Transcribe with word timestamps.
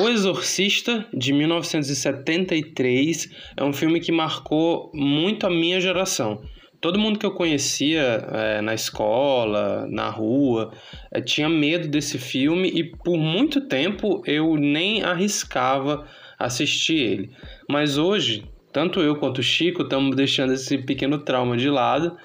O 0.00 0.08
Exorcista, 0.08 1.04
de 1.12 1.32
1973, 1.32 3.30
é 3.56 3.64
um 3.64 3.72
filme 3.72 3.98
que 3.98 4.12
marcou 4.12 4.92
muito 4.94 5.44
a 5.44 5.50
minha 5.50 5.80
geração. 5.80 6.40
Todo 6.80 7.00
mundo 7.00 7.18
que 7.18 7.26
eu 7.26 7.32
conhecia 7.32 8.24
é, 8.32 8.60
na 8.60 8.74
escola, 8.74 9.88
na 9.90 10.08
rua, 10.08 10.72
é, 11.10 11.20
tinha 11.20 11.48
medo 11.48 11.88
desse 11.88 12.16
filme 12.16 12.68
e 12.68 12.84
por 12.84 13.16
muito 13.16 13.62
tempo 13.62 14.22
eu 14.24 14.54
nem 14.54 15.02
arriscava 15.02 16.06
assistir 16.38 16.98
ele. 16.98 17.30
Mas 17.68 17.98
hoje, 17.98 18.44
tanto 18.72 19.00
eu 19.00 19.16
quanto 19.16 19.38
o 19.38 19.42
Chico 19.42 19.82
estamos 19.82 20.14
deixando 20.14 20.52
esse 20.52 20.78
pequeno 20.78 21.18
trauma 21.18 21.56
de 21.56 21.68
lado 21.68 22.16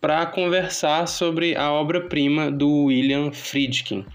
para 0.00 0.24
conversar 0.24 1.06
sobre 1.06 1.54
a 1.56 1.70
obra-prima 1.70 2.50
do 2.50 2.84
William 2.84 3.30
Friedkin. 3.32 4.06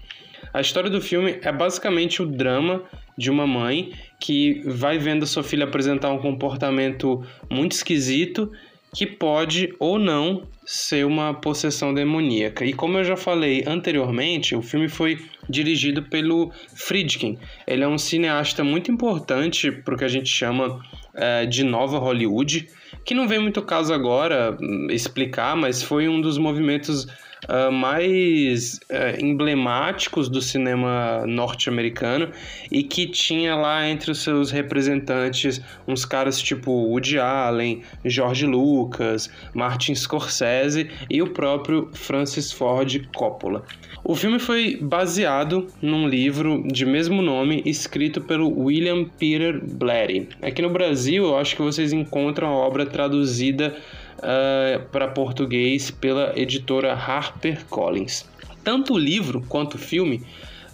A 0.52 0.60
história 0.60 0.90
do 0.90 1.00
filme 1.00 1.38
é 1.42 1.52
basicamente 1.52 2.22
o 2.22 2.26
drama 2.26 2.82
de 3.16 3.30
uma 3.30 3.46
mãe 3.46 3.92
que 4.20 4.62
vai 4.64 4.98
vendo 4.98 5.26
sua 5.26 5.42
filha 5.42 5.64
apresentar 5.64 6.10
um 6.10 6.18
comportamento 6.18 7.24
muito 7.50 7.72
esquisito 7.72 8.50
que 8.94 9.06
pode 9.06 9.74
ou 9.78 9.98
não 9.98 10.44
ser 10.64 11.04
uma 11.04 11.34
possessão 11.34 11.92
demoníaca. 11.92 12.64
E 12.64 12.72
como 12.72 12.98
eu 12.98 13.04
já 13.04 13.16
falei 13.16 13.64
anteriormente, 13.66 14.54
o 14.54 14.62
filme 14.62 14.88
foi 14.88 15.18
dirigido 15.48 16.02
pelo 16.02 16.52
Friedkin. 16.74 17.38
Ele 17.66 17.84
é 17.84 17.88
um 17.88 17.98
cineasta 17.98 18.64
muito 18.64 18.90
importante 18.90 19.70
para 19.70 19.94
o 19.94 19.98
que 19.98 20.04
a 20.04 20.08
gente 20.08 20.28
chama 20.28 20.82
é, 21.14 21.46
de 21.46 21.64
nova 21.64 21.98
Hollywood, 21.98 22.68
que 23.04 23.14
não 23.14 23.26
vem 23.26 23.38
muito 23.38 23.62
caso 23.62 23.92
agora 23.92 24.56
hum, 24.60 24.88
explicar, 24.90 25.56
mas 25.56 25.82
foi 25.82 26.08
um 26.08 26.20
dos 26.20 26.38
movimentos 26.38 27.06
uh, 27.44 27.70
mais 27.72 28.80
uh, 28.90 29.24
emblemáticos 29.24 30.28
do 30.28 30.40
cinema 30.40 31.24
norte-americano 31.26 32.30
e 32.70 32.82
que 32.82 33.06
tinha 33.06 33.54
lá 33.54 33.88
entre 33.88 34.10
os 34.10 34.22
seus 34.22 34.50
representantes 34.50 35.60
uns 35.86 36.04
caras 36.04 36.40
tipo 36.40 36.70
Woody 36.70 37.18
Allen, 37.18 37.82
George 38.04 38.46
Lucas, 38.46 39.30
Martin 39.54 39.94
Scorsese 39.94 40.90
e 41.10 41.22
o 41.22 41.30
próprio 41.30 41.90
Francis 41.92 42.52
Ford 42.52 43.06
Coppola. 43.14 43.64
O 44.04 44.14
filme 44.14 44.38
foi 44.38 44.78
baseado 44.80 45.66
num 45.82 46.08
livro 46.08 46.64
de 46.66 46.86
mesmo 46.86 47.20
nome 47.20 47.62
escrito 47.66 48.20
pelo 48.20 48.48
William 48.58 49.04
Peter 49.04 49.60
Blatty. 49.62 50.28
Aqui 50.40 50.62
no 50.62 50.70
Brasil, 50.70 51.24
eu 51.24 51.36
acho 51.36 51.56
que 51.56 51.62
vocês 51.62 51.92
encontram 51.92 52.48
a 52.48 52.52
obra 52.52 52.86
traduzida 52.86 53.76
eh, 54.22 54.80
para 54.90 55.08
português 55.08 55.90
pela 55.90 56.32
editora 56.36 56.92
HarperCollins. 56.94 58.24
Tanto 58.64 58.94
o 58.94 58.98
livro 58.98 59.44
quanto 59.48 59.74
o 59.74 59.78
filme 59.78 60.22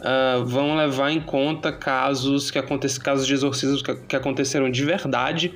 uh, 0.01 0.45
vão 0.45 0.77
levar 0.77 1.11
em 1.11 1.21
conta 1.21 1.73
casos 1.73 2.51
que 2.51 2.61
casos 3.03 3.27
de 3.27 3.35
exorcismos 3.35 3.83
que, 3.83 3.95
que 3.95 4.17
aconteceram 4.17 4.71
de 4.71 4.85
verdade 4.85 5.53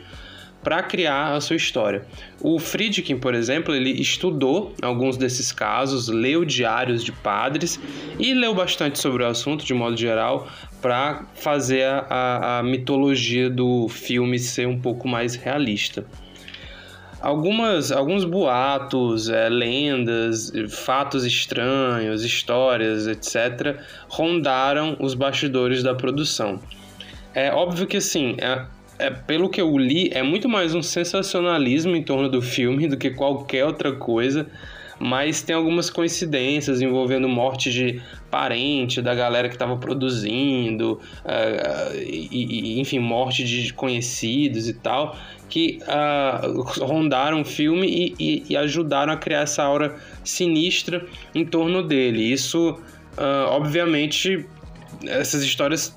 para 0.63 0.83
criar 0.83 1.35
a 1.35 1.41
sua 1.41 1.57
história. 1.57 2.05
O 2.41 2.59
Friedkin, 2.59 3.19
por 3.19 3.35
exemplo, 3.35 3.75
ele 3.75 3.91
estudou 3.91 4.75
alguns 4.83 5.17
desses 5.17 5.53
casos, 5.53 6.09
leu 6.09 6.45
diários 6.45 7.05
de 7.05 7.13
padres 7.13 7.81
e 8.19 8.35
leu 8.35 8.55
bastante 8.55 8.99
sobre 8.99 9.23
o 9.23 9.27
assunto 9.27 9.65
de 9.65 9.73
modo 9.73 9.97
geral 9.97 10.49
para 10.83 11.25
fazer 11.35 11.85
a, 11.85 12.59
a 12.59 12.63
mitologia 12.63 13.49
do 13.49 13.89
filme 13.89 14.39
ser 14.39 14.67
um 14.67 14.79
pouco 14.79 15.09
mais 15.09 15.35
realista. 15.37 16.05
Algumas, 17.21 17.91
alguns 17.91 18.25
boatos, 18.25 19.29
é, 19.29 19.49
lendas, 19.49 20.53
fatos 20.69 21.25
estranhos, 21.25 22.25
histórias, 22.25 23.09
etc., 23.09 23.81
rondaram 24.09 24.97
os 25.01 25.15
bastidores 25.15 25.83
da 25.83 25.95
produção. 25.95 26.61
É 27.35 27.53
óbvio 27.53 27.87
que, 27.87 27.97
assim, 27.97 28.37
é, 28.39 28.65
é, 28.99 29.11
pelo 29.11 29.49
que 29.49 29.61
eu 29.61 29.77
li, 29.77 30.11
é 30.13 30.23
muito 30.23 30.49
mais 30.49 30.75
um 30.75 30.83
sensacionalismo 30.83 31.97
em 31.97 32.03
torno 32.03 32.29
do 32.29 32.41
filme 32.41 32.87
do 32.87 32.97
que 32.97 33.11
qualquer 33.11 33.65
outra 33.65 33.93
coisa 33.93 34.47
mas 34.99 35.43
tem 35.43 35.55
algumas 35.55 35.91
coincidências 35.91 36.81
envolvendo 36.81 37.29
morte 37.29 37.71
de 37.71 38.01
parente 38.31 39.01
da 39.01 39.15
galera 39.15 39.49
que 39.49 39.55
estava 39.55 39.77
produzindo, 39.77 41.01
uh, 41.25 41.97
e, 41.97 42.77
e, 42.77 42.81
enfim, 42.81 42.99
morte 42.99 43.45
de 43.45 43.73
conhecidos 43.73 44.69
e 44.69 44.75
tal, 44.75 45.17
que 45.49 45.81
uh, 45.83 46.63
rondaram 46.85 47.41
o 47.41 47.45
filme 47.45 47.87
e, 47.87 48.15
e, 48.19 48.45
e, 48.51 48.57
ajudaram 48.57 49.13
a 49.13 49.17
criar 49.17 49.43
essa 49.43 49.63
aura 49.63 49.97
sinistra 50.23 51.07
em 51.35 51.45
torno 51.45 51.83
dele. 51.83 52.23
Isso, 52.23 52.71
uh, 53.17 53.51
obviamente, 53.51 54.45
essas 55.07 55.43
histórias 55.43 55.97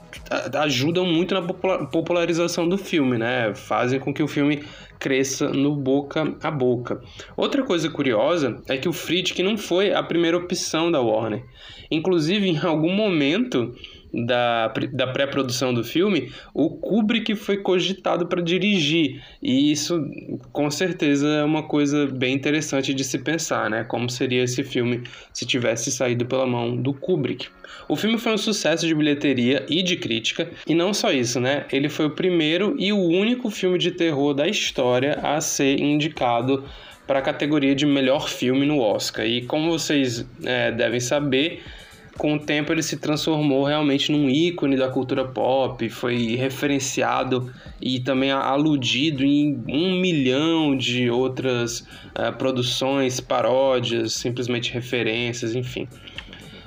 ajudam 0.54 1.06
muito 1.06 1.34
na 1.34 1.42
popularização 1.42 2.68
do 2.68 2.78
filme, 2.78 3.18
né? 3.18 3.54
Fazem 3.56 4.00
com 4.00 4.14
que 4.14 4.22
o 4.22 4.28
filme 4.28 4.64
cresça 5.00 5.50
no 5.50 5.76
boca 5.76 6.36
a 6.44 6.52
boca. 6.52 7.02
Outra 7.36 7.64
coisa 7.64 7.90
curiosa 7.90 8.62
é 8.68 8.78
que 8.78 8.88
o 8.88 8.94
Friedkin 8.94 9.44
não 9.44 9.58
foi 9.58 9.94
a 9.94 10.04
primeira 10.04 10.38
opção 10.38 10.92
da 10.92 11.02
Warner. 11.02 11.44
Inclusive, 11.90 12.48
em 12.48 12.58
algum 12.58 12.94
momento 12.94 13.76
da, 14.14 14.72
da 14.92 15.08
pré-produção 15.08 15.74
do 15.74 15.84
filme, 15.84 16.32
o 16.54 16.70
Kubrick 16.70 17.36
foi 17.36 17.58
cogitado 17.58 18.28
para 18.28 18.42
dirigir. 18.42 19.24
E 19.42 19.72
isso, 19.72 20.06
com 20.52 20.70
certeza, 20.70 21.28
é 21.28 21.44
uma 21.44 21.64
coisa 21.64 22.08
bem 22.08 22.34
interessante 22.34 22.94
de 22.94 23.04
se 23.04 23.20
pensar, 23.20 23.70
né? 23.70 23.84
Como 23.84 24.10
seria 24.10 24.44
esse 24.44 24.64
filme 24.64 25.04
se 25.34 25.46
tivesse 25.46 25.92
saído 25.92 26.26
pela 26.26 26.46
mão 26.46 26.76
do 26.76 26.94
Kubrick. 26.94 27.48
O 27.88 27.96
filme 27.96 28.18
foi 28.18 28.34
um 28.34 28.38
sucesso 28.38 28.86
de 28.86 28.94
bilheteria 28.94 29.66
e 29.70 29.82
de 29.82 29.98
crítica, 29.98 30.50
e 30.68 30.76
não 30.76 30.94
só 30.94 31.12
isso, 31.12 31.40
né? 31.40 31.66
Ele 31.72 31.90
foi 31.90 32.06
o 32.06 32.12
primeiro 32.12 32.76
e 32.78 32.94
o 32.94 33.00
único 33.00 33.50
filme 33.50 33.78
de 33.78 33.92
terror 33.92 34.34
da 34.34 34.48
história 34.48 35.20
a 35.22 35.42
ser 35.42 35.80
indicado 35.80 36.64
para 37.08 37.20
a 37.20 37.22
categoria 37.22 37.76
de 37.76 37.86
melhor 37.86 38.30
filme 38.30 38.66
no 38.66 38.80
Oscar. 38.80 39.26
E 39.26 39.42
como 39.42 39.70
vocês 39.72 40.26
é, 40.46 40.72
devem 40.72 41.00
saber, 41.00 41.62
com 42.18 42.36
o 42.36 42.40
tempo 42.40 42.72
ele 42.72 42.84
se 42.84 42.98
transformou 42.98 43.64
realmente 43.64 44.12
num 44.12 44.30
ícone 44.30 44.76
da 44.76 44.90
cultura 44.90 45.26
pop, 45.26 45.90
foi 45.90 46.36
referenciado 46.36 47.52
e 47.82 48.00
também 48.00 48.32
aludido 48.32 49.24
em 49.24 49.64
um 49.68 50.00
milhão 50.00 50.76
de 50.76 51.10
outras 51.10 51.80
uh, 51.80 52.36
produções, 52.38 53.20
paródias, 53.20 54.14
simplesmente 54.14 54.72
referências, 54.72 55.56
enfim. 55.56 55.88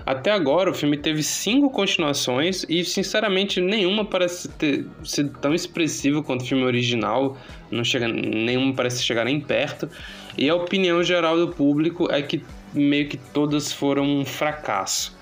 Até 0.06 0.30
agora 0.30 0.70
o 0.70 0.74
filme 0.74 0.98
teve 0.98 1.22
cinco 1.22 1.70
continuações 1.70 2.66
e 2.68 2.84
sinceramente 2.84 3.58
nenhuma 3.58 4.04
parece 4.04 4.48
ter 4.48 4.86
sido 5.02 5.30
tão 5.38 5.54
expressiva 5.54 6.22
quanto 6.22 6.42
o 6.42 6.46
filme 6.46 6.62
original, 6.62 7.38
não 7.70 7.82
chega, 7.82 8.06
nenhuma 8.06 8.74
parece 8.74 9.02
chegar 9.02 9.24
nem 9.24 9.40
perto. 9.40 9.88
E 10.36 10.48
a 10.48 10.54
opinião 10.54 11.02
geral 11.02 11.38
do 11.38 11.48
público 11.48 12.10
é 12.10 12.20
que 12.20 12.42
meio 12.74 13.08
que 13.08 13.16
todas 13.16 13.72
foram 13.72 14.04
um 14.04 14.24
fracasso. 14.26 15.16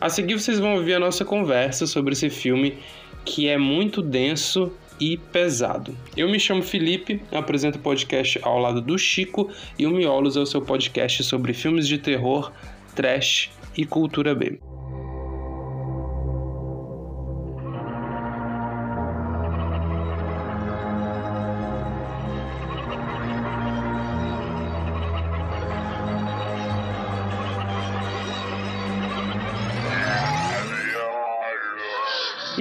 A 0.00 0.08
seguir 0.08 0.34
vocês 0.34 0.60
vão 0.60 0.74
ouvir 0.74 0.94
a 0.94 1.00
nossa 1.00 1.24
conversa 1.24 1.86
sobre 1.86 2.12
esse 2.12 2.30
filme 2.30 2.78
que 3.24 3.48
é 3.48 3.58
muito 3.58 4.00
denso 4.00 4.72
e 5.00 5.16
pesado. 5.16 5.96
Eu 6.16 6.28
me 6.28 6.38
chamo 6.38 6.62
Felipe, 6.62 7.20
apresento 7.32 7.78
o 7.78 7.82
podcast 7.82 8.38
ao 8.42 8.58
lado 8.58 8.80
do 8.80 8.96
Chico 8.96 9.50
e 9.78 9.86
o 9.86 9.90
Miolos 9.90 10.36
é 10.36 10.40
o 10.40 10.46
seu 10.46 10.62
podcast 10.62 11.24
sobre 11.24 11.52
filmes 11.52 11.86
de 11.86 11.98
terror, 11.98 12.52
trash 12.94 13.50
e 13.76 13.84
cultura 13.84 14.34
B. 14.34 14.60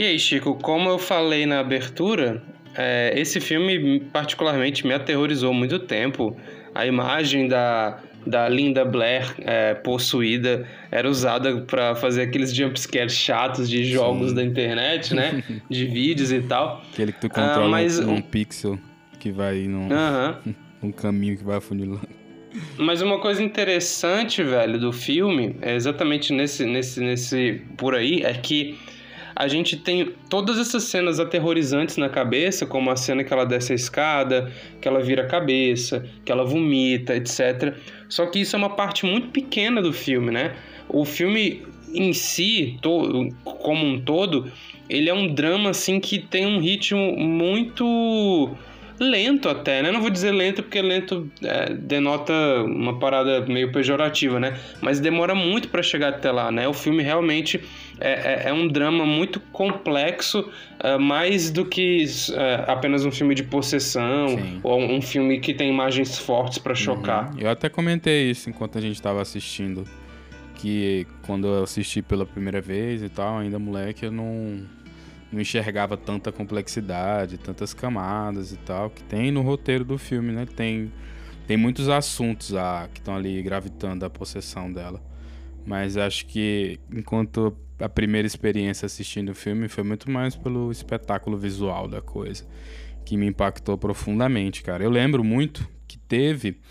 aí, 0.07 0.19
Chico, 0.19 0.55
como 0.55 0.89
eu 0.89 0.97
falei 0.97 1.45
na 1.45 1.59
abertura, 1.59 2.41
é, 2.75 3.13
esse 3.15 3.39
filme 3.39 3.99
particularmente 4.11 4.85
me 4.85 4.93
aterrorizou 4.93 5.53
muito 5.53 5.79
tempo. 5.79 6.35
A 6.73 6.85
imagem 6.85 7.47
da, 7.47 7.99
da 8.25 8.47
Linda 8.47 8.85
Blair 8.85 9.33
é, 9.39 9.73
possuída 9.73 10.67
era 10.91 11.09
usada 11.09 11.61
para 11.61 11.95
fazer 11.95 12.23
aqueles 12.23 12.53
jumpscares 12.53 13.13
chatos 13.13 13.69
de 13.69 13.85
jogos 13.85 14.29
Sim. 14.29 14.35
da 14.35 14.43
internet, 14.43 15.13
né? 15.13 15.43
de 15.69 15.85
vídeos 15.85 16.31
e 16.31 16.41
tal. 16.41 16.83
Aquele 16.93 17.11
que 17.11 17.21
tu 17.21 17.29
controla 17.29 17.65
ah, 17.65 17.69
mas... 17.69 17.99
um, 17.99 18.15
um 18.15 18.21
pixel 18.21 18.77
que 19.19 19.31
vai 19.31 19.67
num, 19.67 19.87
uh 19.87 19.89
-huh. 19.89 20.55
um 20.83 20.91
caminho 20.91 21.37
que 21.37 21.43
vai 21.43 21.57
afunilando. 21.57 22.07
Mas 22.77 23.01
uma 23.01 23.19
coisa 23.19 23.43
interessante, 23.43 24.43
velho, 24.43 24.79
do 24.79 24.91
filme, 24.91 25.55
é 25.61 25.75
exatamente 25.75 26.33
nesse, 26.33 26.65
nesse, 26.65 26.99
nesse 26.99 27.61
por 27.75 27.93
aí, 27.93 28.23
é 28.23 28.33
que 28.33 28.77
a 29.39 29.47
gente 29.47 29.77
tem 29.77 30.13
todas 30.27 30.57
essas 30.57 30.85
cenas 30.85 31.19
aterrorizantes 31.19 31.95
na 31.95 32.09
cabeça, 32.09 32.65
como 32.65 32.89
a 32.89 32.95
cena 32.95 33.23
que 33.23 33.31
ela 33.31 33.45
desce 33.45 33.71
a 33.71 33.75
escada, 33.75 34.51
que 34.81 34.87
ela 34.87 34.99
vira 34.99 35.21
a 35.21 35.27
cabeça, 35.27 36.03
que 36.25 36.31
ela 36.31 36.43
vomita, 36.43 37.15
etc. 37.15 37.75
Só 38.09 38.25
que 38.25 38.39
isso 38.39 38.55
é 38.55 38.57
uma 38.59 38.71
parte 38.71 39.05
muito 39.05 39.27
pequena 39.27 39.79
do 39.79 39.93
filme, 39.93 40.31
né? 40.31 40.55
O 40.89 41.05
filme 41.05 41.61
em 41.93 42.13
si, 42.13 42.79
to, 42.81 43.29
como 43.43 43.85
um 43.85 44.01
todo, 44.01 44.51
ele 44.89 45.07
é 45.07 45.13
um 45.13 45.31
drama 45.31 45.69
assim 45.69 45.99
que 45.99 46.17
tem 46.17 46.47
um 46.47 46.59
ritmo 46.59 47.15
muito 47.15 48.57
lento 48.99 49.47
até, 49.47 49.83
né? 49.83 49.91
Não 49.91 50.01
vou 50.01 50.09
dizer 50.09 50.31
lento 50.31 50.63
porque 50.63 50.81
lento 50.81 51.29
é, 51.43 51.73
denota 51.73 52.33
uma 52.63 52.97
parada 52.97 53.41
meio 53.41 53.71
pejorativa, 53.71 54.39
né? 54.39 54.57
Mas 54.81 54.99
demora 54.99 55.35
muito 55.35 55.69
para 55.69 55.83
chegar 55.83 56.09
até 56.09 56.31
lá, 56.31 56.51
né? 56.51 56.67
O 56.67 56.73
filme 56.73 57.03
realmente 57.03 57.61
é, 57.99 58.45
é, 58.45 58.49
é 58.49 58.53
um 58.53 58.67
drama 58.67 59.05
muito 59.05 59.39
complexo, 59.39 60.49
é, 60.79 60.97
mais 60.97 61.49
do 61.51 61.65
que 61.65 62.05
é, 62.33 62.65
apenas 62.67 63.05
um 63.05 63.11
filme 63.11 63.33
de 63.33 63.43
possessão 63.43 64.29
Sim. 64.29 64.59
ou 64.63 64.81
um 64.81 65.01
filme 65.01 65.39
que 65.39 65.53
tem 65.53 65.69
imagens 65.69 66.17
fortes 66.17 66.57
para 66.57 66.75
chocar. 66.75 67.31
Uhum. 67.33 67.39
Eu 67.39 67.49
até 67.49 67.69
comentei 67.69 68.29
isso 68.29 68.49
enquanto 68.49 68.77
a 68.77 68.81
gente 68.81 68.95
estava 68.95 69.21
assistindo, 69.21 69.83
que 70.55 71.05
quando 71.25 71.47
eu 71.47 71.63
assisti 71.63 72.01
pela 72.01 72.25
primeira 72.25 72.61
vez 72.61 73.03
e 73.03 73.09
tal, 73.09 73.39
ainda 73.39 73.59
moleque, 73.59 74.05
eu 74.05 74.11
não 74.11 74.65
não 75.31 75.41
enxergava 75.41 75.97
tanta 75.97 76.31
complexidade, 76.31 77.37
tantas 77.37 77.73
camadas 77.73 78.51
e 78.53 78.57
tal, 78.57 78.89
que 78.89 79.03
tem 79.03 79.31
no 79.31 79.41
roteiro 79.41 79.83
do 79.83 79.97
filme, 79.97 80.31
né? 80.31 80.45
Tem, 80.45 80.91
tem 81.45 81.57
muitos 81.57 81.89
assuntos 81.89 82.55
ah, 82.55 82.87
que 82.93 82.99
estão 82.99 83.15
ali 83.15 83.41
gravitando 83.41 84.05
a 84.05 84.09
possessão 84.09 84.71
dela. 84.71 85.01
Mas 85.67 85.97
acho 85.97 86.25
que 86.27 86.79
enquanto 86.89 87.53
a 87.77 87.89
primeira 87.89 88.25
experiência 88.25 88.85
assistindo 88.85 89.29
o 89.29 89.35
filme 89.35 89.67
foi 89.67 89.83
muito 89.83 90.09
mais 90.09 90.33
pelo 90.33 90.71
espetáculo 90.71 91.37
visual 91.37 91.89
da 91.89 92.01
coisa, 92.01 92.47
que 93.03 93.17
me 93.17 93.25
impactou 93.25 93.77
profundamente, 93.77 94.63
cara. 94.63 94.81
Eu 94.81 94.89
lembro 94.89 95.25
muito 95.25 95.69
que 95.85 95.97
teve 95.97 96.61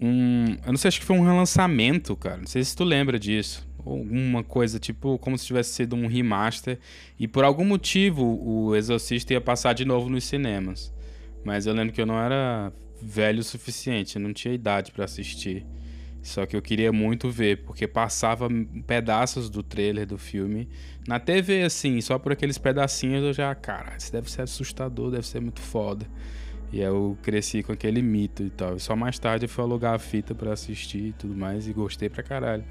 um. 0.00 0.56
Eu 0.66 0.72
não 0.72 0.76
sei, 0.76 0.88
acho 0.88 0.98
que 0.98 1.06
foi 1.06 1.16
um 1.16 1.22
relançamento, 1.22 2.16
cara. 2.16 2.38
Não 2.38 2.46
sei 2.48 2.64
se 2.64 2.74
tu 2.74 2.82
lembra 2.82 3.20
disso 3.20 3.64
alguma 3.86 4.42
coisa 4.42 4.78
tipo 4.78 5.18
como 5.18 5.36
se 5.36 5.46
tivesse 5.46 5.74
sido 5.74 5.94
um 5.94 6.06
remaster 6.06 6.78
e 7.20 7.28
por 7.28 7.44
algum 7.44 7.66
motivo 7.66 8.24
o 8.42 8.74
Exorcista 8.74 9.34
ia 9.34 9.40
passar 9.40 9.74
de 9.74 9.84
novo 9.84 10.08
nos 10.08 10.24
cinemas. 10.24 10.92
Mas 11.44 11.66
eu 11.66 11.74
lembro 11.74 11.92
que 11.92 12.00
eu 12.00 12.06
não 12.06 12.18
era 12.18 12.72
velho 13.00 13.40
o 13.40 13.44
suficiente, 13.44 14.16
eu 14.16 14.22
não 14.22 14.32
tinha 14.32 14.52
idade 14.52 14.90
para 14.90 15.04
assistir. 15.04 15.64
Só 16.24 16.46
que 16.46 16.56
eu 16.56 16.62
queria 16.62 16.90
muito 16.90 17.30
ver, 17.30 17.58
porque 17.64 17.86
passava 17.86 18.48
pedaços 18.86 19.50
do 19.50 19.62
trailer 19.62 20.06
do 20.06 20.16
filme 20.16 20.66
na 21.06 21.20
TV, 21.20 21.62
assim, 21.64 22.00
só 22.00 22.18
por 22.18 22.32
aqueles 22.32 22.56
pedacinhos 22.56 23.22
eu 23.22 23.32
já, 23.34 23.54
cara, 23.54 23.94
isso 23.98 24.10
deve 24.10 24.30
ser 24.30 24.40
assustador, 24.40 25.10
deve 25.10 25.26
ser 25.26 25.40
muito 25.40 25.60
foda. 25.60 26.06
E 26.72 26.80
eu 26.80 27.16
cresci 27.22 27.62
com 27.62 27.72
aquele 27.72 28.00
mito 28.00 28.42
e 28.42 28.48
tal. 28.48 28.76
E 28.76 28.80
só 28.80 28.96
mais 28.96 29.18
tarde 29.18 29.44
eu 29.44 29.48
fui 29.50 29.62
alugar 29.62 29.94
a 29.94 29.98
fita 29.98 30.34
para 30.34 30.52
assistir 30.52 31.08
e 31.08 31.12
tudo 31.12 31.36
mais 31.36 31.68
e 31.68 31.74
gostei 31.74 32.08
pra 32.08 32.22
caralho. 32.22 32.64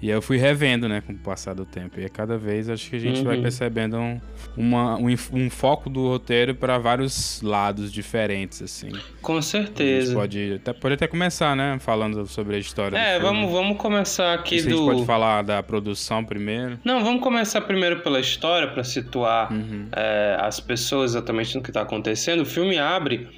E 0.00 0.10
eu 0.10 0.20
fui 0.20 0.36
revendo, 0.36 0.88
né, 0.88 1.00
com 1.00 1.12
o 1.12 1.16
passar 1.16 1.54
do 1.54 1.64
tempo. 1.64 1.98
E 1.98 2.08
cada 2.08 2.36
vez 2.36 2.68
acho 2.68 2.90
que 2.90 2.96
a 2.96 2.98
gente 2.98 3.18
uhum. 3.20 3.24
vai 3.24 3.40
percebendo 3.40 3.96
um, 3.96 4.20
uma, 4.56 4.96
um, 4.96 5.06
um 5.32 5.50
foco 5.50 5.88
do 5.88 6.06
roteiro 6.08 6.54
para 6.54 6.78
vários 6.78 7.40
lados 7.40 7.90
diferentes, 7.90 8.60
assim. 8.60 8.90
Com 9.22 9.40
certeza. 9.40 10.14
pode 10.14 10.54
até, 10.54 10.72
pode 10.72 10.94
até 10.94 11.06
começar, 11.06 11.56
né, 11.56 11.78
falando 11.80 12.26
sobre 12.26 12.56
a 12.56 12.58
história. 12.58 12.96
É, 12.96 13.18
vamos, 13.18 13.50
vamos 13.50 13.78
começar 13.78 14.34
aqui 14.34 14.60
do. 14.60 14.68
A 14.68 14.70
gente 14.70 14.84
pode 14.84 15.06
falar 15.06 15.42
da 15.42 15.62
produção 15.62 16.24
primeiro. 16.24 16.78
Não, 16.84 17.02
vamos 17.02 17.22
começar 17.22 17.60
primeiro 17.62 18.00
pela 18.00 18.20
história, 18.20 18.68
para 18.68 18.84
situar 18.84 19.50
uhum. 19.50 19.88
é, 19.92 20.36
as 20.40 20.60
pessoas 20.60 21.12
exatamente 21.12 21.54
no 21.56 21.62
que 21.62 21.70
está 21.70 21.82
acontecendo. 21.82 22.40
O 22.42 22.46
filme 22.46 22.78
abre 22.78 23.28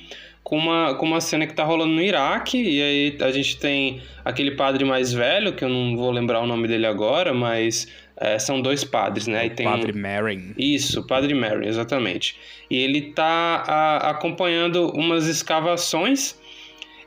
com 0.49 0.57
uma, 0.57 0.95
com 0.95 1.05
uma 1.05 1.21
cena 1.21 1.47
que 1.47 1.53
tá 1.53 1.63
rolando 1.63 1.93
no 1.93 2.01
Iraque, 2.01 2.57
e 2.57 2.81
aí 2.81 3.19
a 3.21 3.31
gente 3.31 3.59
tem 3.59 4.01
aquele 4.25 4.53
padre 4.53 4.83
mais 4.83 5.13
velho, 5.13 5.53
que 5.53 5.63
eu 5.63 5.69
não 5.69 5.95
vou 5.95 6.11
lembrar 6.11 6.41
o 6.41 6.47
nome 6.47 6.67
dele 6.67 6.87
agora, 6.87 7.35
mas 7.35 7.87
é, 8.17 8.39
são 8.39 8.63
dois 8.63 8.83
padres, 8.83 9.27
né? 9.27 9.47
O 9.47 9.51
tem 9.51 9.67
padre 9.67 9.93
um... 9.93 10.01
Marin. 10.01 10.55
Isso, 10.57 11.07
Padre 11.07 11.35
Marin, 11.35 11.67
exatamente. 11.67 12.35
E 12.71 12.79
ele 12.79 13.13
tá 13.13 13.63
a, 13.67 14.09
acompanhando 14.09 14.89
umas 14.93 15.27
escavações 15.27 16.41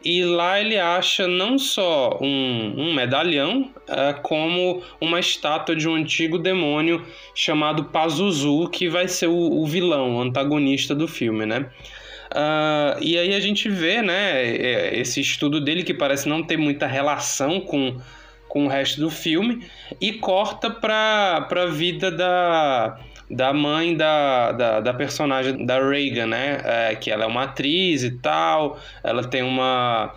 e 0.06 0.24
lá 0.24 0.62
ele 0.62 0.78
acha 0.78 1.28
não 1.28 1.58
só 1.58 2.20
um, 2.22 2.76
um 2.78 2.94
medalhão, 2.94 3.72
é, 3.88 4.14
como 4.22 4.84
uma 5.02 5.20
estátua 5.20 5.76
de 5.76 5.90
um 5.90 5.96
antigo 5.96 6.38
demônio 6.38 7.04
chamado 7.34 7.86
Pazuzu, 7.86 8.70
que 8.70 8.88
vai 8.88 9.08
ser 9.08 9.28
o, 9.28 9.34
o 9.34 9.66
vilão, 9.66 10.18
o 10.18 10.22
antagonista 10.22 10.94
do 10.94 11.08
filme, 11.08 11.48
né? 11.48 11.68
Uh, 12.32 12.96
e 13.02 13.18
aí 13.18 13.34
a 13.34 13.40
gente 13.42 13.68
vê, 13.68 14.02
né, 14.02 14.42
é, 14.42 14.98
esse 14.98 15.20
estudo 15.20 15.60
dele 15.60 15.84
que 15.84 15.94
parece 15.94 16.30
não 16.30 16.42
ter 16.42 16.56
muita 16.56 16.88
relação 16.88 17.60
com, 17.60 18.00
com 18.48 18.66
o 18.66 18.68
resto 18.70 19.02
do 19.02 19.10
filme 19.10 19.68
e 20.00 20.14
corta 20.14 20.70
para 20.70 21.46
a 21.50 21.66
vida 21.66 22.10
da, 22.10 22.98
da 23.30 23.54
mãe 23.54 23.98
da, 23.98 24.54
da, 24.54 24.80
da, 24.80 24.94
personagem 24.94 25.66
da 25.66 25.86
Reagan, 25.86 26.28
né, 26.28 26.62
é, 26.64 26.96
que 26.96 27.12
ela 27.12 27.26
é 27.26 27.28
uma 27.28 27.44
atriz 27.44 28.04
e 28.04 28.12
tal, 28.12 28.80
ela 29.04 29.26
tem 29.26 29.44
uma 29.44 30.16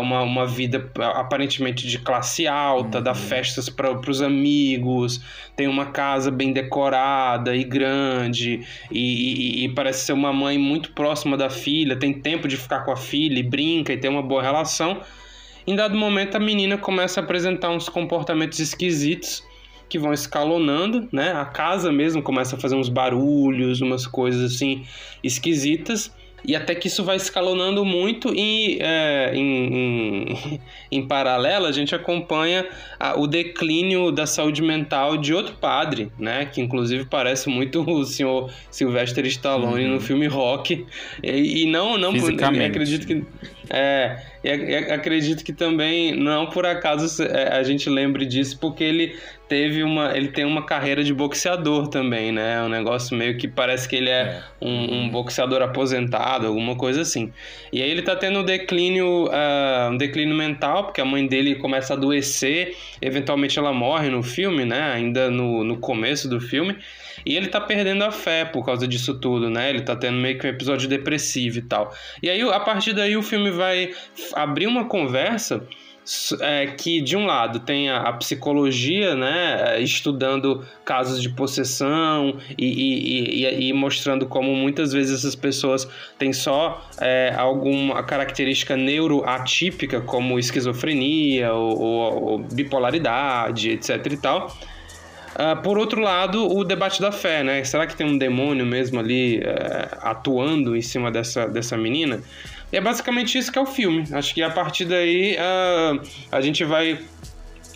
uma, 0.00 0.22
uma 0.22 0.46
vida 0.46 0.90
aparentemente 1.14 1.86
de 1.86 1.98
classe 1.98 2.46
alta, 2.46 2.98
uhum. 2.98 3.04
dá 3.04 3.14
festas 3.14 3.68
para 3.68 3.90
os 4.10 4.22
amigos, 4.22 5.22
tem 5.54 5.68
uma 5.68 5.86
casa 5.86 6.30
bem 6.30 6.52
decorada 6.52 7.54
e 7.54 7.62
grande, 7.62 8.66
e, 8.90 9.60
e, 9.60 9.64
e, 9.64 9.68
parece 9.74 10.06
ser 10.06 10.12
uma 10.14 10.32
mãe 10.32 10.56
muito 10.56 10.92
próxima 10.92 11.36
da 11.36 11.50
filha, 11.50 11.96
tem 11.96 12.12
tempo 12.12 12.48
de 12.48 12.56
ficar 12.56 12.80
com 12.84 12.92
a 12.92 12.96
filha 12.96 13.38
e 13.38 13.42
brinca 13.42 13.92
e 13.92 13.98
tem 13.98 14.10
uma 14.10 14.22
boa 14.22 14.42
relação. 14.42 15.00
Em 15.66 15.76
dado 15.76 15.96
momento, 15.96 16.36
a 16.36 16.40
menina 16.40 16.78
começa 16.78 17.20
a 17.20 17.22
apresentar 17.22 17.70
uns 17.70 17.88
comportamentos 17.88 18.58
esquisitos 18.58 19.44
que 19.90 19.98
vão 19.98 20.12
escalonando, 20.12 21.08
né? 21.12 21.32
A 21.32 21.44
casa 21.44 21.92
mesmo 21.92 22.22
começa 22.22 22.56
a 22.56 22.58
fazer 22.58 22.76
uns 22.76 22.88
barulhos, 22.88 23.80
umas 23.80 24.06
coisas 24.06 24.54
assim 24.54 24.84
esquisitas. 25.22 26.14
E 26.44 26.56
até 26.56 26.74
que 26.74 26.88
isso 26.88 27.04
vai 27.04 27.16
escalonando 27.16 27.84
muito 27.84 28.32
e 28.34 28.78
é, 28.80 29.32
em, 29.34 29.74
em, 29.74 30.60
em, 30.90 31.06
paralelo 31.06 31.66
a 31.66 31.72
gente 31.72 31.94
acompanha 31.94 32.66
a, 32.98 33.18
o 33.18 33.26
declínio 33.26 34.10
da 34.10 34.26
saúde 34.26 34.62
mental 34.62 35.16
de 35.16 35.34
outro 35.34 35.54
padre, 35.54 36.10
né? 36.18 36.46
Que 36.46 36.60
inclusive 36.60 37.04
parece 37.04 37.48
muito 37.48 37.82
o 37.82 38.04
senhor 38.04 38.50
Sylvester 38.70 39.26
Stallone 39.26 39.84
uhum. 39.84 39.94
no 39.94 40.00
filme 40.00 40.26
Rock. 40.26 40.86
E, 41.22 41.62
e 41.62 41.66
não, 41.66 41.98
não, 41.98 42.12
acredito 42.66 43.06
que 43.06 43.24
é, 43.72 44.18
e 44.42 44.74
acredito 44.92 45.44
que 45.44 45.52
também 45.52 46.14
não 46.14 46.46
por 46.46 46.66
acaso 46.66 47.22
é, 47.22 47.56
a 47.56 47.62
gente 47.62 47.88
lembre 47.88 48.26
disso, 48.26 48.58
porque 48.58 48.82
ele 48.82 49.16
teve 49.50 49.82
uma. 49.82 50.16
Ele 50.16 50.28
tem 50.28 50.44
uma 50.44 50.64
carreira 50.64 51.04
de 51.04 51.12
boxeador 51.12 51.88
também, 51.88 52.32
né? 52.32 52.54
É 52.54 52.62
um 52.62 52.68
negócio 52.68 53.16
meio 53.16 53.36
que 53.36 53.46
parece 53.46 53.88
que 53.88 53.96
ele 53.96 54.08
é, 54.08 54.22
é. 54.22 54.42
Um, 54.60 54.94
um, 54.94 55.08
boxeador 55.08 55.60
aposentado, 55.62 56.46
alguma 56.46 56.74
coisa 56.76 57.02
assim. 57.02 57.32
E 57.72 57.82
aí 57.82 57.90
ele 57.90 58.02
tá 58.02 58.16
tendo 58.16 58.40
um 58.40 58.44
declínio, 58.44 59.26
uh, 59.26 59.90
um 59.90 59.96
declínio 59.96 60.34
mental, 60.34 60.84
porque 60.84 61.00
a 61.00 61.04
mãe 61.04 61.26
dele 61.26 61.56
começa 61.56 61.94
a 61.94 61.96
adoecer, 61.96 62.76
eventualmente 63.02 63.58
ela 63.58 63.72
morre 63.72 64.08
no 64.08 64.22
filme, 64.22 64.64
né? 64.64 64.92
Ainda 64.92 65.30
no, 65.30 65.62
no 65.62 65.78
começo 65.78 66.28
do 66.28 66.40
filme. 66.40 66.76
E 67.24 67.36
ele 67.36 67.48
tá 67.48 67.60
perdendo 67.60 68.04
a 68.04 68.10
fé 68.10 68.44
por 68.44 68.64
causa 68.64 68.86
disso 68.86 69.14
tudo, 69.14 69.50
né? 69.50 69.70
Ele 69.70 69.82
tá 69.82 69.96
tendo 69.96 70.18
meio 70.18 70.38
que 70.38 70.46
um 70.46 70.50
episódio 70.50 70.88
depressivo 70.88 71.58
e 71.58 71.62
tal. 71.62 71.94
E 72.22 72.30
aí, 72.30 72.42
a 72.42 72.60
partir 72.60 72.92
daí, 72.92 73.16
o 73.16 73.22
filme 73.22 73.50
vai 73.50 73.92
abrir 74.34 74.66
uma 74.66 74.86
conversa 74.86 75.66
é, 76.40 76.66
que 76.66 77.00
de 77.00 77.16
um 77.16 77.26
lado 77.26 77.60
tem 77.60 77.88
a, 77.88 78.00
a, 78.00 78.12
psicologia, 78.14 79.14
né, 79.14 79.76
é, 79.76 79.80
estudando 79.80 80.66
casos 80.84 81.22
de 81.22 81.28
possessão 81.28 82.36
e, 82.58 82.66
e, 82.66 83.44
e, 83.44 83.68
e, 83.68 83.72
mostrando 83.72 84.26
como 84.26 84.54
muitas 84.54 84.92
vezes 84.92 85.20
essas 85.20 85.36
pessoas 85.36 85.88
têm 86.18 86.32
só 86.32 86.84
é, 87.00 87.32
alguma 87.36 88.02
característica 88.02 88.76
neuroatípica, 88.76 90.00
como 90.00 90.38
esquizofrenia 90.38 91.52
ou, 91.52 91.78
ou, 91.78 92.24
ou 92.24 92.38
bipolaridade, 92.38 93.70
etc 93.70 94.06
e 94.06 94.16
tal. 94.16 94.56
Uh, 95.40 95.56
por 95.62 95.78
outro 95.78 96.02
lado, 96.02 96.46
o 96.54 96.62
debate 96.62 97.00
da 97.00 97.10
fé, 97.10 97.42
né? 97.42 97.64
Será 97.64 97.86
que 97.86 97.96
tem 97.96 98.06
um 98.06 98.18
demônio 98.18 98.66
mesmo 98.66 99.00
ali 99.00 99.38
uh, 99.38 99.42
atuando 100.02 100.76
em 100.76 100.82
cima 100.82 101.10
dessa, 101.10 101.48
dessa 101.48 101.78
menina? 101.78 102.20
E 102.70 102.76
é 102.76 102.80
basicamente 102.80 103.38
isso 103.38 103.50
que 103.50 103.58
é 103.58 103.62
o 103.62 103.66
filme. 103.66 104.04
Acho 104.12 104.34
que 104.34 104.42
a 104.42 104.50
partir 104.50 104.84
daí 104.84 105.36
uh, 105.36 106.00
a 106.30 106.42
gente 106.42 106.62
vai 106.62 106.98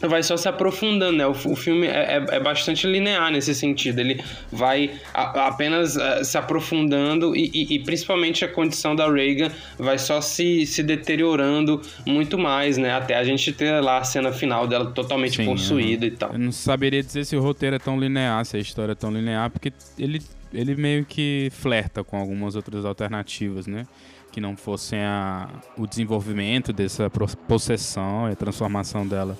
vai 0.09 0.23
só 0.23 0.37
se 0.37 0.49
aprofundando, 0.49 1.17
né? 1.17 1.27
O, 1.27 1.31
o 1.31 1.57
filme 1.57 1.87
é, 1.87 2.17
é, 2.17 2.37
é, 2.37 2.41
bastante 2.41 2.87
linear 2.87 3.31
nesse 3.31 3.55
sentido. 3.55 4.01
Ele 4.01 4.23
vai 4.51 4.91
a, 5.13 5.49
apenas 5.49 5.97
uh, 5.97 6.25
se 6.25 6.37
aprofundando 6.37 7.35
e, 7.37 7.51
e, 7.55 7.75
e, 7.75 7.79
principalmente 7.81 8.45
a 8.45 8.49
condição 8.49 8.95
da 8.95 9.11
Reagan 9.11 9.51
vai 9.79 9.99
só 9.99 10.21
se, 10.21 10.67
se 10.67 10.83
deteriorando 10.83 11.81
muito 12.07 12.39
mais, 12.39 12.77
né? 12.77 12.93
Até 12.93 13.17
a 13.17 13.25
gente 13.25 13.53
ter 13.53 13.81
lá 13.81 13.99
a 13.99 14.05
cena 14.05 14.33
final 14.33 14.67
dela 14.67 14.91
totalmente 14.91 15.37
Sim, 15.37 15.45
possuída 15.47 16.05
eu, 16.05 16.09
e 16.09 16.17
tal. 16.17 16.33
Eu 16.33 16.39
não 16.39 16.53
saberia 16.53 17.03
dizer 17.03 17.25
se 17.25 17.37
o 17.37 17.41
roteiro 17.41 17.77
é 17.77 17.79
tão 17.79 17.99
linear, 17.99 18.45
se 18.45 18.57
a 18.57 18.61
história 18.61 18.93
é 18.93 18.97
tão 18.97 19.13
linear, 19.13 19.51
porque 19.51 19.73
ele, 19.99 20.21
ele 20.53 20.75
meio 20.75 21.05
que 21.05 21.49
flerta 21.53 22.03
com 22.03 22.17
algumas 22.17 22.57
outras 22.57 22.85
alternativas, 22.85 23.67
né? 23.67 23.87
que 24.35 24.41
não 24.41 24.57
fossem 24.57 24.99
a, 24.99 25.49
o 25.79 25.87
desenvolvimento 25.87 26.73
dessa 26.73 27.09
possessão 27.47 28.29
e 28.29 28.33
a 28.33 28.35
transformação 28.35 29.07
dela 29.07 29.39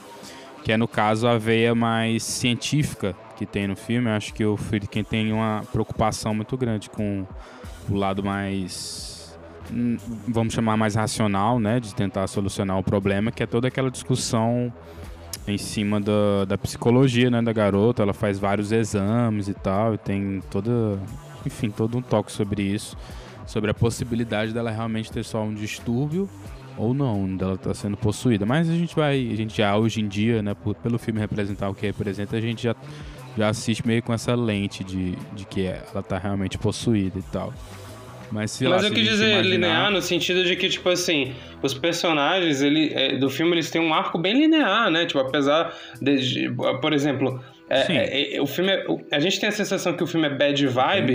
que 0.65 0.73
é 0.73 0.77
no 0.79 0.89
caso 0.89 1.29
a 1.29 1.37
veia 1.37 1.75
mais 1.75 2.23
científica 2.23 3.15
que 3.37 3.45
tem 3.45 3.69
no 3.69 3.77
filme. 3.77 4.09
Eu 4.09 4.15
acho 4.15 4.33
que 4.33 4.45
o 4.45 4.57
Friedkin 4.57 5.05
tem 5.05 5.31
uma 5.31 5.63
preocupação 5.71 6.35
muito 6.35 6.57
grande 6.57 6.89
com 6.89 7.27
o 7.89 7.95
lado 7.95 8.25
mais 8.25 9.13
vamos 10.29 10.53
chamar 10.53 10.77
mais 10.77 10.95
racional, 10.95 11.59
né, 11.59 11.81
de 11.81 11.95
tentar 11.95 12.27
solucionar 12.27 12.79
o 12.79 12.83
problema, 12.83 13.33
que 13.33 13.43
é 13.43 13.47
toda 13.47 13.69
aquela 13.69 13.91
discussão 13.91 14.73
em 15.49 15.57
cima 15.57 16.01
da, 16.01 16.45
da 16.47 16.59
psicologia, 16.59 17.31
né, 17.31 17.41
da 17.41 17.53
garota. 17.53 18.03
Ela 18.03 18.13
faz 18.13 18.39
vários 18.39 18.73
exames 18.73 19.49
e 19.49 19.55
tal, 19.55 19.95
e 19.95 19.99
tem 19.99 20.43
toda, 20.51 20.99
enfim, 21.47 21.71
todo 21.71 21.97
um 21.97 22.03
toque 22.03 22.31
sobre 22.31 22.63
isso, 22.63 22.97
sobre 23.47 23.71
a 23.71 23.75
possibilidade 23.75 24.53
dela 24.53 24.71
realmente 24.71 25.11
ter 25.11 25.25
só 25.25 25.43
um 25.43 25.55
distúrbio 25.55 26.29
ou 26.77 26.93
não, 26.93 27.37
dela 27.37 27.57
tá 27.57 27.73
sendo 27.75 27.97
possuída. 27.97 28.45
Mas 28.45 28.69
a 28.69 28.75
gente 28.75 28.95
vai, 28.95 29.31
a 29.33 29.37
gente 29.37 29.57
já 29.57 29.77
hoje 29.77 30.01
em 30.01 30.09
dia, 30.09 30.43
né, 30.43 30.55
por, 30.55 30.75
pelo 30.75 30.99
filme 30.99 31.21
representar 31.21 31.69
o 31.69 31.75
que 31.75 31.87
representa, 31.87 32.37
a 32.37 32.41
gente 32.41 32.63
já 32.63 32.75
já 33.37 33.49
assiste 33.49 33.87
meio 33.87 34.03
com 34.03 34.13
essa 34.13 34.35
lente 34.35 34.85
de, 34.85 35.17
de 35.33 35.45
que 35.45 35.67
ela 35.67 36.03
tá 36.03 36.19
realmente 36.19 36.57
possuída 36.57 37.19
e 37.19 37.23
tal. 37.23 37.53
Mas, 38.31 38.53
sei 38.53 38.69
Mas 38.69 38.83
lá, 38.83 38.89
eu 38.89 38.95
quis 38.95 39.05
dizer 39.05 39.33
imaginar... 39.33 39.51
linear 39.51 39.91
no 39.91 40.03
sentido 40.03 40.45
de 40.45 40.57
que, 40.57 40.69
tipo 40.69 40.89
assim, 40.89 41.35
os 41.63 41.75
personagens 41.75 42.63
ele, 42.63 42.93
é, 42.93 43.17
do 43.17 43.31
filme 43.31 43.53
eles 43.53 43.71
têm 43.71 43.81
um 43.81 43.93
arco 43.93 44.19
bem 44.19 44.35
linear, 44.35 44.91
né? 44.91 45.07
Tipo, 45.07 45.21
apesar 45.21 45.73
de. 46.01 46.49
de 46.49 46.55
por 46.81 46.93
exemplo, 46.93 47.41
é, 47.69 47.97
é, 47.97 48.37
é, 48.37 48.43
o 48.43 48.47
filme 48.47 48.73
é, 48.73 48.87
a 49.11 49.19
gente 49.19 49.41
tem 49.41 49.49
a 49.49 49.53
sensação 49.53 49.97
que 49.97 50.05
o 50.05 50.07
filme 50.07 50.27
é 50.27 50.31
bad 50.31 50.67
vibe. 50.67 51.15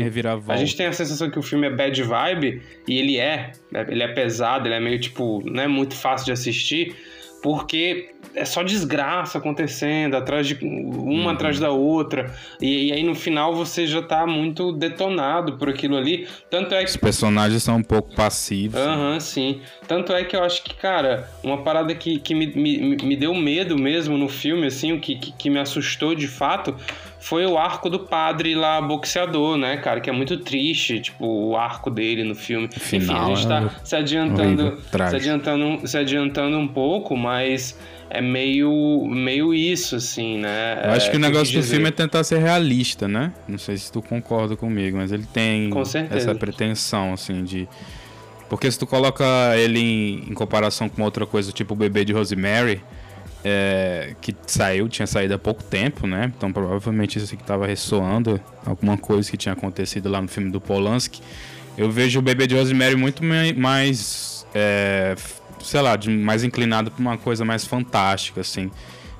A 0.54 0.58
gente 0.58 0.76
tem 0.76 0.88
a 0.88 0.94
sensação 0.94 1.30
que 1.30 1.38
o 1.38 1.44
filme 1.44 1.68
é 1.68 1.70
bad 1.70 2.02
vibe 2.02 2.62
e 2.88 2.98
ele 2.98 3.18
é, 3.18 3.52
né? 3.72 3.86
ele 3.88 4.02
é 4.02 4.08
pesado, 4.08 4.68
ele 4.68 4.76
é 4.76 4.80
meio 4.80 5.00
tipo, 5.00 5.42
não 5.46 5.64
é 5.64 5.68
muito 5.68 5.96
fácil 5.96 6.26
de 6.26 6.32
assistir 6.32 6.96
porque 7.42 8.10
é 8.36 8.46
só 8.46 8.64
desgraça 8.64 9.38
acontecendo, 9.38 10.16
atrás 10.16 10.48
de 10.48 10.58
uma 10.64 11.24
uhum. 11.24 11.30
atrás 11.30 11.60
da 11.60 11.72
outra. 11.72 12.34
E, 12.62 12.88
e, 12.88 12.94
aí 12.94 13.04
no 13.04 13.16
final 13.16 13.56
você 13.56 13.86
já 13.88 14.02
tá 14.02 14.26
muito 14.26 14.72
detonado 14.72 15.58
por 15.58 15.70
aquilo 15.70 15.98
ali. 15.98 16.28
Tanto 16.50 16.74
é 16.76 16.84
que. 16.84 16.90
Os 16.90 16.98
personagens 16.98 17.64
são 17.64 17.78
um 17.78 17.84
pouco 17.84 18.14
passivos. 18.16 18.80
Aham, 18.80 19.14
uhum, 19.14 19.20
sim. 19.20 19.62
Tanto 19.88 20.14
é 20.14 20.24
que 20.24 20.36
eu 20.36 20.44
acho 20.44 20.64
que, 20.64 20.74
cara, 20.76 21.30
uma 21.44 21.64
parada 21.64 21.94
que, 21.96 22.20
que 22.20 22.36
me, 22.36 22.48
me, 22.48 22.96
me 22.98 23.16
deu 23.16 23.34
medo 23.34 23.78
mesmo 23.78 24.18
no 24.18 24.30
filme, 24.30 24.68
assim, 24.68 24.94
o 24.94 25.00
que, 25.00 25.16
que, 25.16 25.32
que 25.32 25.50
me 25.50 25.60
assustou 25.60 26.14
de 26.14 26.28
fato 26.28 26.76
foi 27.20 27.46
o 27.46 27.58
arco 27.58 27.90
do 27.90 28.00
padre 28.00 28.56
lá, 28.56 28.82
boxeador, 28.82 29.58
né, 29.58 29.78
cara? 29.78 30.00
Que 30.00 30.10
é 30.10 30.14
muito 30.14 30.38
triste, 30.38 31.02
tipo, 31.02 31.26
o 31.26 31.58
arco 31.58 31.90
dele 31.90 32.24
no 32.24 32.34
filme. 32.34 32.70
Final, 32.72 33.02
Enfim, 33.02 33.32
a 33.32 33.36
gente 33.36 33.48
tá 33.48 33.64
é 33.64 33.86
se 33.86 33.96
adiantando, 33.96 34.64
horrível, 34.68 35.10
se 35.10 35.16
adiantando, 35.16 35.88
se 35.88 35.98
adiantando 35.98 36.58
um 36.58 36.68
pouco, 36.68 37.18
mas 37.18 37.78
é 38.10 38.22
meio, 38.22 39.06
meio 39.06 39.54
isso, 39.54 39.96
assim, 39.96 40.40
né? 40.40 40.82
Eu 40.84 40.92
acho 40.92 41.08
é, 41.08 41.12
que 41.12 41.18
o 41.18 41.20
negócio 41.20 41.54
do 41.54 41.66
filme 41.66 41.88
é 41.88 41.92
tentar 41.92 42.24
ser 42.24 42.40
realista, 42.40 43.08
né? 43.08 43.32
Não 43.48 43.58
sei 43.58 43.78
se 43.78 43.92
tu 43.92 44.02
concorda 44.02 44.56
comigo, 44.56 44.98
mas 44.98 45.12
ele 45.12 45.26
tem 45.32 45.70
essa 46.10 46.34
pretensão, 46.34 47.14
assim, 47.14 47.44
de. 47.44 47.68
Porque 48.50 48.70
se 48.72 48.80
tu 48.80 48.88
coloca 48.88 49.24
ele 49.56 49.80
em, 49.80 50.32
em 50.32 50.34
comparação 50.34 50.90
com 50.90 51.04
outra 51.04 51.26
coisa, 51.26 51.52
tipo 51.52 51.76
o 51.76 51.78
bebê 51.78 52.04
de 52.04 52.12
Rosemary, 52.12 52.82
é, 53.44 54.16
que 54.20 54.36
saiu, 54.48 54.90
tinha 54.90 55.06
saído 55.06 55.36
há 55.36 55.38
pouco 55.38 55.64
tempo, 55.64 56.08
né? 56.08 56.32
Então 56.36 56.52
provavelmente 56.52 57.18
isso 57.20 57.34
aqui 57.34 57.44
estava 57.44 57.66
ressoando, 57.66 58.42
alguma 58.66 58.98
coisa 58.98 59.30
que 59.30 59.38
tinha 59.38 59.54
acontecido 59.54 60.10
lá 60.10 60.22
no 60.22 60.28
filme 60.28 60.52
do 60.52 60.60
Polanski. 60.60 61.22
Eu 61.78 61.90
vejo 61.90 62.20
o 62.20 62.22
bebê 62.22 62.48
de 62.48 62.56
Rosemary 62.56 62.96
muito 62.96 63.24
mais, 63.24 64.46
é, 64.54 65.16
sei 65.62 65.82
lá, 65.82 65.96
de, 65.96 66.10
mais 66.10 66.44
inclinado 66.44 66.92
para 66.92 67.02
uma 67.02 67.18
coisa 67.18 67.44
mais 67.46 67.66
fantástica, 67.66 68.42
assim, 68.42 68.72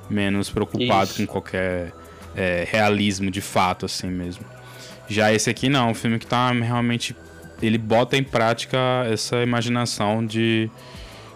menos 0.08 0.50
preocupado 0.50 1.10
isso. 1.10 1.16
com 1.18 1.26
qualquer 1.26 1.92
é, 2.36 2.66
realismo 2.70 3.30
de 3.30 3.40
fato, 3.40 3.86
assim 3.86 4.08
mesmo. 4.08 4.44
Já 5.08 5.32
esse 5.32 5.50
aqui 5.50 5.68
não, 5.68 5.90
um 5.90 5.94
filme 5.94 6.18
que 6.18 6.26
tá 6.26 6.52
realmente 6.52 7.16
ele 7.62 7.78
bota 7.78 8.16
em 8.16 8.22
prática 8.22 8.78
essa 9.10 9.42
imaginação 9.42 10.24
de 10.24 10.70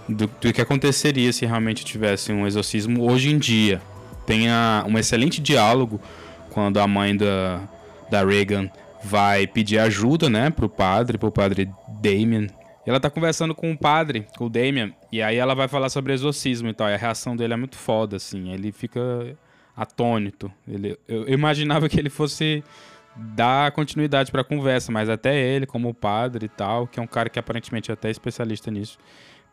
do, 0.09 0.27
do, 0.27 0.53
que 0.53 0.61
aconteceria 0.61 1.33
se 1.33 1.47
realmente 1.47 1.85
tivesse 1.85 2.33
um 2.33 2.47
exorcismo 2.47 3.11
hoje 3.11 3.31
em 3.31 3.39
dia. 3.39 3.81
Tem 4.27 4.49
a, 4.49 4.85
um 4.87 4.99
excelente 4.99 5.41
diálogo 5.41 6.01
quando 6.51 6.79
a 6.79 6.87
mãe 6.87 7.17
da, 7.17 7.61
da 8.11 8.25
Reagan 8.25 8.71
vai 9.03 9.47
pedir 9.47 9.79
ajuda, 9.79 10.31
né, 10.31 10.51
pro 10.51 10.69
padre, 10.69 11.19
pro 11.19 11.31
padre 11.31 11.71
Damien. 12.01 12.49
E 12.87 12.91
ela 12.91 13.01
tá 13.01 13.09
conversando 13.09 13.55
com 13.55 13.73
o 13.73 13.79
padre, 13.79 14.27
com 14.37 14.47
o 14.47 14.51
Damien, 14.51 14.95
e 15.11 15.23
aí 15.23 15.37
ela 15.37 15.55
vai 15.55 15.69
falar 15.69 15.89
sobre 15.89 16.13
exorcismo 16.13 16.69
e 16.69 16.75
tal. 16.75 16.89
E 16.89 16.95
a 16.95 16.99
reação 16.99 17.35
dele 17.35 17.55
é 17.55 17.57
muito 17.57 17.77
foda, 17.77 18.17
assim. 18.17 18.53
Ele 18.53 18.71
fica 18.73 19.01
atônito. 19.77 20.53
Ele, 20.69 20.99
eu, 21.09 21.25
eu 21.25 21.35
imaginava 21.35 21.89
que 21.89 21.99
ele 21.99 22.11
fosse 22.11 22.63
dar 23.17 23.73
continuidade 23.73 24.31
para 24.31 24.43
a 24.43 24.45
conversa, 24.45 24.91
mas 24.93 25.09
até 25.09 25.39
ele, 25.39 25.67
como 25.67 25.95
padre 25.95 26.47
e 26.47 26.49
tal, 26.49 26.87
que 26.87 26.99
é 26.99 27.03
um 27.03 27.07
cara 27.07 27.29
que 27.29 27.39
aparentemente 27.39 27.91
é 27.91 27.95
até 27.95 28.11
especialista 28.11 28.71
nisso, 28.71 28.99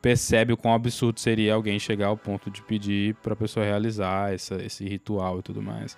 percebe 0.02 0.52
o 0.52 0.58
quão 0.58 0.74
absurdo 0.74 1.20
seria 1.20 1.54
alguém 1.54 1.78
chegar 1.80 2.08
ao 2.08 2.18
ponto 2.18 2.50
de 2.50 2.62
pedir 2.64 3.14
para 3.16 3.34
a 3.34 3.36
pessoa 3.36 3.66
realizar 3.66 4.34
essa, 4.34 4.56
esse 4.64 4.88
ritual 4.88 5.40
e 5.40 5.42
tudo 5.44 5.62
mais. 5.62 5.96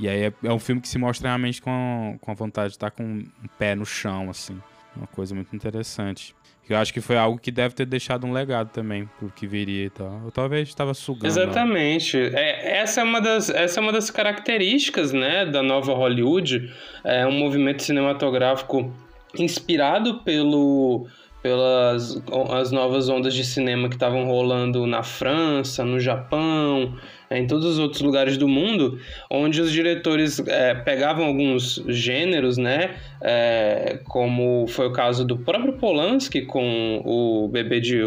E 0.00 0.08
aí 0.08 0.24
é, 0.24 0.32
é, 0.42 0.52
um 0.52 0.58
filme 0.58 0.80
que 0.80 0.88
se 0.88 0.98
mostra 0.98 1.28
realmente 1.28 1.60
com, 1.60 2.18
com 2.20 2.30
a 2.30 2.34
vontade 2.34 2.68
de 2.68 2.76
estar 2.76 2.90
com 2.90 3.04
um 3.04 3.24
pé 3.58 3.74
no 3.74 3.84
chão, 3.84 4.30
assim. 4.30 4.58
Uma 4.96 5.06
coisa 5.06 5.34
muito 5.34 5.54
interessante. 5.54 6.34
Eu 6.72 6.78
acho 6.78 6.92
que 6.92 7.00
foi 7.00 7.16
algo 7.16 7.38
que 7.38 7.50
deve 7.50 7.74
ter 7.74 7.86
deixado 7.86 8.26
um 8.26 8.32
legado 8.32 8.70
também 8.70 9.08
pro 9.18 9.30
que 9.30 9.46
viria 9.46 9.86
e 9.86 9.90
tal. 9.90 10.22
Eu 10.24 10.30
talvez 10.30 10.68
estava 10.68 10.94
sugando. 10.94 11.26
Exatamente. 11.26 12.16
É, 12.16 12.78
essa, 12.78 13.00
é 13.00 13.04
uma 13.04 13.20
das, 13.20 13.50
essa 13.50 13.78
é 13.78 13.82
uma 13.82 13.92
das 13.92 14.10
características 14.10 15.12
né, 15.12 15.46
da 15.46 15.62
nova 15.62 15.92
Hollywood. 15.94 16.72
É 17.04 17.26
um 17.26 17.32
movimento 17.32 17.82
cinematográfico 17.82 18.92
inspirado 19.38 20.20
pelo 20.20 21.06
pelas 21.42 22.22
as 22.52 22.70
novas 22.70 23.08
ondas 23.08 23.34
de 23.34 23.44
cinema 23.44 23.88
que 23.88 23.96
estavam 23.96 24.24
rolando 24.26 24.86
na 24.86 25.02
França, 25.02 25.84
no 25.84 25.98
Japão, 25.98 26.96
em 27.38 27.46
todos 27.46 27.64
os 27.66 27.78
outros 27.78 28.02
lugares 28.02 28.36
do 28.36 28.48
mundo, 28.48 28.98
onde 29.30 29.60
os 29.60 29.72
diretores 29.72 30.38
é, 30.46 30.74
pegavam 30.74 31.26
alguns 31.26 31.82
gêneros, 31.88 32.56
né, 32.56 32.96
é, 33.20 34.00
como 34.04 34.66
foi 34.68 34.86
o 34.88 34.92
caso 34.92 35.24
do 35.24 35.36
próprio 35.36 35.74
Polanski 35.74 36.42
com 36.42 37.00
o 37.04 37.48
bebê 37.48 37.80
de, 37.80 38.00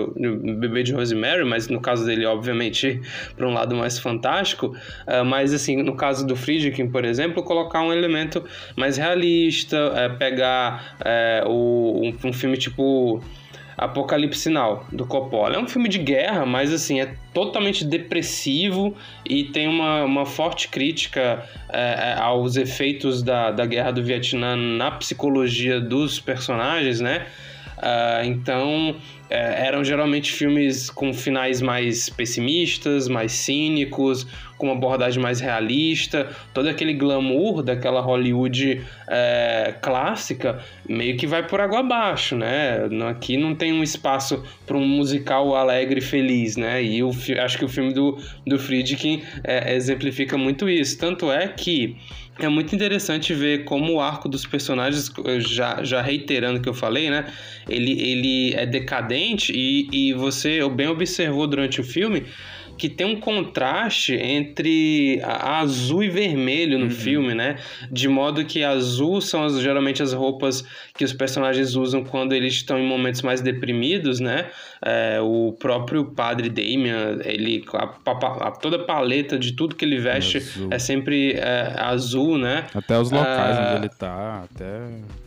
bebê 0.58 0.84
de 0.84 0.94
Rosemary, 0.94 1.46
mas 1.46 1.68
no 1.68 1.80
caso 1.80 2.06
dele, 2.06 2.26
obviamente, 2.26 3.02
para 3.36 3.48
um 3.48 3.54
lado 3.54 3.76
mais 3.76 3.98
fantástico, 3.98 4.76
é, 5.08 5.24
mas 5.24 5.54
assim, 5.54 5.78
no 5.78 5.96
caso 5.96 6.26
do 6.26 6.36
Friedkin, 6.36 6.90
por 6.90 7.06
exemplo, 7.06 7.44
colocar 7.44 7.82
um 7.82 7.94
elemento 7.94 8.44
mais 8.76 8.98
realista, 8.98 9.78
é, 9.96 10.10
pegar 10.10 10.98
é, 11.04 11.44
o, 11.46 12.02
um, 12.04 12.30
um 12.30 12.34
filme 12.34 12.58
tipo 12.58 13.22
Apocalipse 13.78 14.42
Sinal, 14.42 14.86
do 14.92 15.06
Coppola. 15.06 15.56
É 15.56 15.60
um 15.60 15.68
filme 15.68 15.90
de 15.90 16.00
guerra, 16.00 16.46
mas 16.46 16.72
assim, 16.72 17.02
é 17.02 17.14
totalmente 17.34 17.84
depressivo 17.84 18.96
e 19.26 19.46
tem 19.46 19.68
uma, 19.68 20.04
uma 20.04 20.26
forte 20.26 20.68
crítica 20.70 21.44
é, 21.70 21.80
é, 21.80 22.16
aos 22.20 22.56
efeitos 22.56 23.22
da, 23.22 23.52
da 23.52 23.66
guerra 23.66 23.92
do 23.92 24.04
Vietnã 24.04 24.56
na 24.56 24.92
psicologia 24.92 25.80
dos 25.80 26.20
personagens, 26.20 27.00
né? 27.00 27.26
Uh, 27.78 28.26
então, 28.26 28.96
é, 29.30 29.68
eram 29.68 29.84
geralmente 29.84 30.32
filmes 30.32 30.90
com 30.90 31.14
finais 31.14 31.62
mais 31.62 32.10
pessimistas, 32.10 33.08
mais 33.08 33.34
cínicos, 33.34 34.26
com 34.58 34.68
uma 34.68 34.76
abordagem 34.76 35.22
mais 35.22 35.40
realista, 35.40 36.30
todo 36.54 36.68
aquele 36.68 36.94
glamour 36.94 37.62
daquela 37.62 38.02
Hollywood 38.02 38.82
é, 39.08 39.74
clássica 39.82 40.60
meio 40.88 41.18
que 41.18 41.28
vai 41.28 41.46
por 41.46 41.60
água 41.60 41.80
abaixo, 41.80 42.36
né? 42.36 42.88
Aqui 43.10 43.38
não 43.38 43.56
tem 43.56 43.74
um 43.74 43.84
espaço 43.84 44.44
para 44.66 44.78
um 44.78 44.88
musical 44.88 45.56
alegre 45.56 46.00
e 46.00 46.04
feliz, 46.04 46.56
né? 46.56 46.84
E 46.84 47.00
eu 47.00 47.12
acho 47.44 47.58
que 47.58 47.66
o 47.66 47.70
filme 47.70 47.94
do, 47.94 48.18
do 48.46 48.58
Friedkin 48.58 49.24
é, 49.44 49.76
exemplifica 49.76 50.38
muito 50.38 50.70
isso. 50.70 50.98
Tanto 50.98 51.32
é 51.32 51.48
que 51.48 51.98
é 52.40 52.50
muito 52.50 52.76
interessante 52.76 53.34
ver 53.34 53.64
como 53.64 53.94
o 53.94 54.02
arco 54.02 54.28
dos 54.28 54.46
personagens, 54.46 55.12
já, 55.40 55.84
já 55.84 56.02
reiterando 56.02 56.60
o 56.60 56.62
que 56.62 56.68
eu 56.68 56.74
falei, 56.74 57.10
né? 57.10 57.26
Ele, 57.68 57.92
ele 58.02 58.54
é 58.54 58.66
decadente 58.66 59.54
e, 59.56 59.88
e 59.92 60.14
você 60.14 60.68
bem 60.70 60.88
observou 60.88 61.48
durante 61.48 61.80
o 61.80 61.84
filme 61.84 62.26
que 62.78 62.90
tem 62.90 63.06
um 63.06 63.20
contraste 63.20 64.14
entre 64.14 65.22
azul 65.24 66.04
e 66.04 66.10
vermelho 66.10 66.78
no 66.78 66.86
uhum. 66.86 66.92
filme, 66.92 67.34
né? 67.34 67.58
De 67.92 68.08
modo 68.08 68.44
que 68.46 68.64
azul 68.64 69.22
são 69.22 69.44
as, 69.44 69.60
geralmente 69.60 70.04
as 70.04 70.14
roupas 70.14 70.66
que 70.98 71.04
os 71.04 71.14
personagens 71.14 71.76
usam 71.76 72.04
quando 72.04 72.34
eles 72.34 72.54
estão 72.54 72.78
em 72.78 72.88
momentos 72.88 73.22
mais 73.22 73.42
deprimidos, 73.42 74.20
né? 74.20 74.48
É, 74.82 75.20
o 75.22 75.56
próprio 75.58 76.06
padre 76.06 76.50
Damien, 76.50 77.20
ele 77.24 77.64
a, 77.74 77.94
a, 78.06 78.48
a, 78.48 78.52
toda 78.52 78.78
a 78.78 78.84
paleta 78.84 79.40
de 79.40 79.54
tudo 79.54 79.76
que 79.76 79.86
ele 79.86 79.98
veste 79.98 80.38
azul. 80.38 80.68
é 80.72 80.80
sempre 80.80 81.34
é, 81.34 81.74
azul, 81.78 82.38
né? 82.38 82.66
Até 82.74 83.00
os 83.00 83.12
locais 83.12 83.58
onde 83.58 83.74
é, 83.74 83.76
ele 83.78 83.90
tá, 83.90 84.44
até 84.44 84.66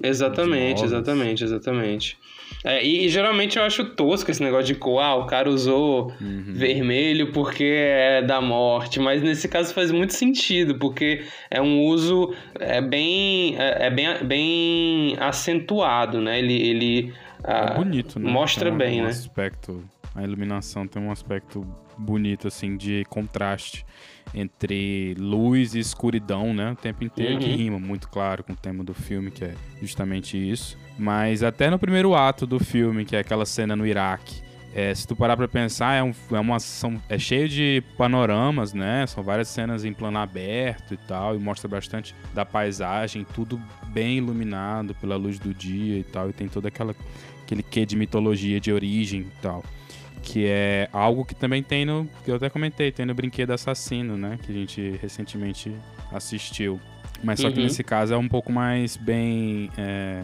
Exatamente, 0.02 0.84
exatamente, 0.84 1.44
exatamente. 1.44 2.18
É, 2.68 2.84
e, 2.84 3.06
e, 3.06 3.08
geralmente 3.08 3.56
eu 3.56 3.64
acho 3.64 3.82
tosco 3.82 4.30
esse 4.30 4.42
negócio 4.42 4.66
de 4.66 4.74
cor, 4.74 5.00
ah, 5.00 5.14
o 5.14 5.24
cara 5.24 5.48
usou 5.48 6.12
uhum. 6.20 6.52
vermelho 6.52 7.32
porque 7.32 7.64
é 7.64 8.20
da 8.20 8.42
morte, 8.42 9.00
mas 9.00 9.22
nesse 9.22 9.48
caso 9.48 9.72
faz 9.72 9.90
muito 9.90 10.12
sentido, 10.12 10.74
porque 10.78 11.24
é 11.50 11.62
um 11.62 11.82
uso 11.86 12.34
é 12.60 12.82
bem, 12.82 13.56
é, 13.58 13.86
é 13.86 13.90
bem, 13.90 14.22
bem 14.22 15.16
acentuado, 15.18 16.20
né? 16.20 16.40
Ele, 16.40 16.54
ele 16.54 17.14
é 17.42 17.52
ah, 17.52 17.72
bonito, 17.74 18.20
né? 18.20 18.30
mostra 18.30 18.70
bem, 18.70 19.00
um 19.00 19.04
né? 19.04 19.10
Aspecto, 19.12 19.82
a 20.18 20.24
iluminação 20.24 20.86
tem 20.86 21.00
um 21.00 21.12
aspecto 21.12 21.64
bonito, 21.96 22.48
assim, 22.48 22.76
de 22.76 23.04
contraste 23.08 23.86
entre 24.34 25.14
luz 25.16 25.74
e 25.74 25.78
escuridão, 25.78 26.52
né? 26.52 26.72
O 26.72 26.76
tempo 26.76 27.04
inteiro, 27.04 27.34
uhum. 27.34 27.38
que 27.38 27.46
rima 27.46 27.78
muito 27.78 28.08
claro 28.08 28.42
com 28.42 28.52
o 28.52 28.56
tema 28.56 28.82
do 28.82 28.92
filme, 28.92 29.30
que 29.30 29.44
é 29.44 29.54
justamente 29.80 30.36
isso. 30.36 30.76
Mas 30.98 31.42
até 31.44 31.70
no 31.70 31.78
primeiro 31.78 32.14
ato 32.14 32.46
do 32.46 32.58
filme, 32.58 33.04
que 33.04 33.14
é 33.14 33.20
aquela 33.20 33.46
cena 33.46 33.76
no 33.76 33.86
Iraque, 33.86 34.42
é, 34.74 34.92
se 34.92 35.06
tu 35.06 35.14
parar 35.14 35.36
pra 35.36 35.46
pensar, 35.46 35.94
é, 35.94 36.02
um, 36.02 36.12
é, 36.32 36.40
uma, 36.40 36.58
são, 36.58 37.00
é 37.08 37.16
cheio 37.16 37.48
de 37.48 37.82
panoramas, 37.96 38.74
né? 38.74 39.06
São 39.06 39.22
várias 39.22 39.48
cenas 39.48 39.84
em 39.84 39.92
plano 39.92 40.18
aberto 40.18 40.94
e 40.94 40.96
tal, 40.96 41.36
e 41.36 41.38
mostra 41.38 41.68
bastante 41.68 42.12
da 42.34 42.44
paisagem, 42.44 43.24
tudo 43.34 43.60
bem 43.86 44.18
iluminado 44.18 44.96
pela 44.96 45.16
luz 45.16 45.38
do 45.38 45.54
dia 45.54 45.98
e 45.98 46.04
tal, 46.04 46.28
e 46.28 46.32
tem 46.32 46.48
todo 46.48 46.66
aquela, 46.66 46.94
aquele 47.44 47.62
quê 47.62 47.86
de 47.86 47.96
mitologia, 47.96 48.60
de 48.60 48.72
origem 48.72 49.20
e 49.20 49.40
tal 49.40 49.62
que 50.18 50.46
é 50.46 50.88
algo 50.92 51.24
que 51.24 51.34
também 51.34 51.62
tem 51.62 51.84
no. 51.84 52.08
que 52.24 52.30
eu 52.30 52.36
até 52.36 52.50
comentei, 52.50 52.92
tem 52.92 53.06
no 53.06 53.14
Brinquedo 53.14 53.52
Assassino, 53.52 54.16
né? 54.16 54.38
Que 54.42 54.52
a 54.52 54.54
gente 54.54 54.98
recentemente 55.00 55.74
assistiu. 56.12 56.80
Mas 57.22 57.40
só 57.40 57.48
uhum. 57.48 57.54
que 57.54 57.60
nesse 57.60 57.82
caso 57.82 58.14
é 58.14 58.16
um 58.16 58.28
pouco 58.28 58.52
mais 58.52 58.96
bem 58.96 59.70
é, 59.76 60.22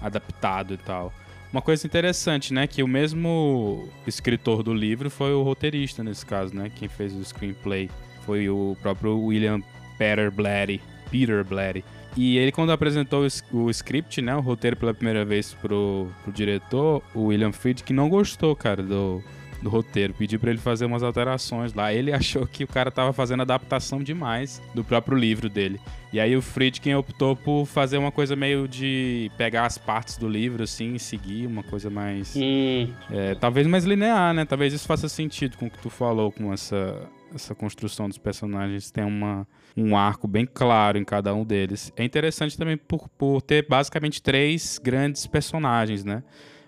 adaptado 0.00 0.74
e 0.74 0.78
tal. 0.78 1.12
Uma 1.52 1.60
coisa 1.60 1.86
interessante, 1.86 2.54
né? 2.54 2.66
Que 2.66 2.82
o 2.82 2.88
mesmo 2.88 3.88
escritor 4.06 4.62
do 4.62 4.72
livro 4.72 5.10
foi 5.10 5.32
o 5.32 5.42
roteirista 5.42 6.02
nesse 6.04 6.24
caso, 6.24 6.54
né? 6.54 6.70
Quem 6.74 6.88
fez 6.88 7.12
o 7.14 7.24
screenplay 7.24 7.90
foi 8.24 8.48
o 8.48 8.76
próprio 8.80 9.18
William 9.18 9.60
Peter 9.98 10.30
Blatty. 10.30 10.80
Peter 11.10 11.44
Blatty. 11.44 11.84
E 12.16 12.36
ele, 12.38 12.50
quando 12.50 12.72
apresentou 12.72 13.26
o 13.52 13.70
script, 13.70 14.20
né, 14.20 14.34
o 14.34 14.40
roteiro 14.40 14.76
pela 14.76 14.92
primeira 14.92 15.24
vez 15.24 15.54
pro, 15.54 16.08
pro 16.22 16.32
diretor, 16.32 17.02
o 17.14 17.26
William 17.26 17.52
Friedkin 17.52 17.92
não 17.92 18.08
gostou, 18.08 18.54
cara, 18.56 18.82
do, 18.82 19.22
do 19.62 19.68
roteiro. 19.68 20.14
Pediu 20.14 20.40
para 20.40 20.50
ele 20.50 20.58
fazer 20.58 20.86
umas 20.86 21.02
alterações 21.02 21.72
lá. 21.72 21.92
Ele 21.92 22.10
achou 22.14 22.46
que 22.46 22.64
o 22.64 22.66
cara 22.66 22.90
tava 22.90 23.12
fazendo 23.12 23.42
adaptação 23.42 24.02
demais 24.02 24.60
do 24.74 24.82
próprio 24.82 25.16
livro 25.16 25.48
dele. 25.48 25.80
E 26.12 26.18
aí 26.18 26.36
o 26.36 26.42
Friedkin 26.42 26.94
optou 26.94 27.36
por 27.36 27.64
fazer 27.66 27.96
uma 27.96 28.10
coisa 28.10 28.34
meio 28.34 28.66
de 28.66 29.30
pegar 29.36 29.66
as 29.66 29.78
partes 29.78 30.16
do 30.16 30.28
livro, 30.28 30.64
assim, 30.64 30.94
e 30.94 30.98
seguir 30.98 31.46
uma 31.46 31.62
coisa 31.62 31.88
mais... 31.88 32.34
Hum. 32.36 32.88
É, 33.10 33.36
talvez 33.36 33.66
mais 33.66 33.84
linear, 33.84 34.34
né? 34.34 34.44
Talvez 34.44 34.72
isso 34.72 34.86
faça 34.86 35.08
sentido 35.08 35.56
com 35.56 35.66
o 35.66 35.70
que 35.70 35.78
tu 35.78 35.88
falou, 35.88 36.32
com 36.32 36.52
essa, 36.52 37.08
essa 37.32 37.54
construção 37.54 38.08
dos 38.08 38.18
personagens. 38.18 38.90
Tem 38.90 39.04
uma 39.04 39.46
um 39.76 39.96
arco 39.96 40.26
bem 40.26 40.46
claro 40.46 40.98
em 40.98 41.04
cada 41.04 41.34
um 41.34 41.44
deles. 41.44 41.92
É 41.96 42.04
interessante 42.04 42.56
também 42.56 42.76
por, 42.76 43.08
por 43.10 43.40
ter 43.42 43.66
basicamente 43.68 44.22
três 44.22 44.78
grandes 44.78 45.26
personagens, 45.26 46.04
né? 46.04 46.22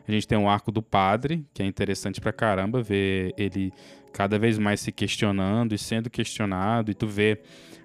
A 0.06 0.11
gente 0.11 0.26
tem 0.26 0.38
o 0.38 0.49
arco 0.49 0.73
do 0.73 0.82
padre, 0.82 1.47
que 1.54 1.62
é 1.62 1.66
interessante 1.66 2.21
pra 2.21 2.32
caramba 2.32 2.82
ver 2.82 3.32
ele 3.37 3.73
cada 4.12 4.38
vez 4.38 4.59
mais 4.59 4.80
se 4.80 4.92
questionando 4.92 5.75
e 5.75 5.78
sendo 5.78 6.11
questionado, 6.11 6.90
e 6.90 6.94
tu 6.94 7.06
vê 7.06 7.40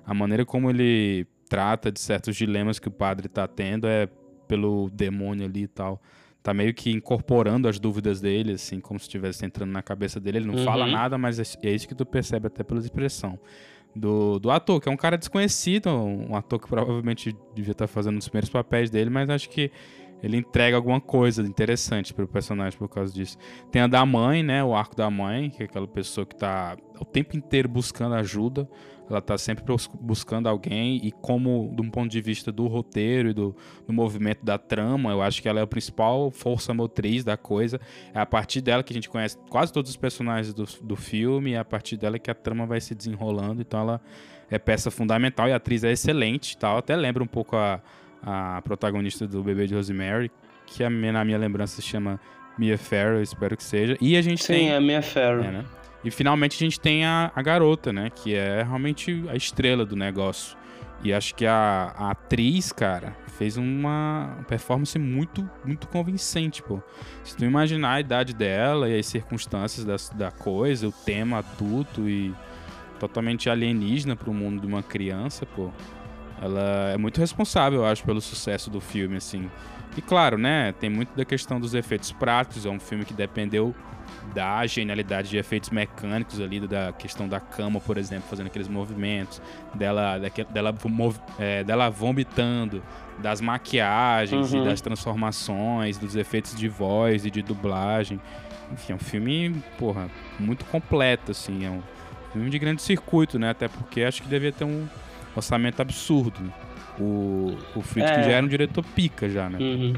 a 0.06 0.14
maneira 0.14 0.46
como 0.46 0.70
ele 0.70 1.26
trata 1.48 1.92
de 1.92 2.00
certos 2.00 2.36
dilemas 2.36 2.80
que 2.80 2.88
o 2.88 2.92
padre 2.92 3.30
tá 3.30 3.48
tendo 3.48 3.88
é 3.88 4.08
pelo 4.48 4.90
demônio 4.92 5.46
ali 5.46 5.64
e 5.64 5.68
tal. 5.68 6.02
Tá 6.42 6.54
meio 6.54 6.74
que 6.74 6.90
incorporando 6.92 7.68
as 7.68 7.78
dúvidas 7.78 8.22
dele, 8.22 8.54
assim, 8.54 8.80
como 8.80 8.98
se 9.00 9.04
estivesse 9.04 9.46
entrando 9.46 9.72
na 9.72 9.82
cabeça 9.82 10.20
dele. 10.20 10.40
Ele 10.40 10.48
não 10.48 10.56
uhum. 10.56 10.64
fala 10.64 10.88
nada, 10.88 11.18
mas 11.18 11.40
é, 11.40 11.68
é 11.68 11.72
isso 11.72 11.88
que 11.88 11.96
tu 11.96 12.06
percebe 12.06 12.48
até 12.48 12.64
pela 12.64 12.80
expressão 12.80 13.38
do, 13.96 14.40
do 14.40 14.52
ator, 14.52 14.80
que 14.82 14.90
é 14.90 14.92
um 14.92 14.98
cara 14.98 15.18
desconhecido, 15.18 15.90
um 15.90 16.36
ator 16.36 16.60
que 16.60 16.68
provavelmente 16.68 17.36
devia 17.54 17.72
estar 17.72 17.88
fazendo 17.88 18.18
os 18.18 18.28
primeiros 18.28 18.50
papéis 18.50 18.90
dele, 18.90 19.10
mas 19.10 19.30
acho 19.30 19.50
que 19.50 19.72
ele 20.22 20.38
entrega 20.38 20.76
alguma 20.76 21.00
coisa 21.00 21.42
interessante 21.44 22.14
para 22.14 22.26
o 22.26 22.28
personagem 22.28 22.78
por 22.78 22.90
causa 22.90 23.14
disso. 23.14 23.38
Tem 23.72 23.82
a 23.82 23.88
da 23.88 24.06
mãe, 24.06 24.42
né? 24.42 24.64
O 24.64 24.76
arco 24.76 24.96
da 24.96 25.10
mãe, 25.10 25.50
que 25.50 25.62
é 25.62 25.66
aquela 25.66 25.88
pessoa 25.88 26.26
que 26.26 26.34
está 26.34 26.76
o 27.00 27.06
tempo 27.06 27.38
inteiro 27.38 27.70
buscando 27.70 28.16
ajuda. 28.16 28.68
Ela 29.10 29.20
está 29.20 29.38
sempre 29.38 29.64
buscando 30.02 30.50
alguém 30.50 31.00
e 31.02 31.14
como, 31.14 31.74
de 31.74 31.82
um 31.82 31.90
ponto 31.90 32.12
de 32.12 32.20
vista 32.20 32.52
do 32.52 32.68
roteiro 32.68 33.30
e 33.30 33.34
do, 33.34 33.56
do, 33.88 33.94
movimento 33.94 34.44
da 34.44 34.58
trama, 34.58 35.12
eu 35.12 35.22
acho 35.22 35.42
que 35.42 35.48
ela 35.48 35.62
é 35.62 35.64
a 35.64 35.68
principal 35.68 36.30
força 36.30 36.74
motriz 36.74 37.24
da 37.24 37.38
coisa. 37.38 37.80
É 38.14 38.20
a 38.20 38.26
partir 38.26 38.60
dela 38.60 38.84
que 38.84 38.92
a 38.92 38.96
gente 38.96 39.08
conhece 39.08 39.38
quase 39.50 39.72
todos 39.72 39.92
os 39.92 39.96
personagens 39.96 40.54
do, 40.54 40.66
do 40.84 40.98
filme 40.98 41.54
é 41.54 41.58
a 41.58 41.64
partir 41.64 41.96
dela 41.96 42.20
que 42.20 42.30
a 42.30 42.36
trama 42.36 42.66
vai 42.66 42.82
se 42.82 42.94
desenrolando. 42.94 43.62
Então 43.62 43.80
ela 43.80 44.02
é 44.50 44.60
peça 44.60 44.92
fundamental 44.92 45.48
e 45.48 45.54
a 45.54 45.56
atriz 45.56 45.86
é 45.86 45.92
excelente 45.92 46.58
tal. 46.58 46.78
Até 46.78 46.94
lembra 46.94 47.24
um 47.24 47.28
pouco 47.28 47.56
a, 47.56 47.82
a 48.24 48.62
protagonista 48.64 49.28
do 49.28 49.44
Bebê 49.44 49.68
de 49.68 49.76
Rosemary, 49.76 50.32
que 50.66 50.84
a, 50.84 50.90
na 50.90 51.24
minha 51.24 51.38
lembrança 51.38 51.82
se 51.82 51.88
chama 51.88 52.20
Mia 52.58 52.78
Farrow, 52.78 53.22
espero 53.22 53.56
que 53.56 53.64
seja. 53.64 53.98
E 54.02 54.18
a 54.18 54.22
gente 54.22 54.44
Sim, 54.44 54.54
tem... 54.54 54.72
é 54.72 54.80
Mia 54.80 55.02
Farrow. 55.02 55.44
É, 55.44 55.52
né? 55.52 55.66
E 56.04 56.12
finalmente 56.12 56.56
a 56.56 56.60
gente 56.60 56.80
tem 56.80 57.06
a, 57.06 57.32
a 57.36 57.42
garota, 57.42 57.92
né? 57.92 58.10
Que 58.10 58.36
é 58.36 58.64
realmente 58.64 59.24
a 59.30 59.36
estrela 59.36 59.86
do 59.86 59.96
negócio. 59.96 60.58
E 61.04 61.14
acho 61.14 61.36
que 61.36 61.46
a, 61.46 61.94
a 61.96 62.12
atriz, 62.12 62.72
cara, 62.72 63.16
fez 63.38 63.56
uma 63.56 64.38
performance 64.48 64.98
muito, 64.98 65.48
muito 65.64 65.88
convincente, 65.88 66.64
pô. 66.64 66.82
Se 67.24 67.38
tu 67.38 67.46
imaginar 67.46 67.94
a 67.94 68.00
idade 68.00 68.34
dela 68.34 68.90
e 68.90 68.98
as 68.98 69.06
circunstâncias 69.06 69.86
da, 69.86 69.96
da 70.16 70.32
coisa, 70.32 70.88
o 70.88 70.92
tema 70.92 71.38
adulto 71.40 72.10
e 72.10 72.34
totalmente 73.00 73.48
alienígena 73.50 74.16
pro 74.16 74.34
mundo 74.34 74.62
de 74.62 74.68
uma 74.68 74.82
criança, 74.82 75.46
pô. 75.46 75.72
Ela 76.42 76.92
é 76.94 76.98
muito 76.98 77.20
responsável, 77.20 77.80
eu 77.80 77.86
acho, 77.86 78.04
pelo 78.04 78.22
sucesso 78.22 78.70
do 78.70 78.80
filme, 78.80 79.18
assim. 79.18 79.50
E 79.96 80.02
claro, 80.02 80.38
né, 80.38 80.74
tem 80.74 80.90
muito 80.90 81.16
da 81.16 81.26
questão 81.26 81.60
dos 81.60 81.74
efeitos 81.74 82.12
práticos, 82.12 82.66
é 82.66 82.70
um 82.70 82.80
filme 82.80 83.04
que 83.04 83.14
dependeu 83.14 83.74
da 84.34 84.66
genialidade 84.66 85.30
de 85.30 85.38
efeitos 85.38 85.70
mecânicos 85.70 86.40
ali, 86.40 86.60
da 86.60 86.94
questão 86.94 87.28
da 87.28 87.40
cama, 87.40 87.80
por 87.80 87.98
exemplo, 87.98 88.26
fazendo 88.30 88.48
aqueles 88.48 88.68
movimentos, 88.68 89.42
dela, 89.74 90.20
dela, 90.50 90.76
é, 91.40 91.64
dela 91.64 91.90
vomitando, 91.90 92.84
das 93.18 93.42
maquiagens 93.42 94.54
uhum. 94.54 94.62
e 94.62 94.66
das 94.66 94.82
transformações, 94.82 95.98
dos 95.98 96.16
efeitos 96.16 96.56
de 96.56 96.68
voz 96.68 97.26
e 97.26 97.32
de 97.32 97.42
dublagem. 97.42 98.22
Enfim, 98.72 98.94
é 98.94 98.96
um 98.96 99.00
filme, 99.00 99.64
porra, 99.78 100.10
muito 100.40 100.66
completo, 100.66 101.32
assim. 101.32 101.66
É 101.66 101.70
um 101.70 101.82
filme 102.32 102.50
de 102.50 102.60
grande 102.60 102.82
circuito, 102.82 103.40
né? 103.40 103.50
Até 103.50 103.68
porque 103.68 104.04
acho 104.04 104.22
que 104.22 104.28
devia 104.28 104.52
ter 104.52 104.66
um 104.66 104.88
orçamento 105.38 105.82
absurdo. 105.82 106.40
O, 107.00 107.56
o 107.76 107.82
Friedkin 107.82 108.22
é. 108.22 108.24
já 108.24 108.32
era 108.32 108.46
um 108.46 108.50
diretor 108.50 108.84
pica 108.96 109.30
já, 109.30 109.50
né? 109.50 109.60
Uhum. 109.60 109.94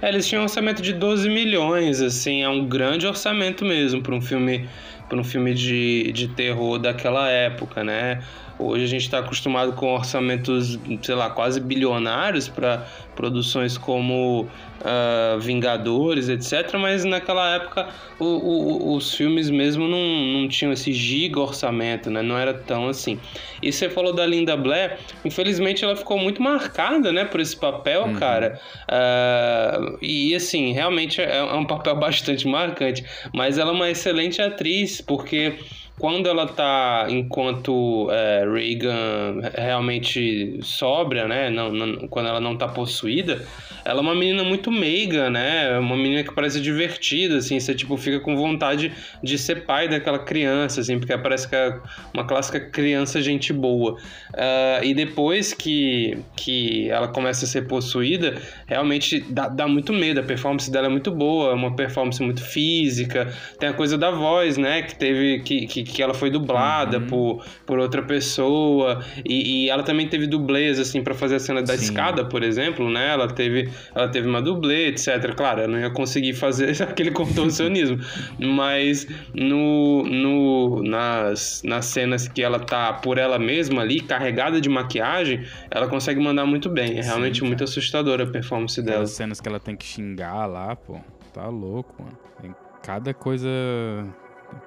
É, 0.00 0.08
eles 0.08 0.26
tinham 0.26 0.42
um 0.42 0.44
orçamento 0.44 0.82
de 0.82 0.92
12 0.92 1.28
milhões, 1.28 2.00
assim, 2.00 2.42
é 2.42 2.48
um 2.48 2.66
grande 2.66 3.06
orçamento 3.06 3.64
mesmo 3.64 4.02
para 4.02 4.14
um 4.14 4.20
filme 4.20 4.68
para 5.08 5.20
um 5.20 5.24
filme 5.24 5.52
de, 5.52 6.10
de 6.12 6.28
terror 6.28 6.78
daquela 6.78 7.28
época, 7.28 7.84
né? 7.84 8.22
Hoje 8.62 8.84
a 8.84 8.88
gente 8.88 9.02
está 9.02 9.18
acostumado 9.18 9.72
com 9.72 9.94
orçamentos, 9.94 10.78
sei 11.02 11.14
lá, 11.14 11.30
quase 11.30 11.60
bilionários 11.60 12.48
para 12.48 12.86
produções 13.14 13.76
como 13.76 14.42
uh, 14.42 15.40
Vingadores, 15.40 16.28
etc. 16.28 16.76
Mas 16.78 17.04
naquela 17.04 17.54
época 17.54 17.88
o, 18.18 18.24
o, 18.24 18.94
os 18.94 19.14
filmes 19.14 19.50
mesmo 19.50 19.88
não, 19.88 19.98
não 19.98 20.48
tinham 20.48 20.72
esse 20.72 20.92
giga 20.92 21.40
orçamento, 21.40 22.10
né? 22.10 22.22
Não 22.22 22.38
era 22.38 22.54
tão 22.54 22.88
assim. 22.88 23.18
E 23.62 23.72
você 23.72 23.88
falou 23.88 24.12
da 24.12 24.26
Linda 24.26 24.56
Blair, 24.56 24.98
infelizmente 25.24 25.84
ela 25.84 25.96
ficou 25.96 26.18
muito 26.18 26.42
marcada, 26.42 27.12
né, 27.12 27.24
por 27.24 27.40
esse 27.40 27.56
papel, 27.56 28.04
uhum. 28.04 28.14
cara. 28.14 28.60
Uh, 28.88 29.98
e 30.00 30.34
assim, 30.34 30.72
realmente 30.72 31.20
é, 31.20 31.38
é 31.38 31.54
um 31.54 31.64
papel 31.64 31.96
bastante 32.00 32.46
marcante. 32.46 33.04
Mas 33.34 33.58
ela 33.58 33.70
é 33.70 33.74
uma 33.74 33.90
excelente 33.90 34.40
atriz, 34.40 35.00
porque 35.00 35.58
quando 36.02 36.28
ela 36.28 36.48
tá 36.48 37.06
enquanto 37.08 38.08
é, 38.10 38.44
Reagan 38.44 39.40
realmente 39.56 40.58
sóbria, 40.60 41.28
né? 41.28 41.48
Não, 41.48 41.70
não, 41.70 42.08
quando 42.08 42.28
ela 42.28 42.40
não 42.40 42.56
tá 42.56 42.66
possuída, 42.66 43.40
ela 43.84 44.00
é 44.00 44.02
uma 44.02 44.14
menina 44.14 44.42
muito 44.42 44.68
meiga, 44.68 45.30
né? 45.30 45.78
Uma 45.78 45.96
menina 45.96 46.24
que 46.24 46.34
parece 46.34 46.60
divertida, 46.60 47.36
assim. 47.36 47.60
Você, 47.60 47.72
tipo, 47.72 47.96
fica 47.96 48.18
com 48.18 48.34
vontade 48.34 48.92
de 49.22 49.38
ser 49.38 49.64
pai 49.64 49.86
daquela 49.86 50.18
criança, 50.18 50.80
assim, 50.80 50.98
porque 50.98 51.16
parece 51.16 51.48
que 51.48 51.54
é 51.54 51.78
uma 52.12 52.24
clássica 52.24 52.58
criança 52.58 53.22
gente 53.22 53.52
boa. 53.52 53.92
Uh, 53.92 54.84
e 54.84 54.94
depois 54.94 55.52
que, 55.52 56.18
que 56.34 56.90
ela 56.90 57.06
começa 57.06 57.44
a 57.44 57.48
ser 57.48 57.68
possuída, 57.68 58.42
realmente 58.66 59.20
dá, 59.28 59.46
dá 59.46 59.68
muito 59.68 59.92
medo. 59.92 60.18
A 60.18 60.24
performance 60.24 60.68
dela 60.68 60.88
é 60.88 60.90
muito 60.90 61.12
boa, 61.12 61.52
é 61.52 61.54
uma 61.54 61.76
performance 61.76 62.20
muito 62.20 62.42
física. 62.44 63.32
Tem 63.60 63.68
a 63.68 63.72
coisa 63.72 63.96
da 63.96 64.10
voz, 64.10 64.56
né? 64.56 64.82
Que 64.82 64.96
teve... 64.96 65.38
que, 65.44 65.66
que 65.68 65.91
que 65.92 66.02
ela 66.02 66.14
foi 66.14 66.30
dublada 66.30 66.98
uhum. 66.98 67.06
por, 67.06 67.44
por 67.66 67.78
outra 67.78 68.02
pessoa. 68.02 69.04
E, 69.24 69.66
e, 69.66 69.70
ela 69.70 69.82
também 69.82 70.08
teve 70.08 70.26
dublês, 70.26 70.80
assim, 70.80 71.02
para 71.02 71.14
fazer 71.14 71.36
a 71.36 71.38
cena 71.38 71.62
da 71.62 71.76
Sim. 71.76 71.84
escada, 71.84 72.24
por 72.24 72.42
exemplo, 72.42 72.90
né? 72.90 73.10
Ela 73.10 73.28
teve, 73.28 73.70
ela 73.94 74.08
teve 74.08 74.26
uma 74.28 74.40
dublê, 74.40 74.88
etc. 74.88 75.34
Claro, 75.36 75.60
ela 75.60 75.68
não 75.68 75.78
ia 75.78 75.90
conseguir 75.90 76.32
fazer 76.32 76.70
aquele 76.82 77.10
contorcionismo. 77.10 77.98
mas 78.38 79.06
no, 79.34 80.02
no, 80.04 80.82
nas, 80.82 81.62
nas 81.64 81.84
cenas 81.86 82.26
que 82.26 82.42
ela 82.42 82.58
tá 82.58 82.92
por 82.94 83.18
ela 83.18 83.38
mesma 83.38 83.82
ali, 83.82 84.00
carregada 84.00 84.60
de 84.60 84.68
maquiagem, 84.68 85.44
ela 85.70 85.86
consegue 85.86 86.20
mandar 86.20 86.46
muito 86.46 86.68
bem. 86.70 86.98
É 86.98 87.02
realmente 87.02 87.40
Sim, 87.40 87.46
muito 87.46 87.64
assustadora 87.64 88.24
a 88.24 88.26
performance 88.26 88.80
Aquelas 88.80 88.96
dela. 88.96 89.06
cenas 89.06 89.40
que 89.40 89.48
ela 89.48 89.60
tem 89.60 89.76
que 89.76 89.84
xingar 89.84 90.46
lá, 90.46 90.74
pô. 90.74 90.98
Tá 91.32 91.46
louco, 91.48 92.02
mano. 92.02 92.18
Tem 92.40 92.54
cada 92.82 93.14
coisa 93.14 93.48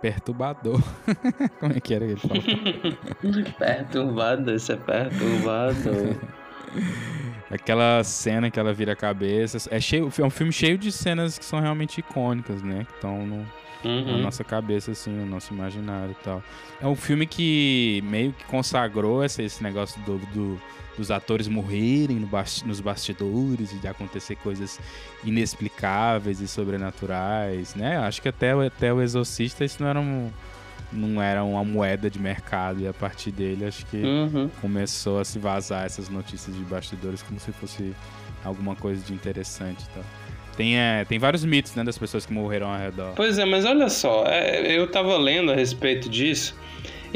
perturbador. 0.02 0.82
Como 1.60 1.74
é 1.74 1.80
que 1.80 1.94
era 1.94 2.06
que 2.06 2.12
ele 2.12 2.20
falou? 2.20 3.54
perturbado, 3.58 4.54
isso 4.54 4.72
é 4.72 4.76
perturbado. 4.76 6.20
Aquela 7.50 8.04
cena 8.04 8.50
que 8.50 8.60
ela 8.60 8.74
vira 8.74 8.94
a 8.94 8.96
cabeça. 8.96 9.70
É, 9.72 9.80
cheio, 9.80 10.12
é 10.18 10.24
um 10.24 10.30
filme 10.30 10.52
cheio 10.52 10.78
de 10.78 10.92
cenas 10.92 11.38
que 11.38 11.46
são 11.46 11.60
realmente 11.60 12.00
icônicas, 12.00 12.62
né? 12.62 12.86
Que 12.86 12.94
estão 12.96 13.26
no, 13.26 13.46
uhum. 13.88 14.18
na 14.18 14.24
nossa 14.24 14.44
cabeça, 14.44 14.92
assim, 14.92 15.12
no 15.12 15.26
nosso 15.26 15.54
imaginário 15.54 16.12
e 16.20 16.24
tal. 16.24 16.44
É 16.82 16.88
um 16.88 16.96
filme 16.96 17.26
que 17.26 18.04
meio 18.06 18.34
que 18.34 18.44
consagrou 18.46 19.24
esse, 19.24 19.44
esse 19.44 19.64
negócio 19.64 20.02
do, 20.02 20.18
do 20.34 20.62
dos 20.98 21.12
atores 21.12 21.48
morrerem 21.48 22.18
no 22.18 22.28
basti 22.28 22.66
nos 22.66 22.80
bastidores 22.80 23.72
e 23.74 23.76
de 23.76 23.88
acontecer 23.88 24.36
coisas 24.38 24.80
inexplicáveis 25.24 26.40
e 26.42 26.48
sobrenaturais, 26.48 27.76
né? 27.76 27.98
Acho 27.98 28.22
que 28.22 28.30
até, 28.30 28.52
até 28.52 28.94
o 28.94 29.02
Exorcista 29.02 29.66
isso 29.66 29.82
não 29.82 29.90
era, 29.90 30.00
um, 30.00 30.32
não 30.92 31.22
era 31.22 31.44
uma 31.44 31.64
moeda 31.64 32.10
de 32.10 32.20
mercado 32.20 32.82
e 32.82 32.88
a 32.88 32.94
partir 32.94 33.32
dele 33.32 33.66
acho 33.66 33.86
que 33.88 33.98
uhum. 33.98 34.50
começou 34.62 35.20
a 35.20 35.26
se 35.26 35.38
vazar 35.40 35.86
essas 35.86 36.10
notícias 36.10 36.56
de 36.56 36.64
bastidores 36.64 37.22
como 37.22 37.40
se 37.40 37.52
fosse 37.52 37.94
alguma 38.44 38.76
coisa 38.76 39.04
de 39.04 39.14
interessante 39.14 39.86
tal. 39.94 40.04
Tem, 40.58 40.78
é, 40.78 41.06
tem 41.06 41.20
vários 41.20 41.44
mitos 41.44 41.76
né, 41.76 41.84
das 41.84 41.98
pessoas 41.98 42.26
que 42.26 42.34
morreram 42.34 42.68
ao 42.68 42.80
redor. 42.80 43.14
Pois 43.16 43.38
é, 43.38 43.46
mas 43.46 43.66
olha 43.66 43.90
só, 43.90 44.26
é, 44.26 44.78
eu 44.78 44.88
tava 44.88 45.18
lendo 45.18 45.52
a 45.52 45.56
respeito 45.56 46.10
disso 46.10 46.56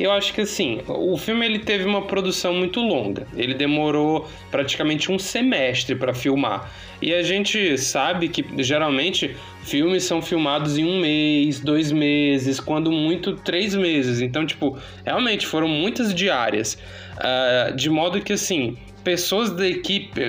eu 0.02 0.12
acho 0.12 0.34
que 0.34 0.42
assim, 0.42 0.80
o 0.88 1.18
filme 1.18 1.46
ele 1.46 1.60
teve 1.60 1.84
uma 1.84 2.02
produção 2.04 2.54
muito 2.54 2.80
longa. 2.80 3.28
Ele 3.36 3.54
demorou 3.54 4.28
praticamente 4.50 5.12
um 5.12 5.20
semestre 5.20 5.96
para 5.96 6.14
filmar. 6.14 6.72
E 7.02 7.14
a 7.14 7.22
gente 7.22 7.78
sabe 7.78 8.30
que 8.30 8.46
geralmente 8.64 9.36
filmes 9.64 10.04
são 10.04 10.22
filmados 10.22 10.78
em 10.78 10.86
um 10.86 11.00
mês, 11.00 11.60
dois 11.60 11.92
meses, 11.92 12.60
quando 12.60 12.92
muito 12.92 13.36
três 13.36 13.76
meses. 13.76 14.22
Então, 14.22 14.46
tipo, 14.46 14.78
realmente 15.06 15.46
foram 15.46 15.68
muitas 15.68 16.14
diárias. 16.14 16.78
Uh, 17.18 17.76
de 17.76 17.90
modo 17.90 18.22
que 18.22 18.34
assim, 18.34 18.78
pessoas 19.04 19.52
da 19.52 19.68
equipe 19.68 20.22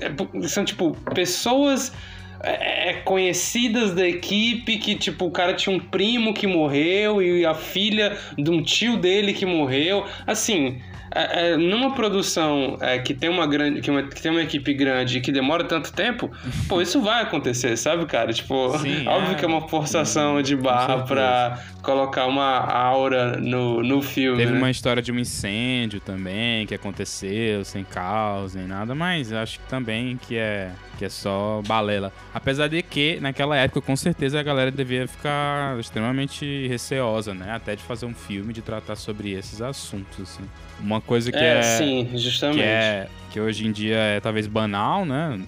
é, 0.00 0.48
são 0.48 0.64
tipo 0.64 0.96
pessoas 1.14 1.92
é, 2.42 2.90
é, 2.90 2.92
conhecidas 2.94 3.94
da 3.94 4.06
equipe 4.06 4.78
que, 4.78 4.94
tipo, 4.94 5.26
o 5.26 5.30
cara 5.30 5.54
tinha 5.54 5.74
um 5.74 5.80
primo 5.80 6.32
que 6.32 6.46
morreu 6.46 7.22
e 7.22 7.44
a 7.44 7.54
filha 7.54 8.16
de 8.36 8.50
um 8.50 8.62
tio 8.62 8.96
dele 8.96 9.32
que 9.32 9.44
morreu. 9.44 10.04
Assim, 10.26 10.80
é, 11.12 11.50
é, 11.50 11.56
numa 11.56 11.94
produção 11.94 12.78
é, 12.80 12.98
que 12.98 13.12
tem 13.12 13.28
uma 13.28 13.46
grande 13.46 13.80
que, 13.80 13.90
uma, 13.90 14.02
que, 14.02 14.22
tem 14.22 14.30
uma 14.30 14.42
equipe 14.42 14.72
grande 14.72 15.18
e 15.18 15.20
que 15.20 15.32
demora 15.32 15.64
tanto 15.64 15.92
tempo, 15.92 16.30
pô, 16.68 16.80
isso 16.80 17.00
vai 17.02 17.22
acontecer, 17.22 17.76
sabe, 17.76 18.06
cara? 18.06 18.32
Tipo, 18.32 18.78
Sim, 18.78 19.06
óbvio 19.08 19.32
é. 19.32 19.34
que 19.34 19.44
é 19.44 19.48
uma 19.48 19.66
forçação 19.68 20.40
de 20.40 20.54
barra 20.54 21.02
pra 21.02 21.60
colocar 21.82 22.26
uma 22.26 22.58
aura 22.58 23.36
no, 23.38 23.82
no 23.82 24.00
filme. 24.00 24.38
Teve 24.38 24.52
né? 24.52 24.58
uma 24.58 24.70
história 24.70 25.02
de 25.02 25.10
um 25.10 25.18
incêndio 25.18 26.00
também 26.00 26.66
que 26.66 26.74
aconteceu 26.74 27.64
sem 27.64 27.84
causa 27.84 28.58
nem 28.58 28.68
nada, 28.68 28.94
mas 28.94 29.32
acho 29.32 29.58
que 29.58 29.66
também 29.66 30.16
que 30.16 30.36
é 30.36 30.70
que 30.96 31.06
é 31.06 31.08
só 31.08 31.62
balela. 31.66 32.12
Apesar 32.32 32.68
de 32.68 32.82
que 32.82 33.18
naquela 33.20 33.56
época 33.56 33.80
com 33.80 33.96
certeza 33.96 34.38
a 34.38 34.42
galera 34.42 34.70
devia 34.70 35.08
ficar 35.08 35.80
extremamente 35.80 36.68
receosa, 36.68 37.32
né? 37.32 37.52
Até 37.52 37.74
de 37.74 37.82
fazer 37.82 38.04
um 38.04 38.14
filme 38.14 38.52
de 38.52 38.60
tratar 38.60 38.96
sobre 38.96 39.32
esses 39.32 39.62
assuntos 39.62 40.20
assim. 40.20 40.44
Uma 40.82 41.00
coisa 41.00 41.30
que 41.30 41.38
é, 41.38 41.58
é 41.58 41.62
sim, 41.62 42.08
justamente. 42.14 42.58
Que, 42.58 42.64
é, 42.64 43.08
que 43.30 43.40
hoje 43.40 43.66
em 43.66 43.72
dia 43.72 43.96
é 43.96 44.20
talvez 44.20 44.46
banal, 44.46 45.04
né? 45.04 45.40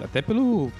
Até 0.00 0.20
pelo 0.22 0.72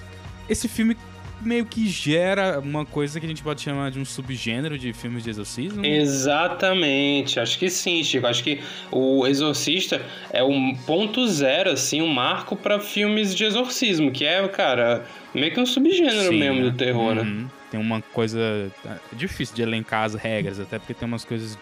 esse 0.49 0.67
filme 0.67 0.97
meio 1.41 1.65
que 1.65 1.87
gera 1.87 2.59
uma 2.59 2.85
coisa 2.85 3.19
que 3.19 3.25
a 3.25 3.29
gente 3.29 3.41
pode 3.41 3.61
chamar 3.61 3.91
de 3.91 3.99
um 3.99 4.05
subgênero 4.05 4.77
de 4.77 4.93
filmes 4.93 5.23
de 5.23 5.29
exorcismo. 5.29 5.85
Exatamente, 5.85 7.39
acho 7.39 7.57
que 7.57 7.69
sim, 7.69 8.03
Chico. 8.03 8.27
Acho 8.27 8.43
que 8.43 8.59
o 8.91 9.25
Exorcista 9.25 10.01
é 10.31 10.43
um 10.43 10.75
ponto 10.85 11.27
zero, 11.27 11.71
assim, 11.71 12.01
um 12.01 12.07
marco 12.07 12.55
para 12.55 12.79
filmes 12.79 13.35
de 13.35 13.43
exorcismo, 13.43 14.11
que 14.11 14.25
é, 14.25 14.47
cara, 14.47 15.03
meio 15.33 15.51
que 15.51 15.59
um 15.59 15.65
subgênero 15.65 16.29
sim, 16.29 16.37
mesmo 16.37 16.69
do 16.69 16.77
terror, 16.77 17.15
né? 17.15 17.21
uhum. 17.21 17.41
né? 17.41 17.47
Tem 17.71 17.79
uma 17.79 18.01
coisa 18.01 18.69
é 18.85 19.15
difícil 19.15 19.55
de 19.55 19.61
elencar 19.61 20.03
as 20.03 20.13
regras, 20.13 20.59
até 20.59 20.77
porque 20.77 20.93
tem 20.93 21.07
umas 21.07 21.23
coisas 21.23 21.57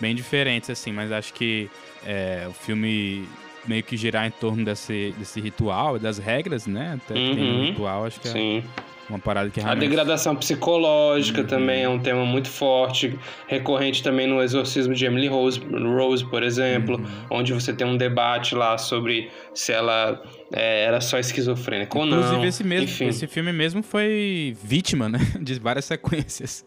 bem 0.00 0.14
diferentes, 0.14 0.70
assim, 0.70 0.92
mas 0.92 1.10
acho 1.12 1.32
que 1.32 1.70
é, 2.04 2.46
o 2.48 2.52
filme 2.52 3.26
meio 3.66 3.82
que 3.82 3.96
girar 3.96 4.26
em 4.26 4.30
torno 4.30 4.64
desse, 4.64 5.14
desse 5.18 5.40
ritual, 5.40 5.98
das 5.98 6.18
regras, 6.18 6.66
né? 6.66 6.98
Até 7.02 7.18
uhum. 7.18 7.34
tem 7.34 7.52
um 7.52 7.64
ritual, 7.66 8.04
acho 8.04 8.20
que 8.20 8.28
é 8.28 8.30
Sim. 8.30 8.64
é 9.08 9.12
uma 9.12 9.18
parada 9.18 9.50
que 9.50 9.60
realmente... 9.60 9.84
A 9.84 9.88
degradação 9.88 10.36
psicológica 10.36 11.40
uhum. 11.40 11.46
também 11.46 11.82
é 11.82 11.88
um 11.88 11.98
tema 11.98 12.24
muito 12.24 12.48
forte, 12.48 13.18
recorrente 13.46 14.02
também 14.02 14.26
no 14.26 14.42
Exorcismo 14.42 14.94
de 14.94 15.04
Emily 15.04 15.26
Rose, 15.26 15.60
Rose 15.60 16.24
por 16.24 16.42
exemplo, 16.42 16.96
uhum. 16.96 17.38
onde 17.38 17.52
você 17.52 17.72
tem 17.72 17.86
um 17.86 17.96
debate 17.96 18.54
lá 18.54 18.78
sobre 18.78 19.30
se 19.52 19.72
ela 19.72 20.22
é, 20.52 20.84
era 20.84 21.00
só 21.00 21.18
esquizofrênica 21.18 21.98
ou 21.98 22.06
não. 22.06 22.18
Inclusive, 22.18 22.46
esse, 22.46 22.64
mesmo, 22.64 23.08
esse 23.08 23.26
filme 23.26 23.52
mesmo 23.52 23.82
foi 23.82 24.56
vítima, 24.62 25.08
né? 25.08 25.18
De 25.40 25.58
várias 25.58 25.84
sequências. 25.84 26.64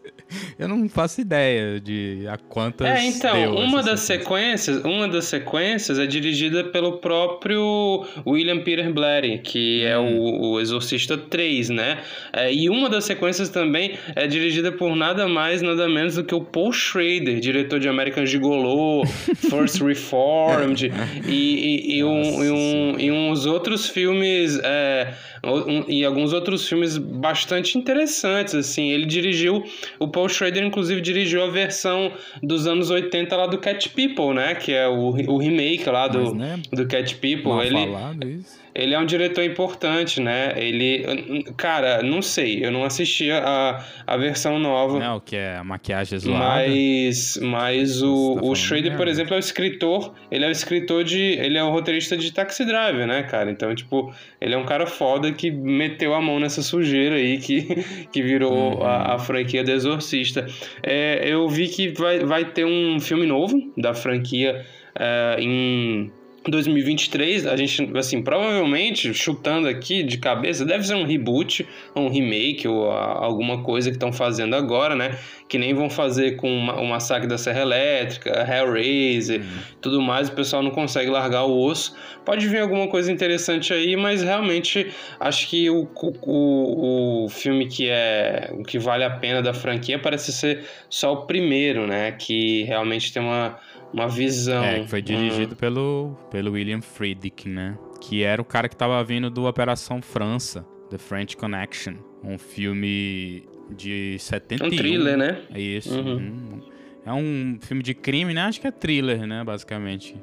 Eu 0.58 0.68
não 0.68 0.88
faço 0.88 1.20
ideia 1.20 1.80
de 1.80 2.26
a 2.28 2.36
quantas. 2.36 2.86
É, 2.86 3.04
então, 3.04 3.54
uma 3.56 3.82
das 3.82 4.00
sequências, 4.00 4.82
uma 4.84 5.08
das 5.08 5.24
sequências 5.26 5.98
é 5.98 6.06
dirigida 6.06 6.64
pelo 6.64 6.98
próprio 6.98 8.04
William 8.26 8.60
Peter 8.60 8.92
Blatty, 8.92 9.38
que 9.38 9.84
é 9.84 9.98
hum. 9.98 10.06
é 10.06 10.10
o, 10.10 10.52
o, 10.52 10.60
Exorcista 10.60 11.16
3, 11.16 11.70
né? 11.70 11.98
É, 12.32 12.52
e 12.52 12.68
uma 12.68 12.88
das 12.88 13.04
sequências 13.04 13.48
também 13.48 13.98
é 14.14 14.26
dirigida 14.26 14.70
por 14.72 14.94
nada 14.94 15.26
mais, 15.26 15.62
nada 15.62 15.88
menos 15.88 16.14
do 16.14 16.24
que 16.24 16.34
o 16.34 16.40
Paul 16.40 16.72
Schrader, 16.72 17.40
diretor 17.40 17.78
de 17.80 17.88
American 17.88 18.26
Gigolo, 18.26 19.04
First 19.48 19.80
Reformed 19.80 20.92
e, 21.26 21.30
e, 21.30 21.98
e, 21.98 22.04
um, 22.04 22.44
e, 22.44 22.50
um, 22.50 23.00
e 23.00 23.10
uns 23.10 23.46
outros 23.46 23.88
filmes. 23.88 24.58
É, 24.62 25.14
um, 25.44 25.84
e 25.88 26.04
alguns 26.04 26.32
outros 26.32 26.68
filmes 26.68 26.98
bastante 26.98 27.78
interessantes, 27.78 28.54
assim. 28.54 28.90
Ele 28.90 29.06
dirigiu, 29.06 29.64
o 29.98 30.08
Paul 30.20 30.28
Schrader, 30.28 30.62
inclusive, 30.62 31.00
dirigiu 31.00 31.42
a 31.42 31.46
versão 31.46 32.12
dos 32.42 32.66
anos 32.66 32.90
80 32.90 33.34
lá 33.34 33.46
do 33.46 33.56
Cat 33.56 33.88
People, 33.88 34.34
né? 34.34 34.54
Que 34.54 34.72
é 34.72 34.86
o, 34.86 35.14
o 35.32 35.38
remake 35.38 35.88
lá 35.88 36.08
do, 36.08 36.20
Mas, 36.20 36.32
né? 36.34 36.62
do 36.70 36.86
Cat 36.86 37.14
People. 37.16 37.48
Mal 37.48 37.64
ele, 37.64 37.86
falado 37.86 38.28
isso. 38.28 38.60
Ele 38.74 38.94
é 38.94 38.98
um 38.98 39.06
diretor 39.06 39.42
importante, 39.42 40.20
né? 40.20 40.52
Ele. 40.56 41.44
Cara, 41.56 42.02
não 42.02 42.22
sei, 42.22 42.64
eu 42.64 42.70
não 42.70 42.84
assisti 42.84 43.30
a, 43.30 43.84
a 44.06 44.16
versão 44.16 44.58
nova. 44.58 44.98
Não, 44.98 45.20
que 45.20 45.36
é 45.36 45.56
a 45.56 45.64
maquiagem 45.64 46.18
zoada. 46.18 46.38
Mas, 46.38 47.38
mas 47.42 48.02
o, 48.02 48.36
tá 48.36 48.46
o 48.46 48.54
Schrader, 48.54 48.96
por 48.96 49.08
exemplo, 49.08 49.34
é 49.34 49.36
o 49.36 49.40
escritor. 49.40 50.14
Ele 50.30 50.44
é 50.44 50.48
o 50.48 50.50
escritor 50.50 51.02
de. 51.04 51.20
Ele 51.20 51.58
é 51.58 51.64
o 51.64 51.70
roteirista 51.70 52.16
de 52.16 52.32
Taxi 52.32 52.64
Driver, 52.64 53.06
né, 53.06 53.22
cara? 53.24 53.50
Então, 53.50 53.74
tipo, 53.74 54.12
ele 54.40 54.54
é 54.54 54.58
um 54.58 54.64
cara 54.64 54.86
foda 54.86 55.32
que 55.32 55.50
meteu 55.50 56.14
a 56.14 56.20
mão 56.20 56.38
nessa 56.38 56.62
sujeira 56.62 57.16
aí 57.16 57.38
que, 57.38 57.84
que 58.12 58.22
virou 58.22 58.78
uhum. 58.78 58.82
a, 58.84 59.14
a, 59.14 59.18
franquia 59.18 59.64
do 59.64 59.70
Exorcista. 59.70 60.46
É, 60.82 61.20
eu 61.24 61.48
vi 61.48 61.68
que 61.68 61.88
vai, 61.88 62.20
vai 62.20 62.44
ter 62.44 62.64
um 62.64 63.00
filme 63.00 63.26
novo 63.26 63.72
da 63.76 63.94
franquia 63.94 64.64
é, 64.98 65.36
em 65.40 66.12
2023, 66.48 67.46
a 67.46 67.54
gente, 67.54 67.90
assim, 67.98 68.22
provavelmente, 68.22 69.12
chutando 69.12 69.68
aqui 69.68 70.02
de 70.02 70.16
cabeça, 70.16 70.64
deve 70.64 70.86
ser 70.86 70.94
um 70.94 71.04
reboot, 71.04 71.66
um 71.94 72.08
remake 72.08 72.66
ou 72.66 72.90
alguma 72.90 73.62
coisa 73.62 73.90
que 73.90 73.96
estão 73.96 74.10
fazendo 74.10 74.56
agora, 74.56 74.96
né? 74.96 75.18
Que 75.48 75.58
nem 75.58 75.74
vão 75.74 75.90
fazer 75.90 76.36
com 76.36 76.48
o 76.48 76.88
Massacre 76.88 77.28
da 77.28 77.36
Serra 77.36 77.60
Elétrica, 77.60 78.30
Hellraiser, 78.48 79.40
uhum. 79.40 79.46
tudo 79.82 80.00
mais, 80.00 80.30
o 80.30 80.32
pessoal 80.32 80.62
não 80.62 80.70
consegue 80.70 81.10
largar 81.10 81.44
o 81.44 81.60
osso. 81.60 81.94
Pode 82.24 82.48
vir 82.48 82.60
alguma 82.60 82.88
coisa 82.88 83.12
interessante 83.12 83.74
aí, 83.74 83.94
mas 83.94 84.22
realmente 84.22 84.86
acho 85.18 85.46
que 85.46 85.68
o, 85.68 85.86
o, 86.22 87.24
o 87.24 87.28
filme 87.28 87.66
que 87.66 87.88
é 87.90 88.50
o 88.54 88.62
que 88.62 88.78
vale 88.78 89.04
a 89.04 89.10
pena 89.10 89.42
da 89.42 89.52
franquia 89.52 89.98
parece 89.98 90.32
ser 90.32 90.64
só 90.88 91.12
o 91.12 91.26
primeiro, 91.26 91.86
né? 91.86 92.12
Que 92.12 92.62
realmente 92.64 93.12
tem 93.12 93.22
uma 93.22 93.58
uma 93.92 94.08
visão. 94.08 94.62
É, 94.64 94.80
que 94.80 94.88
foi 94.88 95.02
dirigido 95.02 95.54
hum. 95.54 95.58
pelo, 95.58 96.16
pelo 96.30 96.52
William 96.52 96.80
Friedkin, 96.80 97.50
né? 97.50 97.78
Que 98.00 98.22
era 98.22 98.40
o 98.40 98.44
cara 98.44 98.68
que 98.68 98.76
tava 98.76 99.02
vindo 99.04 99.30
do 99.30 99.44
Operação 99.46 100.00
França, 100.00 100.64
The 100.88 100.98
French 100.98 101.36
Connection. 101.36 101.94
Um 102.22 102.38
filme 102.38 103.44
de 103.76 104.16
71. 104.18 104.66
Um 104.66 104.70
thriller, 104.70 105.16
né? 105.16 105.42
É 105.52 105.60
isso. 105.60 105.98
Uhum. 105.98 106.16
Hum. 106.16 106.60
É 107.04 107.12
um 107.12 107.58
filme 107.60 107.82
de 107.82 107.94
crime, 107.94 108.34
né? 108.34 108.42
Acho 108.42 108.60
que 108.60 108.66
é 108.66 108.70
thriller, 108.70 109.26
né? 109.26 109.42
Basicamente. 109.44 110.16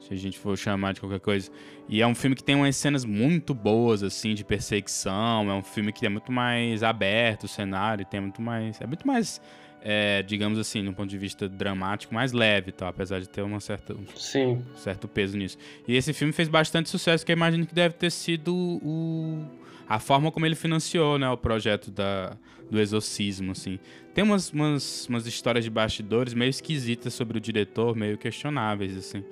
Se 0.00 0.14
a 0.14 0.16
gente 0.16 0.38
for 0.38 0.56
chamar 0.56 0.94
de 0.94 1.00
qualquer 1.00 1.18
coisa. 1.18 1.50
E 1.88 2.00
é 2.00 2.06
um 2.06 2.14
filme 2.14 2.36
que 2.36 2.44
tem 2.44 2.54
umas 2.54 2.76
cenas 2.76 3.04
muito 3.04 3.52
boas, 3.52 4.02
assim, 4.02 4.34
de 4.34 4.44
perseguição. 4.44 5.50
É 5.50 5.54
um 5.54 5.62
filme 5.62 5.92
que 5.92 6.06
é 6.06 6.08
muito 6.08 6.30
mais 6.30 6.82
aberto 6.82 7.44
o 7.44 7.48
cenário, 7.48 8.04
tem 8.06 8.20
muito 8.20 8.40
mais. 8.40 8.80
É 8.80 8.86
muito 8.86 9.06
mais. 9.06 9.40
É, 9.88 10.20
digamos 10.24 10.58
assim, 10.58 10.82
no 10.82 10.92
ponto 10.92 11.08
de 11.08 11.16
vista 11.16 11.48
dramático, 11.48 12.12
mais 12.12 12.32
leve, 12.32 12.72
tá? 12.72 12.88
apesar 12.88 13.20
de 13.20 13.28
ter 13.28 13.42
uma 13.42 13.60
certa, 13.60 13.94
Sim. 14.16 14.64
um 14.74 14.76
certo 14.76 15.06
peso 15.06 15.38
nisso. 15.38 15.56
E 15.86 15.94
esse 15.94 16.12
filme 16.12 16.32
fez 16.32 16.48
bastante 16.48 16.88
sucesso, 16.88 17.24
que 17.24 17.30
eu 17.30 17.36
imagino 17.36 17.64
que 17.64 17.72
deve 17.72 17.94
ter 17.94 18.10
sido 18.10 18.52
o, 18.52 19.44
a 19.88 20.00
forma 20.00 20.32
como 20.32 20.44
ele 20.44 20.56
financiou 20.56 21.20
né, 21.20 21.30
o 21.30 21.36
projeto 21.36 21.92
da, 21.92 22.36
do 22.68 22.80
exorcismo. 22.80 23.52
Assim. 23.52 23.78
Tem 24.12 24.24
umas, 24.24 24.50
umas, 24.50 25.06
umas 25.08 25.24
histórias 25.24 25.64
de 25.64 25.70
bastidores 25.70 26.34
meio 26.34 26.50
esquisitas 26.50 27.14
sobre 27.14 27.38
o 27.38 27.40
diretor, 27.40 27.94
meio 27.94 28.18
questionáveis. 28.18 28.96
assim 28.96 29.22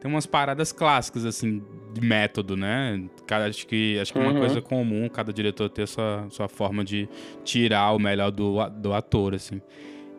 tem 0.00 0.10
umas 0.10 0.26
paradas 0.26 0.72
clássicas, 0.72 1.24
assim, 1.24 1.62
de 1.92 2.00
método, 2.00 2.56
né? 2.56 3.02
Cada, 3.26 3.46
acho 3.46 3.66
que, 3.66 3.98
acho 4.00 4.12
que 4.12 4.18
é 4.18 4.22
uma 4.22 4.32
Uhum. 4.32 4.38
coisa 4.38 4.62
comum 4.62 5.08
cada 5.08 5.32
diretor 5.32 5.68
ter 5.68 5.86
sua, 5.86 6.26
sua 6.30 6.48
forma 6.48 6.82
de 6.84 7.08
tirar 7.44 7.92
o 7.92 7.98
melhor 7.98 8.30
do, 8.30 8.56
do 8.70 8.92
ator, 8.94 9.34
assim. 9.34 9.60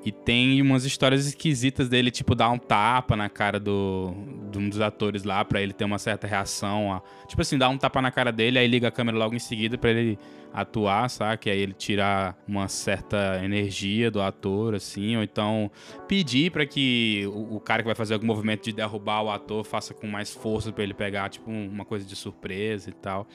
E 0.04 0.12
tem 0.12 0.60
umas 0.64 0.84
histórias 0.84 1.28
esquisitas 1.28 1.88
dele, 1.88 2.10
tipo, 2.10 2.34
dar 2.34 2.50
um 2.50 2.58
tapa 2.58 3.16
na 3.16 3.30
cara 3.30 3.60
do, 3.60 4.12
de 4.52 4.58
um 4.58 4.68
dos 4.68 4.82
atores 4.82 5.24
lá 5.24 5.46
pra 5.46 5.62
ele 5.62 5.74
ter 5.74 5.86
uma 5.86 6.00
certa 6.00 6.26
reação. 6.26 7.00
Tipo 7.28 7.42
assim, 7.44 7.56
dar 7.56 7.70
um 7.70 7.78
tapa 7.78 8.02
na 8.02 8.10
cara 8.10 8.32
dele, 8.32 8.58
aí 8.58 8.68
liga 8.68 8.88
a 8.88 8.92
câmera 8.92 9.16
logo 9.16 9.36
em 9.36 9.40
seguida 9.40 9.78
pra 9.78 9.92
ele 9.92 10.18
atuar, 10.52 11.08
sabe? 11.08 11.52
Aí 11.52 11.60
ele 11.60 11.74
tirar 11.74 12.36
uma 12.48 12.68
certa 12.68 13.40
energia 13.44 14.10
do 14.10 14.20
ator, 14.22 14.74
assim, 14.74 15.16
ou 15.18 15.22
então 15.24 15.70
pedir 16.08 16.52
pra 16.52 16.66
que 16.66 17.24
o, 17.28 17.58
o 17.58 17.60
cara 17.60 17.84
que 17.84 17.88
vai 17.88 17.96
fazer 17.96 18.16
algum 18.16 18.26
movimento 18.26 18.64
de 18.64 18.72
derrubar 18.74 19.22
o 19.22 19.30
ator 19.30 19.64
faça 19.64 19.94
com 19.94 20.08
mais 20.08 20.34
força 20.34 20.72
pra 20.72 20.84
ele 20.84 20.96
pegar, 20.96 21.30
tipo, 21.30 21.50
um- 21.52 21.70
uma 21.70 21.86
coisa 21.86 22.04
de 22.06 22.16
surpresa 22.16 22.90
e 22.90 22.94
tal. 22.94 23.28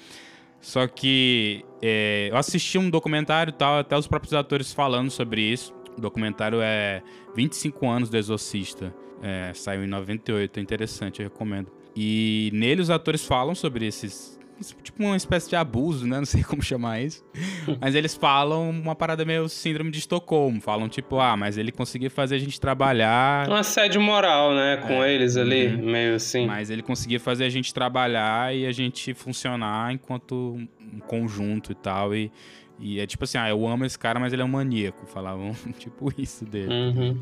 Só 0.61 0.87
que 0.89 1.65
é, 1.81 2.29
eu 2.33 2.37
assisti 2.37 2.77
um 2.77 2.91
documentário 2.91 3.51
e 3.53 3.55
tal, 3.55 3.79
até 3.79 3.97
os 3.97 4.09
próprios 4.09 4.35
atores 4.35 4.73
falando 4.73 5.11
sobre 5.13 5.41
isso. 5.43 5.73
O 5.97 6.01
documentário 6.01 6.61
é 6.61 7.03
25 7.35 7.89
anos 7.89 8.09
do 8.11 8.17
Exorcista. 8.17 8.95
É, 9.23 9.53
saiu 9.55 9.83
em 9.85 9.87
98, 9.87 10.59
é 10.59 10.63
interessante, 10.63 11.23
eu 11.23 11.29
recomendo. 11.29 11.71
E 11.95 12.51
nele 12.53 12.83
os 12.83 12.91
atores 12.91 13.25
falam 13.25 13.55
sobre 13.55 13.87
esses. 13.87 14.37
Tipo 14.83 15.03
uma 15.05 15.17
espécie 15.17 15.51
de 15.51 15.57
abuso, 15.57 16.07
né? 16.07 16.17
Não 16.21 16.25
sei 16.25 16.43
como 16.43 16.63
chamar 16.63 17.01
isso. 17.03 17.23
Mas 17.81 17.95
eles 17.95 18.15
falam 18.15 18.71
uma 18.71 18.95
parada 18.95 19.23
meio 19.25 19.49
síndrome 19.51 19.91
de 19.91 19.99
Estocolmo. 19.99 20.61
Falam 20.63 20.89
tipo, 20.89 21.19
ah, 21.19 21.37
mas 21.37 21.59
ele 21.59 21.71
conseguia 21.73 22.09
fazer 22.11 22.37
a 22.37 22.39
gente 22.39 22.59
trabalhar. 22.61 23.49
Um 23.51 23.55
assédio 23.55 24.01
moral, 24.01 24.55
né? 24.55 24.79
Com 24.87 25.05
eles 25.05 25.37
ali, 25.37 25.67
Uhum. 25.69 25.91
meio 25.93 26.15
assim. 26.15 26.47
Mas 26.47 26.71
ele 26.71 26.83
conseguia 26.83 27.21
fazer 27.21 27.45
a 27.45 27.51
gente 27.51 27.73
trabalhar 27.75 28.55
e 28.55 28.67
a 28.67 28.73
gente 28.73 29.13
funcionar 29.15 29.93
enquanto 29.93 30.35
um 30.95 31.01
conjunto 31.07 31.73
e 31.73 31.75
tal. 31.75 32.15
E, 32.15 32.31
e 32.79 33.01
é 33.01 33.07
tipo 33.07 33.25
assim, 33.25 33.39
ah, 33.39 33.49
eu 33.49 33.67
amo 33.67 33.85
esse 33.85 33.99
cara, 33.99 34.19
mas 34.21 34.33
ele 34.33 34.43
é 34.43 34.45
um 34.45 34.49
maníaco. 34.49 35.07
Falavam 35.07 35.55
tipo 35.79 36.13
isso 36.19 36.45
dele. 36.45 36.73
Uhum. 36.73 37.17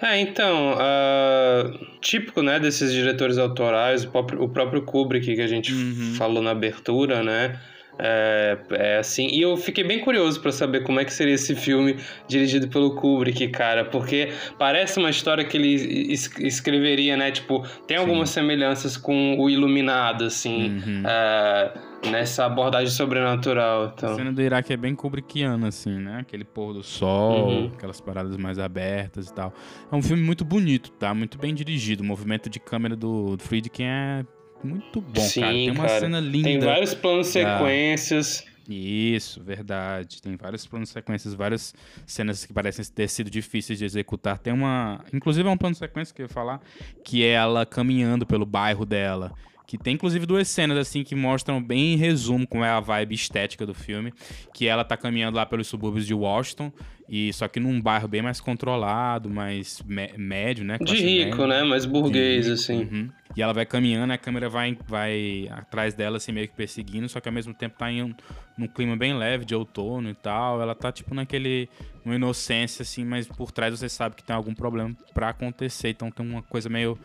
É, 0.00 0.18
então, 0.20 0.74
ah, 0.78 1.70
típico, 2.00 2.42
né, 2.42 2.58
desses 2.60 2.92
diretores 2.92 3.38
autorais, 3.38 4.04
o 4.04 4.10
próprio, 4.10 4.42
o 4.42 4.48
próprio 4.48 4.82
Kubrick 4.82 5.34
que 5.34 5.40
a 5.42 5.46
gente 5.46 5.72
Uhum. 5.72 6.14
falou 6.16 6.42
na 6.42 6.50
abertura, 6.52 7.22
né, 7.22 7.58
é, 7.98 8.58
é 8.72 8.98
assim, 8.98 9.26
e 9.32 9.40
eu 9.40 9.56
fiquei 9.56 9.82
bem 9.82 10.00
curioso 10.00 10.40
pra 10.40 10.52
saber 10.52 10.82
como 10.84 11.00
é 11.00 11.04
que 11.04 11.12
seria 11.12 11.32
esse 11.34 11.54
filme 11.54 11.96
dirigido 12.28 12.68
pelo 12.68 12.94
Kubrick, 12.94 13.48
cara, 13.48 13.86
porque 13.86 14.28
parece 14.58 14.98
uma 14.98 15.08
história 15.10 15.42
que 15.44 15.56
ele 15.56 15.74
es- 16.12 16.30
escreveria, 16.38 17.16
né, 17.16 17.30
tipo, 17.30 17.66
tem 17.86 17.96
algumas 17.96 18.28
semelhanças 18.30 18.96
com 18.98 19.38
o 19.40 19.48
Iluminado, 19.50 20.24
assim, 20.24 20.76
Uhum. 20.76 21.02
é, 21.06 21.72
nessa 22.10 22.44
abordagem 22.46 22.88
sobrenatural, 22.90 23.84
A 23.84 23.92
então... 23.96 24.16
cena 24.16 24.32
do 24.32 24.40
Iraque 24.40 24.72
é 24.72 24.76
bem 24.76 24.94
Kubrickiana, 24.94 25.68
assim, 25.68 25.98
né? 25.98 26.18
Aquele 26.20 26.44
pôr 26.44 26.72
do 26.72 26.82
sol, 26.82 27.48
Uhum. 27.48 27.70
aquelas 27.74 28.00
paradas 28.00 28.36
mais 28.36 28.58
abertas 28.58 29.28
e 29.28 29.34
tal. 29.34 29.52
É 29.90 29.94
um 29.94 30.02
filme 30.02 30.22
muito 30.22 30.44
bonito, 30.44 30.90
tá? 30.92 31.12
Muito 31.14 31.38
bem 31.38 31.54
dirigido. 31.54 32.02
O 32.02 32.06
movimento 32.06 32.48
de 32.48 32.60
câmera 32.60 32.94
do, 32.94 33.36
Friedkin 33.38 33.84
é 33.84 34.24
muito 34.62 35.00
bom, 35.00 35.20
Sim, 35.20 35.40
cara. 35.40 35.52
Tem 35.52 35.70
uma 35.70 35.86
cara. 35.86 36.00
cena 36.00 36.20
linda. 36.20 36.48
Tem 36.48 36.60
vários 36.60 36.94
planos 36.94 37.28
Ah. 37.28 37.30
sequências... 37.58 38.44
Isso, 38.68 39.40
verdade. 39.44 40.20
Tem 40.20 40.34
vários 40.36 40.66
planos 40.66 40.88
sequências, 40.88 41.34
várias 41.34 41.72
cenas 42.04 42.44
que 42.44 42.52
parecem 42.52 42.84
ter 42.86 43.06
sido 43.08 43.30
difíceis 43.30 43.78
de 43.78 43.84
executar. 43.84 44.38
Tem 44.38 44.52
uma. 44.52 45.04
Inclusive, 45.12 45.48
é 45.48 45.52
um 45.52 45.56
plano 45.56 45.76
sequência 45.76 46.12
que 46.12 46.20
eu 46.20 46.24
ia 46.26 46.28
falar, 46.28 46.60
que 47.04 47.24
é 47.24 47.28
ela 47.28 47.64
caminhando 47.64 48.26
pelo 48.26 48.44
bairro 48.44 48.84
dela. 48.84 49.32
Que 49.66 49.76
tem, 49.76 49.94
inclusive, 49.94 50.24
duas 50.26 50.46
cenas, 50.48 50.78
assim, 50.78 51.02
que 51.02 51.14
mostram 51.14 51.60
bem 51.60 51.94
em 51.94 51.96
resumo 51.96 52.46
como 52.46 52.64
é 52.64 52.70
a 52.70 52.78
vibe 52.78 53.14
estética 53.14 53.66
do 53.66 53.74
filme. 53.74 54.12
Que 54.54 54.68
ela 54.68 54.84
tá 54.84 54.96
caminhando 54.96 55.36
lá 55.36 55.44
pelos 55.44 55.66
subúrbios 55.66 56.06
de 56.06 56.14
Washington, 56.14 56.72
e 57.08 57.32
só 57.32 57.46
que 57.48 57.60
num 57.60 57.80
bairro 57.80 58.08
bem 58.08 58.22
mais 58.22 58.40
controlado, 58.40 59.30
mais 59.30 59.82
mé- 59.86 60.12
médio, 60.16 60.64
né? 60.64 60.76
De 60.78 60.96
rico, 60.96 61.42
média. 61.42 61.46
né? 61.46 61.62
Mais 61.64 61.84
burguês, 61.84 62.48
assim. 62.48 62.80
Uhum. 62.82 63.10
E 63.36 63.42
ela 63.42 63.52
vai 63.52 63.66
caminhando, 63.66 64.12
a 64.12 64.18
câmera 64.18 64.48
vai, 64.48 64.76
vai 64.88 65.46
atrás 65.50 65.92
dela, 65.94 66.16
assim, 66.16 66.32
meio 66.32 66.48
que 66.48 66.54
perseguindo, 66.54 67.08
só 67.08 67.20
que 67.20 67.28
ao 67.28 67.34
mesmo 67.34 67.52
tempo 67.52 67.76
tá 67.78 67.92
em 67.92 68.02
um, 68.02 68.14
num 68.56 68.66
clima 68.66 68.96
bem 68.96 69.14
leve 69.14 69.44
de 69.44 69.54
outono 69.54 70.08
e 70.08 70.14
tal. 70.14 70.60
Ela 70.62 70.74
tá, 70.74 70.90
tipo, 70.90 71.14
naquele. 71.14 71.68
uma 72.04 72.14
inocência, 72.14 72.82
assim, 72.82 73.04
mas 73.04 73.26
por 73.28 73.52
trás 73.52 73.78
você 73.78 73.88
sabe 73.88 74.14
que 74.16 74.24
tem 74.24 74.34
algum 74.34 74.54
problema 74.54 74.96
pra 75.12 75.28
acontecer. 75.28 75.90
Então 75.90 76.10
tem 76.10 76.26
uma 76.26 76.42
coisa 76.42 76.68
meio 76.70 76.98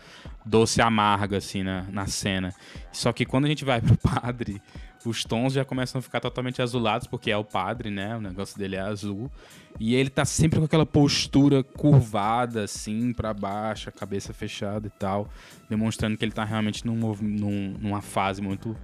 doce 0.46 0.80
e 0.80 0.82
amarga, 0.82 1.38
assim, 1.38 1.64
na, 1.64 1.84
na 1.92 2.08
cena. 2.08 2.54
Só 2.94 3.12
que 3.12 3.26
quando 3.26 3.46
a 3.46 3.50
gente 3.50 3.66
vai 3.66 3.82
pro 3.82 3.98
padre. 3.98 4.62
Os 5.04 5.24
tons 5.24 5.54
já 5.54 5.66
começam 5.66 6.00
a 6.00 6.02
ficar 6.02 6.20
totalmente 6.20 6.62
azulados, 6.62 7.08
porque 7.08 7.32
é 7.32 7.38
o 7.38 7.44
padre, 7.44 7.90
né? 7.90 8.16
O 8.16 8.22
negócio 8.22 8.58
dele 8.58 8.76
é 8.76 8.82
azul. 8.82 9.32
E 9.80 9.96
ele 9.96 10.10
tá 10.10 10.26
sempre 10.26 10.60
com 10.60 10.66
aquela 10.66 10.86
postura 10.86 11.64
curvada, 11.64 12.64
assim, 12.66 13.12
pra 13.14 13.34
baixo, 13.34 13.90
a 13.90 13.92
cabeça 13.92 14.34
fechada 14.34 14.88
e 14.88 14.92
tal 14.92 15.28
demonstrando 15.70 16.18
que 16.18 16.26
ele 16.26 16.32
tá 16.34 16.44
realmente 16.44 16.86
num, 16.86 16.96
num- 17.22 17.76
numa 17.80 18.02
fase 18.02 18.42
muito 18.42 18.76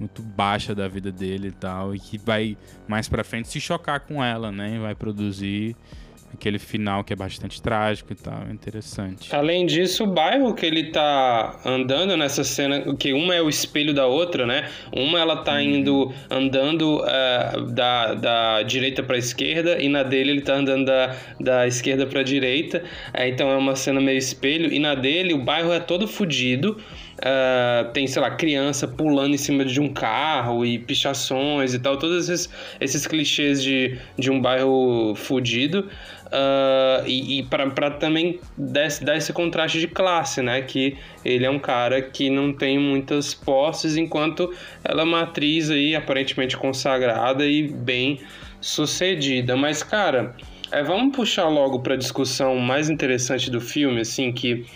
muito 0.00 0.22
baixa 0.22 0.76
da 0.76 0.86
vida 0.86 1.10
dele 1.10 1.48
e 1.48 1.50
tal, 1.50 1.92
e 1.92 1.98
que 1.98 2.16
vai 2.16 2.56
mais 2.86 3.08
pra 3.08 3.24
frente 3.24 3.48
se 3.48 3.60
chocar 3.60 3.98
com 3.98 4.22
ela, 4.22 4.52
né? 4.52 4.76
E 4.76 4.78
vai 4.78 4.94
produzir 4.94 5.74
aquele 6.32 6.58
final 6.58 7.02
que 7.02 7.12
é 7.12 7.16
bastante 7.16 7.60
trágico 7.60 8.12
e 8.12 8.16
tal, 8.16 8.42
é 8.48 8.52
interessante. 8.52 9.34
Além 9.34 9.66
disso, 9.66 10.04
o 10.04 10.06
bairro 10.06 10.54
que 10.54 10.64
ele 10.64 10.90
tá 10.90 11.60
andando 11.64 12.16
nessa 12.16 12.44
cena, 12.44 12.94
que 12.96 13.12
uma 13.12 13.34
é 13.34 13.42
o 13.42 13.48
espelho 13.48 13.94
da 13.94 14.06
outra, 14.06 14.46
né? 14.46 14.68
Uma 14.92 15.18
ela 15.18 15.36
tá 15.38 15.60
indo 15.62 16.12
andando 16.30 17.04
eh, 17.06 17.52
da, 17.72 18.14
da 18.14 18.62
direita 18.62 19.02
pra 19.02 19.16
esquerda 19.16 19.82
e 19.82 19.88
na 19.88 20.02
dele 20.02 20.32
ele 20.32 20.40
tá 20.42 20.54
andando 20.54 20.86
da, 20.86 21.16
da 21.40 21.66
esquerda 21.66 22.06
pra 22.06 22.22
direita. 22.22 22.82
Eh, 23.14 23.28
então 23.28 23.50
é 23.50 23.56
uma 23.56 23.74
cena 23.74 24.00
meio 24.00 24.18
espelho. 24.18 24.72
E 24.72 24.78
na 24.78 24.94
dele 24.94 25.34
o 25.34 25.44
bairro 25.44 25.72
é 25.72 25.80
todo 25.80 26.06
fudido. 26.06 26.78
Ah, 27.20 27.90
tem, 27.92 28.06
sei 28.06 28.22
lá, 28.22 28.30
criança 28.30 28.86
pulando 28.86 29.34
em 29.34 29.38
cima 29.38 29.64
de 29.64 29.80
um 29.80 29.92
carro 29.92 30.64
e 30.64 30.78
pichações 30.78 31.74
e 31.74 31.78
tal, 31.78 31.96
todos 31.96 32.28
esses, 32.28 32.48
esses 32.80 33.06
clichês 33.06 33.62
de, 33.62 33.98
de 34.16 34.30
um 34.30 34.40
bairro 34.40 35.14
fudido. 35.16 35.88
Ah, 36.30 37.02
e 37.06 37.38
e 37.38 37.42
para 37.42 37.90
também 37.92 38.38
dar, 38.56 38.88
dar 39.02 39.16
esse 39.16 39.32
contraste 39.32 39.80
de 39.80 39.88
classe, 39.88 40.42
né? 40.42 40.62
Que 40.62 40.96
ele 41.24 41.44
é 41.44 41.50
um 41.50 41.58
cara 41.58 42.00
que 42.00 42.30
não 42.30 42.52
tem 42.52 42.78
muitas 42.78 43.34
posses, 43.34 43.96
enquanto 43.96 44.52
ela 44.84 45.02
é 45.02 45.04
uma 45.04 45.22
atriz 45.22 45.70
aí 45.70 45.96
aparentemente 45.96 46.56
consagrada 46.56 47.44
e 47.46 47.68
bem 47.68 48.20
sucedida. 48.60 49.56
Mas, 49.56 49.82
cara, 49.82 50.34
é, 50.70 50.82
vamos 50.82 51.16
puxar 51.16 51.48
logo 51.48 51.80
para 51.80 51.94
a 51.94 51.96
discussão 51.96 52.56
mais 52.56 52.90
interessante 52.90 53.50
do 53.50 53.60
filme, 53.60 54.00
assim, 54.00 54.32
que 54.32 54.66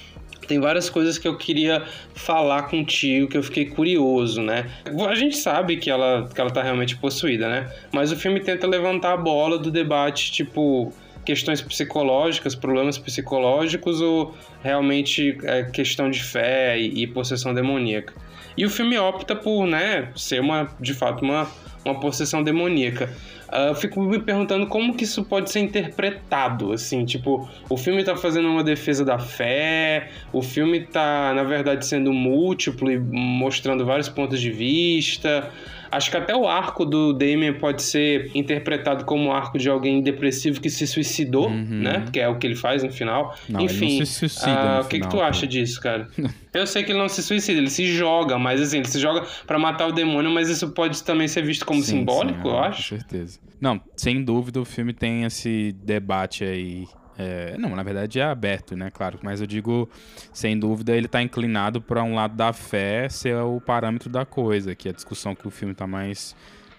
tem 0.47 0.61
várias 0.61 0.91
coisas 0.91 1.19
que 1.19 1.27
eu 1.27 1.37
queria 1.37 1.85
falar 2.15 2.65
contigo, 2.65 3.29
que 3.29 3.37
eu 3.37 3.43
fiquei 3.43 3.67
curioso, 3.67 4.43
né? 4.43 4.71
A 5.09 5.15
gente 5.15 5.37
sabe 5.37 5.77
que 5.77 5.91
ela, 5.91 6.29
que 6.33 6.41
ela 6.41 6.51
tá 6.51 6.63
realmente 6.63 6.97
possuída, 6.97 7.49
né? 7.49 7.71
Mas 7.93 8.13
o 8.13 8.17
filme 8.17 8.41
tenta 8.41 8.67
levantar 8.67 9.13
a 9.15 9.17
bola 9.17 9.59
do 9.59 9.71
debate, 9.71 10.33
tipo, 10.33 10.93
questões 11.25 11.61
psicológicas, 11.61 12.55
problemas 12.55 12.99
psicológicos 12.99 14.01
ou 14.01 14.35
realmente 14.63 15.39
é, 15.45 15.65
questão 15.65 16.11
de 16.11 16.23
fé 16.23 16.79
e, 16.79 17.03
e 17.03 17.07
possessão 17.07 17.55
demoníaca. 17.55 18.15
E 18.57 18.67
o 18.67 18.71
filme 18.71 18.99
opta 18.99 19.35
por, 19.35 19.67
né, 19.67 20.11
ser 20.15 20.41
uma, 20.41 20.69
de 20.79 20.93
fato, 20.93 21.25
uma, 21.25 21.49
uma 21.85 21.99
possessão 21.99 22.43
demoníaca. 22.43 23.11
Ah, 23.55 23.67
eu 23.67 23.75
fico 23.75 24.01
me 24.01 24.19
perguntando 24.19 24.67
como 24.67 24.95
que 24.95 25.05
isso 25.05 25.23
pode 25.25 25.51
ser 25.51 25.61
interpretado, 25.61 26.73
assim, 26.73 27.05
tipo, 27.05 27.47
o 27.69 27.77
filme 27.77 28.03
tá 28.03 28.17
fazendo 28.17 28.49
uma 28.49 28.65
defesa 28.65 29.05
da 29.05 29.19
fé, 29.19 30.09
o 30.33 30.41
filme 30.41 30.81
tá, 30.87 31.35
na 31.35 31.45
verdade, 31.45 31.85
sendo 31.85 32.15
múltiplo 32.15 32.91
e 32.91 32.99
mostrando 32.99 33.85
vários 33.85 34.09
pontos 34.09 34.41
de 34.41 34.51
vista. 34.51 35.51
Acho 35.93 36.11
que 36.11 36.17
até 36.17 36.35
o 36.35 36.49
arco 36.49 36.85
do 36.85 37.13
Damien 37.13 37.53
pode 37.53 37.83
ser 37.83 38.31
interpretado 38.35 39.05
como 39.05 39.29
o 39.29 39.33
arco 39.33 39.59
de 39.59 39.69
alguém 39.69 40.03
depressivo 40.03 40.61
que 40.61 40.71
se 40.71 40.87
suicidou, 40.87 41.49
uhum. 41.49 41.83
né? 41.83 42.07
Que 42.13 42.19
é 42.19 42.29
o 42.29 42.39
que 42.39 42.47
ele 42.47 42.57
faz 42.57 42.83
no 42.83 42.91
final. 42.91 43.37
Não, 43.49 43.61
Enfim, 43.61 43.99
não 43.99 44.07
se 44.07 44.15
suicida 44.15 44.79
uh, 44.79 44.81
o 44.81 44.85
que, 44.85 44.97
final, 44.97 45.11
que 45.11 45.17
tu 45.17 45.23
acha 45.23 45.47
disso, 45.47 45.81
cara? 45.81 46.09
Eu 46.53 46.67
sei 46.67 46.83
que 46.83 46.93
ele 46.93 46.99
não 46.99 47.09
se 47.09 47.23
suicida, 47.23 47.59
ele 47.59 47.71
se 47.71 47.87
joga, 47.87 48.39
mas 48.39 48.61
assim, 48.61 48.79
ele 48.79 48.89
se 48.89 48.99
joga 48.99 49.27
para 49.47 49.59
matar 49.59 49.89
o 49.89 49.93
demônio, 49.93 50.31
mas 50.31 50.51
isso 50.51 50.71
pode 50.71 51.03
também 51.03 51.27
ser 51.27 51.43
visto 51.43 51.65
como 51.65 51.81
sim, 51.83 51.99
simbólico, 51.99 52.43
sim, 52.43 52.49
eu 52.49 52.57
é, 52.57 52.69
acho. 52.69 52.95
Com 52.95 53.01
certeza. 53.01 53.39
Não, 53.61 53.81
sem 53.97 54.23
dúvida 54.23 54.61
o 54.61 54.65
filme 54.65 54.93
tem 54.93 55.25
esse 55.25 55.75
debate 55.83 56.45
aí 56.45 56.85
é, 57.19 57.57
não, 57.59 57.77
na 57.77 57.83
verdade 57.83 58.21
é 58.21 58.25
aberto, 58.25 58.77
né? 58.77 58.91
Claro, 58.91 59.19
mas 59.23 59.41
eu 59.41 59.47
digo, 59.47 59.89
sem 60.33 60.59
dúvida, 60.59 60.97
ele 60.97 61.07
está 61.07 61.23
inclinado 61.23 61.81
para 61.81 62.03
um 62.03 62.15
lado 62.15 62.35
da 62.35 62.53
fé 62.53 63.09
ser 63.09 63.37
o 63.37 63.61
parâmetro 63.61 64.09
da 64.09 64.25
coisa, 64.25 64.75
que 64.75 64.89
é 64.89 64.91
a 64.91 64.95
discussão 64.95 65.35
que 65.35 65.47
o 65.47 65.51
filme 65.51 65.73
está 65.73 65.87
mais, 65.87 66.35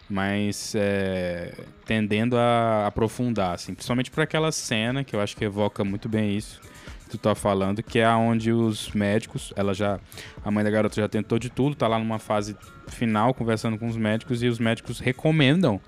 mais 0.10 0.74
é, 0.76 1.54
tendendo 1.86 2.38
a 2.38 2.88
aprofundar, 2.88 3.54
assim, 3.56 3.74
principalmente 3.74 4.10
para 4.10 4.24
aquela 4.24 4.52
cena 4.52 5.04
que 5.04 5.15
eu 5.15 5.22
acho 5.22 5.36
que 5.38 5.46
evoca 5.46 5.84
muito 5.84 6.10
bem 6.10 6.36
isso 6.36 6.60
que 7.04 7.12
tu 7.12 7.17
tá 7.17 7.36
falando, 7.36 7.84
que 7.84 8.00
é 8.00 8.10
onde 8.10 8.52
os 8.52 8.91
médicos, 8.91 9.54
ela 9.56 9.74
já, 9.74 10.00
a 10.43 10.50
mãe 10.50 10.63
da 10.63 10.72
garota 10.72 10.96
já 10.96 11.08
tentou 11.08 11.38
de 11.38 11.50
tudo, 11.50 11.76
tá 11.76 11.88
lá 11.88 12.00
numa 12.00 12.17
fase 12.17 12.58
final 12.88 13.34
conversando 13.34 13.78
com 13.78 13.88
os 13.88 13.98
médicos 13.98 14.41
e 14.41 14.48
os 14.48 14.58
médicos 14.58 15.00
recomendam 15.00 15.80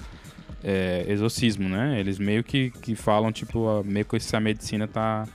é, 0.66 1.06
exorcismo, 1.08 1.70
né? 1.70 2.00
Eles 2.00 2.18
meio 2.18 2.44
que, 2.44 2.72
que 2.72 2.96
falam, 2.96 3.32
tipo, 3.32 3.84
meio 3.86 4.04
que 4.04 4.20
se 4.20 4.36
a 4.36 4.40
medicina 4.40 4.88
tá 4.88 5.28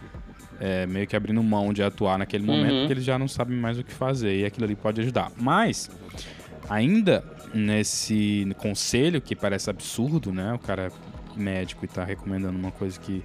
é, 0.58 0.86
meio 0.86 1.06
que 1.06 1.14
abrindo 1.14 1.40
mão 1.40 1.72
de 1.72 1.84
atuar 1.84 2.18
naquele 2.18 2.44
momento, 2.44 2.72
uhum. 2.72 2.78
porque 2.80 2.92
eles 2.94 3.04
já 3.04 3.16
não 3.16 3.28
sabem 3.28 3.56
mais 3.56 3.78
o 3.78 3.84
que 3.84 3.92
fazer 3.92 4.40
e 4.40 4.44
aquilo 4.44 4.64
ali 4.64 4.74
pode 4.74 5.00
ajudar. 5.00 5.30
Mas, 5.36 5.88
ainda 6.68 7.24
nesse 7.54 8.46
conselho, 8.58 9.20
que 9.20 9.36
parece 9.36 9.70
absurdo, 9.70 10.32
né? 10.32 10.52
O 10.52 10.58
cara 10.58 10.88
é 10.88 11.38
médico 11.38 11.84
e 11.84 11.88
tá 11.88 12.04
recomendando 12.04 12.58
uma 12.58 12.72
coisa 12.72 12.98
que 12.98 13.22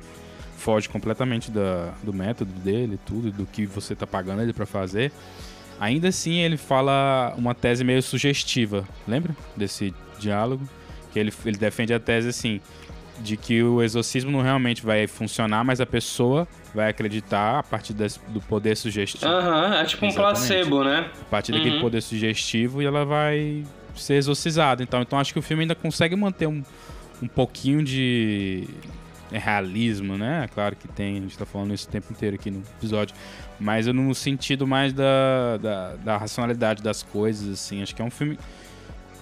foge 0.57 0.87
completamente 0.87 1.51
da, 1.51 1.93
do 2.03 2.13
método 2.13 2.51
dele, 2.61 2.99
tudo, 3.03 3.31
do 3.31 3.45
que 3.45 3.65
você 3.65 3.95
tá 3.95 4.05
pagando 4.05 4.43
ele 4.43 4.53
para 4.53 4.65
fazer. 4.65 5.11
Ainda 5.79 6.07
assim, 6.07 6.35
ele 6.35 6.55
fala 6.55 7.33
uma 7.35 7.53
tese 7.53 7.83
meio 7.83 8.01
sugestiva. 8.01 8.87
Lembra 9.07 9.35
desse 9.57 9.93
diálogo? 10.19 10.67
Que 11.15 11.19
ele, 11.19 11.33
ele 11.45 11.57
defende 11.57 11.93
a 11.93 11.99
tese 11.99 12.27
assim 12.27 12.59
de 13.21 13.37
que 13.37 13.63
o 13.63 13.81
exorcismo 13.81 14.29
não 14.29 14.41
realmente 14.41 14.85
vai 14.85 15.07
funcionar, 15.07 15.63
mas 15.63 15.79
a 15.79 15.85
pessoa 15.85 16.45
vai 16.73 16.89
acreditar 16.89 17.59
a 17.59 17.63
partir 17.63 17.93
do 17.93 18.41
poder 18.41 18.75
sugestivo. 18.75 19.25
Aham, 19.25 19.69
uhum, 19.69 19.73
é 19.75 19.85
tipo 19.85 20.05
um 20.05 20.13
placebo, 20.13 20.83
né? 20.83 21.09
A 21.21 21.25
partir 21.25 21.53
uhum. 21.53 21.59
daquele 21.59 21.79
poder 21.79 22.01
sugestivo 22.01 22.81
e 22.81 22.85
ela 22.85 23.05
vai 23.05 23.63
ser 23.95 24.15
exorcizada. 24.15 24.83
Então, 24.83 25.01
então 25.01 25.17
acho 25.17 25.31
que 25.31 25.39
o 25.39 25.41
filme 25.41 25.63
ainda 25.63 25.75
consegue 25.75 26.13
manter 26.17 26.47
um, 26.47 26.61
um 27.21 27.27
pouquinho 27.29 27.81
de 27.81 28.67
realismo, 29.31 30.17
né? 30.17 30.49
Claro 30.53 30.75
que 30.75 30.89
tem, 30.89 31.17
a 31.17 31.21
gente 31.21 31.37
tá 31.37 31.45
falando 31.45 31.73
isso 31.73 31.87
o 31.87 31.91
tempo 31.91 32.11
inteiro 32.11 32.35
aqui 32.35 32.51
no 32.51 32.61
episódio. 32.77 33.15
Mas 33.57 33.87
no 33.87 34.13
sentido 34.13 34.67
mais 34.67 34.91
da, 34.91 35.55
da, 35.61 35.95
da 35.95 36.17
racionalidade 36.17 36.83
das 36.83 37.01
coisas, 37.01 37.47
assim. 37.47 37.81
Acho 37.81 37.95
que 37.95 38.01
é 38.01 38.05
um 38.05 38.11
filme 38.11 38.37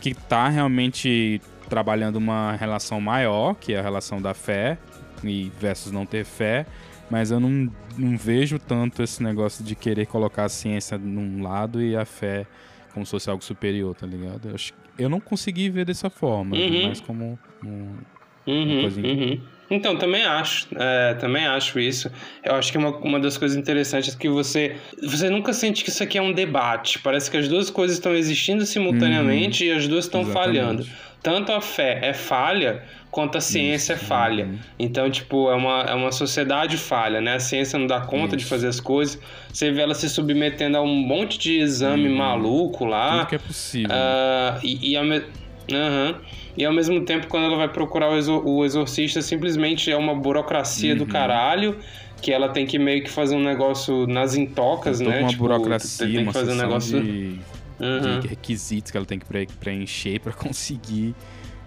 que 0.03 0.13
tá 0.13 0.49
realmente 0.49 1.39
trabalhando 1.73 2.17
uma 2.17 2.55
relação 2.55 3.01
maior, 3.01 3.55
que 3.55 3.73
é 3.73 3.79
a 3.79 3.81
relação 3.81 4.21
da 4.21 4.36
fé 4.36 4.77
e 5.23 5.51
versus 5.59 5.91
não 5.91 6.05
ter 6.05 6.23
fé, 6.23 6.67
mas 7.09 7.31
eu 7.31 7.39
não, 7.39 7.67
não 7.97 8.15
vejo 8.15 8.59
tanto 8.59 9.01
esse 9.01 9.23
negócio 9.23 9.65
de 9.65 9.73
querer 9.73 10.05
colocar 10.05 10.43
a 10.43 10.49
ciência 10.49 10.99
num 10.99 11.41
lado 11.41 11.81
e 11.81 11.95
a 11.95 12.05
fé 12.05 12.45
como 12.93 13.03
se 13.03 13.09
fosse 13.09 13.27
algo 13.27 13.43
superior, 13.43 13.95
tá 13.95 14.05
ligado? 14.05 14.49
Eu, 14.49 14.53
acho, 14.53 14.71
eu 14.99 15.09
não 15.09 15.19
consegui 15.19 15.67
ver 15.67 15.83
dessa 15.83 16.12
forma, 16.12 16.55
uhum. 16.55 16.89
mas 16.89 17.01
como 17.01 17.39
um, 17.63 17.97
uhum, 18.45 18.73
uma 18.73 18.81
coisa... 18.81 19.01
Uhum. 19.01 19.41
Então, 19.73 19.97
também 19.97 20.23
acho, 20.23 20.67
é, 20.75 21.13
também 21.15 21.45
acho 21.45 21.79
isso. 21.79 22.12
Eu 22.43 22.55
acho 22.55 22.71
que 22.71 22.77
uma, 22.77 22.89
uma 22.97 23.19
das 23.19 23.38
coisas 23.38 23.57
interessantes 23.57 24.15
é 24.15 24.17
que 24.17 24.29
você, 24.29 24.75
você 25.01 25.29
nunca 25.29 25.53
sente 25.53 25.83
que 25.83 25.89
isso 25.89 26.03
aqui 26.03 26.17
é 26.17 26.21
um 26.21 26.31
debate. 26.31 26.99
Parece 26.99 27.29
que 27.29 27.38
as 27.38 27.47
duas 27.47 27.69
coisas 27.69 27.97
estão 27.97 28.15
existindo 28.15 28.65
simultaneamente 28.65 29.63
uhum. 29.63 29.73
e 29.73 29.77
as 29.77 29.88
duas 29.88 30.05
estão 30.05 30.25
falhando 30.25 30.86
tanto 31.23 31.53
a 31.53 31.62
fé 31.62 31.99
é 32.03 32.13
falha 32.13 32.83
quanto 33.09 33.38
a 33.38 33.41
ciência 33.41 33.93
Isso. 33.93 34.03
é 34.03 34.07
falha. 34.07 34.45
Uhum. 34.45 34.59
Então, 34.77 35.09
tipo, 35.09 35.49
é 35.49 35.55
uma, 35.55 35.81
é 35.83 35.93
uma 35.93 36.12
sociedade 36.12 36.77
falha, 36.77 37.21
né? 37.21 37.36
A 37.36 37.39
ciência 37.39 37.79
não 37.79 37.88
dá 37.88 38.01
conta 38.01 38.36
Isso. 38.36 38.38
de 38.38 38.45
fazer 38.45 38.67
as 38.67 38.79
coisas. 38.79 39.19
Você 39.51 39.71
vê 39.71 39.81
ela 39.81 39.93
se 39.93 40.09
submetendo 40.09 40.77
a 40.77 40.81
um 40.81 40.93
monte 40.93 41.39
de 41.39 41.59
exame 41.59 42.09
uhum. 42.09 42.17
maluco 42.17 42.83
lá. 42.83 43.19
Tudo 43.19 43.27
que 43.27 43.36
é 43.36 43.39
possível. 43.39 43.95
Uh, 43.95 44.59
e, 44.63 44.95
e, 44.95 45.01
me... 45.01 45.23
uhum. 45.71 46.15
e 46.58 46.65
ao 46.65 46.73
mesmo 46.73 47.04
tempo, 47.06 47.28
quando 47.28 47.45
ela 47.45 47.58
vai 47.58 47.69
procurar 47.69 48.10
o, 48.10 48.17
exor 48.17 48.47
o 48.47 48.65
exorcista, 48.65 49.21
simplesmente 49.21 49.91
é 49.91 49.97
uma 49.97 50.15
burocracia 50.15 50.95
do 50.95 51.04
uhum. 51.04 51.10
caralho 51.10 51.78
que 52.21 52.32
ela 52.32 52.49
tem 52.49 52.65
que 52.65 52.80
meio 52.80 53.04
que 53.04 53.10
fazer 53.10 53.36
um 53.36 53.43
negócio 53.43 54.08
nas 54.08 54.34
intocas, 54.34 55.02
né? 55.02 55.19
Uma 55.19 55.30
tipo, 55.30 55.43
burocracia, 55.43 56.08
tem 56.08 56.26
que 56.26 56.32
fazer 56.32 56.54
um 56.54 56.56
negócio 56.56 57.02
de 57.04 57.39
uhum. 57.80 58.19
de 58.19 58.28
requisitos 58.28 58.91
que 58.91 58.97
ela 58.97 59.06
tem 59.06 59.19
que 59.19 59.26
preencher 59.60 60.19
para 60.19 60.32
conseguir 60.34 61.13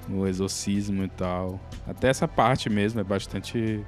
o 0.08 0.26
exorcismo 0.26 1.04
e 1.04 1.08
tal. 1.08 1.60
Até 1.86 2.08
essa 2.08 2.28
parte 2.28 2.70
mesmo 2.70 3.00
é 3.00 3.04
bastante 3.04 3.80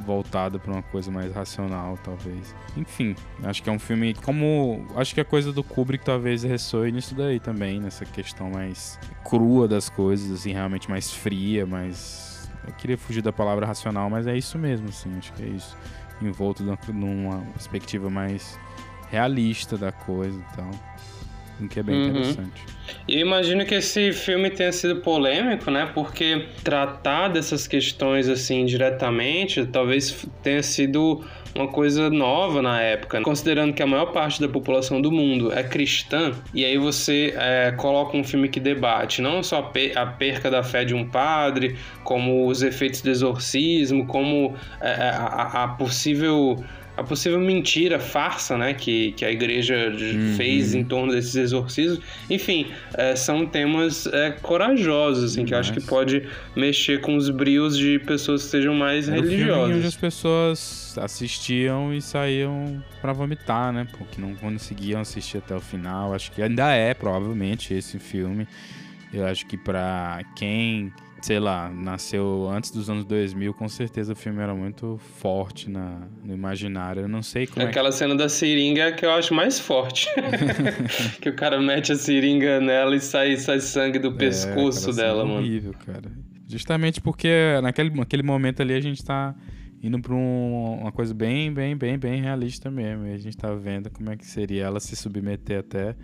voltada 0.00 0.58
para 0.58 0.72
uma 0.72 0.82
coisa 0.82 1.10
mais 1.10 1.32
racional, 1.32 1.98
talvez. 2.02 2.54
Enfim, 2.76 3.14
acho 3.42 3.62
que 3.62 3.70
é 3.70 3.72
um 3.72 3.78
filme 3.78 4.14
como 4.14 4.86
acho 4.94 5.14
que 5.14 5.20
a 5.20 5.24
coisa 5.24 5.52
do 5.52 5.62
Kubrick 5.62 6.04
talvez 6.04 6.42
ressoe 6.42 6.92
nisso 6.92 7.14
daí 7.14 7.40
também, 7.40 7.80
nessa 7.80 8.04
questão 8.04 8.50
mais 8.50 8.98
crua 9.24 9.66
das 9.66 9.88
coisas, 9.88 10.30
assim, 10.30 10.52
realmente 10.52 10.90
mais 10.90 11.12
fria, 11.12 11.66
mais 11.66 12.50
eu 12.66 12.72
queria 12.74 12.98
fugir 12.98 13.22
da 13.22 13.32
palavra 13.32 13.66
racional, 13.66 14.10
mas 14.10 14.26
é 14.26 14.36
isso 14.36 14.58
mesmo, 14.58 14.88
assim, 14.88 15.16
acho 15.18 15.32
que 15.32 15.42
é 15.42 15.48
isso. 15.48 15.76
Envolto 16.20 16.62
numa 16.92 17.38
perspectiva 17.52 18.08
mais 18.10 18.58
realista 19.10 19.76
da 19.76 19.92
coisa 19.92 20.38
e 20.38 20.56
tal 20.56 20.70
o 21.60 21.68
que 21.68 21.80
é 21.80 21.82
bem 21.82 21.96
uhum. 21.96 22.08
interessante. 22.08 22.64
E 23.08 23.18
imagino 23.18 23.64
que 23.64 23.74
esse 23.74 24.12
filme 24.12 24.50
tenha 24.50 24.72
sido 24.72 24.96
polêmico, 24.96 25.70
né? 25.70 25.90
Porque 25.94 26.46
tratar 26.62 27.28
dessas 27.28 27.66
questões 27.66 28.28
assim 28.28 28.64
diretamente 28.64 29.64
talvez 29.66 30.26
tenha 30.42 30.62
sido 30.62 31.24
uma 31.56 31.68
coisa 31.68 32.10
nova 32.10 32.60
na 32.60 32.80
época, 32.80 33.20
considerando 33.22 33.72
que 33.72 33.82
a 33.82 33.86
maior 33.86 34.12
parte 34.12 34.40
da 34.40 34.48
população 34.48 35.00
do 35.00 35.10
mundo 35.10 35.52
é 35.52 35.62
cristã, 35.62 36.32
e 36.52 36.64
aí 36.64 36.76
você 36.76 37.34
é, 37.36 37.72
coloca 37.72 38.16
um 38.16 38.22
filme 38.22 38.48
que 38.48 38.60
debate 38.60 39.22
não 39.22 39.42
só 39.42 39.72
a 39.94 40.06
perca 40.06 40.50
da 40.50 40.62
fé 40.62 40.84
de 40.84 40.94
um 40.94 41.08
padre, 41.08 41.76
como 42.04 42.46
os 42.46 42.62
efeitos 42.62 43.00
do 43.00 43.10
exorcismo, 43.10 44.06
como 44.06 44.54
é, 44.80 44.90
a, 44.90 45.64
a 45.64 45.68
possível 45.68 46.62
a 46.96 47.02
possível 47.02 47.38
mentira, 47.38 47.98
farsa, 47.98 48.56
né, 48.56 48.72
que, 48.72 49.12
que 49.12 49.24
a 49.24 49.30
igreja 49.30 49.90
uhum. 49.90 50.34
fez 50.36 50.74
em 50.74 50.82
torno 50.82 51.12
desses 51.12 51.36
exorcismos. 51.36 52.00
Enfim, 52.30 52.68
é, 52.94 53.14
são 53.14 53.46
temas 53.46 54.06
é, 54.06 54.30
corajosos, 54.30 55.32
assim, 55.32 55.44
que 55.44 55.52
eu 55.52 55.58
acho 55.58 55.72
que 55.72 55.80
pode 55.80 56.26
mexer 56.54 57.00
com 57.00 57.16
os 57.16 57.28
brios 57.28 57.76
de 57.76 57.98
pessoas 57.98 58.44
que 58.44 58.50
sejam 58.50 58.74
mais 58.74 59.08
Era 59.08 59.20
religiosas. 59.20 59.76
onde 59.76 59.86
as 59.86 59.96
pessoas 59.96 60.98
assistiam 60.98 61.92
e 61.92 62.00
saíam 62.00 62.82
para 63.02 63.12
vomitar, 63.12 63.72
né, 63.72 63.86
porque 63.98 64.20
não 64.20 64.34
conseguiam 64.34 65.00
assistir 65.00 65.38
até 65.38 65.54
o 65.54 65.60
final. 65.60 66.14
Acho 66.14 66.32
que 66.32 66.40
ainda 66.40 66.72
é, 66.72 66.94
provavelmente, 66.94 67.74
esse 67.74 67.98
filme. 67.98 68.48
Eu 69.12 69.26
acho 69.26 69.46
que 69.46 69.56
para 69.56 70.22
quem 70.34 70.92
sei 71.26 71.40
lá, 71.40 71.68
nasceu 71.68 72.48
antes 72.48 72.70
dos 72.70 72.88
anos 72.88 73.04
2000, 73.04 73.52
com 73.52 73.68
certeza 73.68 74.12
o 74.12 74.16
filme 74.16 74.40
era 74.40 74.54
muito 74.54 74.96
forte 75.18 75.68
na, 75.68 76.06
no 76.22 76.32
imaginário. 76.32 77.02
Eu 77.02 77.08
não 77.08 77.20
sei 77.20 77.48
como 77.48 77.66
Aquela 77.66 77.88
é 77.88 77.90
que... 77.90 77.96
cena 77.96 78.14
da 78.14 78.28
seringa 78.28 78.92
que 78.92 79.04
eu 79.04 79.10
acho 79.10 79.34
mais 79.34 79.58
forte. 79.58 80.06
que 81.20 81.28
o 81.28 81.34
cara 81.34 81.60
mete 81.60 81.90
a 81.90 81.96
seringa 81.96 82.60
nela 82.60 82.94
e 82.94 83.00
sai, 83.00 83.36
sai 83.38 83.58
sangue 83.58 83.98
do 83.98 84.10
é, 84.10 84.14
pescoço 84.14 84.92
dela, 84.92 85.24
mano. 85.24 85.40
horrível, 85.40 85.74
cara. 85.84 86.12
Justamente 86.48 87.00
porque 87.00 87.58
naquele, 87.60 87.90
naquele 87.90 88.22
momento 88.22 88.62
ali 88.62 88.74
a 88.74 88.80
gente 88.80 89.04
tá 89.04 89.34
indo 89.82 90.00
pra 90.00 90.14
um, 90.14 90.78
uma 90.80 90.92
coisa 90.92 91.12
bem, 91.12 91.52
bem, 91.52 91.76
bem, 91.76 91.98
bem 91.98 92.22
realista 92.22 92.70
mesmo. 92.70 93.04
E 93.04 93.14
a 93.14 93.18
gente 93.18 93.36
tá 93.36 93.52
vendo 93.52 93.90
como 93.90 94.10
é 94.10 94.16
que 94.16 94.24
seria 94.24 94.62
ela 94.62 94.78
se 94.78 94.94
submeter 94.94 95.58
até 95.58 95.96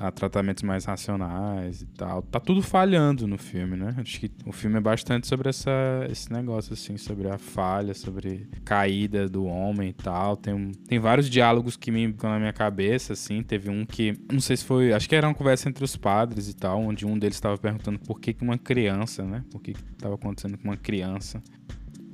a 0.00 0.10
tratamentos 0.10 0.62
mais 0.62 0.86
racionais 0.86 1.82
e 1.82 1.86
tal. 1.86 2.22
Tá 2.22 2.40
tudo 2.40 2.62
falhando 2.62 3.26
no 3.26 3.36
filme, 3.36 3.76
né? 3.76 3.94
Acho 3.98 4.20
que 4.20 4.30
o 4.46 4.52
filme 4.52 4.78
é 4.78 4.80
bastante 4.80 5.26
sobre 5.26 5.50
essa, 5.50 5.70
esse 6.10 6.32
negócio, 6.32 6.72
assim, 6.72 6.96
sobre 6.96 7.28
a 7.28 7.36
falha, 7.36 7.92
sobre 7.92 8.48
caída 8.64 9.28
do 9.28 9.44
homem 9.44 9.90
e 9.90 9.92
tal. 9.92 10.38
Tem, 10.38 10.54
um, 10.54 10.72
tem 10.88 10.98
vários 10.98 11.28
diálogos 11.28 11.76
que 11.76 11.90
me 11.90 12.06
ficam 12.06 12.30
na 12.30 12.38
minha 12.38 12.52
cabeça, 12.52 13.12
assim. 13.12 13.42
Teve 13.42 13.68
um 13.68 13.84
que, 13.84 14.18
não 14.32 14.40
sei 14.40 14.56
se 14.56 14.64
foi, 14.64 14.90
acho 14.92 15.06
que 15.06 15.14
era 15.14 15.28
uma 15.28 15.34
conversa 15.34 15.68
entre 15.68 15.84
os 15.84 15.94
padres 15.96 16.48
e 16.48 16.56
tal, 16.56 16.80
onde 16.80 17.04
um 17.04 17.18
deles 17.18 17.36
estava 17.36 17.58
perguntando 17.58 17.98
por 17.98 18.18
que, 18.18 18.32
que 18.32 18.42
uma 18.42 18.56
criança, 18.56 19.22
né? 19.22 19.44
Por 19.50 19.60
que 19.60 19.72
estava 19.72 20.14
acontecendo 20.14 20.56
com 20.56 20.64
uma 20.64 20.78
criança. 20.78 21.42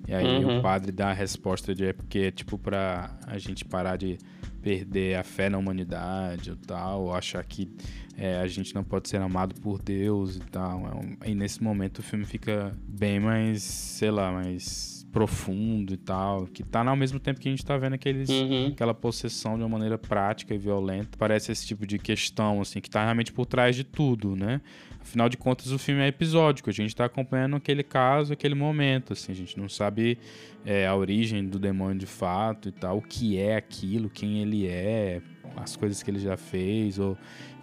E 0.09 0.15
aí 0.15 0.45
uhum. 0.45 0.59
o 0.59 0.63
padre 0.63 0.91
dá 0.91 1.11
a 1.11 1.13
resposta 1.13 1.75
de 1.75 1.85
é 1.85 1.93
porque, 1.93 2.33
tipo, 2.33 2.59
pra 2.59 3.17
a 3.27 3.39
gente 3.39 3.65
parar 3.65 3.97
de 3.97 4.19
perder 4.67 5.15
a 5.15 5.23
fé 5.23 5.49
na 5.49 5.59
humanidade 5.59 6.51
ou 6.51 6.57
tal, 6.57 7.03
ou 7.03 7.15
achar 7.15 7.45
que 7.45 7.71
é, 8.19 8.41
a 8.41 8.49
gente 8.49 8.75
não 8.75 8.83
pode 8.83 9.09
ser 9.09 9.19
amado 9.19 9.55
por 9.61 9.81
Deus 9.81 10.35
e 10.35 10.41
tal. 10.41 10.83
É 11.23 11.31
e 11.31 11.37
nesse 11.37 11.63
momento 11.63 12.01
o 12.01 12.03
filme 12.03 12.25
fica 12.25 12.77
bem 12.83 13.21
mais, 13.21 13.63
sei 13.63 14.11
lá, 14.11 14.33
mais 14.33 14.96
profundo 15.17 15.95
e 15.95 15.97
tal, 15.97 16.47
que 16.47 16.63
tá 16.63 16.87
ao 16.87 16.95
mesmo 16.95 17.19
tempo 17.19 17.41
que 17.41 17.49
a 17.49 17.51
gente 17.51 17.65
tá 17.65 17.75
vendo 17.79 17.95
aqueles, 17.95 18.29
uhum. 18.29 18.67
aquela 18.67 18.93
possessão 18.93 19.57
de 19.57 19.63
uma 19.63 19.69
maneira 19.71 19.97
prática 19.97 20.55
e 20.55 20.59
violenta. 20.59 21.17
Parece 21.17 21.51
esse 21.51 21.67
tipo 21.67 21.87
de 21.87 21.99
questão, 21.99 22.61
assim, 22.61 22.83
que 22.83 22.91
tá 22.91 23.03
realmente 23.03 23.33
por 23.33 23.47
trás 23.47 23.75
de 23.75 23.83
tudo, 23.83 24.37
né? 24.37 24.61
Afinal 25.01 25.31
de 25.31 25.39
contas, 25.39 25.73
o 25.73 25.79
filme 25.79 26.03
é 26.03 26.09
episódico, 26.09 26.69
a 26.69 26.73
gente 26.73 26.95
tá 26.95 27.07
acompanhando 27.07 27.57
aquele 27.57 27.83
caso, 27.83 28.35
aquele 28.35 28.55
momento, 28.55 29.15
assim, 29.15 29.33
a 29.33 29.35
gente 29.35 29.59
não 29.59 29.71
sabe 29.71 30.19
é, 30.67 30.87
a 30.87 30.95
origem 30.95 31.47
do 31.47 31.59
demônio 31.59 31.97
de 31.97 32.07
fato 32.07 32.69
e 32.69 32.73
tal, 32.73 32.99
o 32.99 33.03
que 33.03 33.39
é 33.39 33.57
aquilo, 33.57 34.11
quem 34.11 34.43
ele 34.43 34.67
é, 34.67 35.23
as 35.57 35.77
coisas 35.77 36.03
que 36.03 36.11
ele 36.11 36.19
já 36.19 36.37
fez, 36.37 36.99
ou 36.99 37.17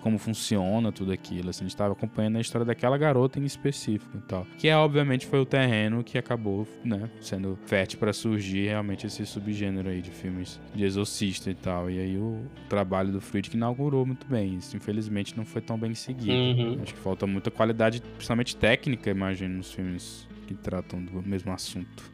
como 0.04 0.18
funciona 0.18 0.92
tudo 0.92 1.14
aquilo. 1.14 1.50
Assim, 1.50 1.64
a 1.64 1.64
gente 1.64 1.74
estava 1.74 1.94
acompanhando 1.94 2.36
a 2.36 2.42
história 2.42 2.66
daquela 2.66 2.98
garota 2.98 3.40
em 3.40 3.46
específico 3.46 4.18
e 4.18 4.22
tal. 4.22 4.46
Que 4.58 4.68
é, 4.68 4.76
obviamente 4.76 5.26
foi 5.26 5.40
o 5.40 5.46
terreno 5.46 6.04
que 6.04 6.18
acabou, 6.18 6.68
né, 6.84 7.10
sendo 7.22 7.58
fértil 7.66 8.00
para 8.00 8.12
surgir 8.12 8.68
realmente 8.68 9.08
esse 9.08 9.26
subgênero 9.26 9.90
aí 9.90 10.02
de 10.02 10.12
filmes 10.12 10.60
de 10.76 10.84
exorcista 10.84 11.50
e 11.50 11.56
tal. 11.56 11.90
E 11.90 12.00
aí 12.00 12.18
o 12.18 12.46
trabalho 12.68 13.14
do 13.14 13.22
Friedkin 13.22 13.56
inaugurou 13.56 14.06
muito 14.06 14.28
bem. 14.28 14.56
Isso 14.56 14.76
infelizmente 14.76 15.38
não 15.38 15.46
foi 15.46 15.62
tão 15.62 15.78
bem 15.78 15.96
seguido. 15.96 16.34
Uhum. 16.34 16.80
Acho 16.84 16.94
que 16.94 17.00
falta 17.00 17.26
muita 17.26 17.50
qualidade, 17.50 18.02
principalmente 18.02 18.58
técnica, 18.58 19.10
imagino, 19.10 19.56
nos 19.56 19.72
filmes 19.72 20.28
que 20.46 20.54
tratam 20.54 21.02
do 21.02 21.24
mesmo 21.24 21.54
assunto. 21.54 22.12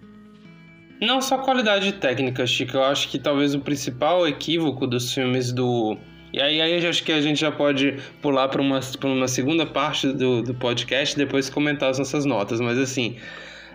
Não 1.01 1.21
só 1.21 1.39
qualidade 1.39 1.93
técnica, 1.93 2.45
Chico. 2.45 2.77
Eu 2.77 2.83
acho 2.83 3.09
que 3.09 3.17
talvez 3.17 3.55
o 3.55 3.61
principal 3.61 4.27
equívoco 4.27 4.85
dos 4.85 5.11
filmes 5.11 5.51
do 5.51 5.97
e 6.39 6.41
aí, 6.41 6.61
aí 6.61 6.87
acho 6.87 7.03
que 7.03 7.11
a 7.11 7.19
gente 7.19 7.39
já 7.39 7.51
pode 7.51 7.97
pular 8.21 8.47
para 8.47 8.61
uma, 8.61 8.79
uma 9.03 9.27
segunda 9.27 9.65
parte 9.65 10.07
do, 10.07 10.41
do 10.41 10.53
podcast 10.53 11.13
e 11.13 11.17
depois 11.17 11.49
comentar 11.49 11.89
as 11.89 11.99
nossas 11.99 12.23
notas. 12.23 12.61
Mas 12.61 12.77
assim, 12.77 13.17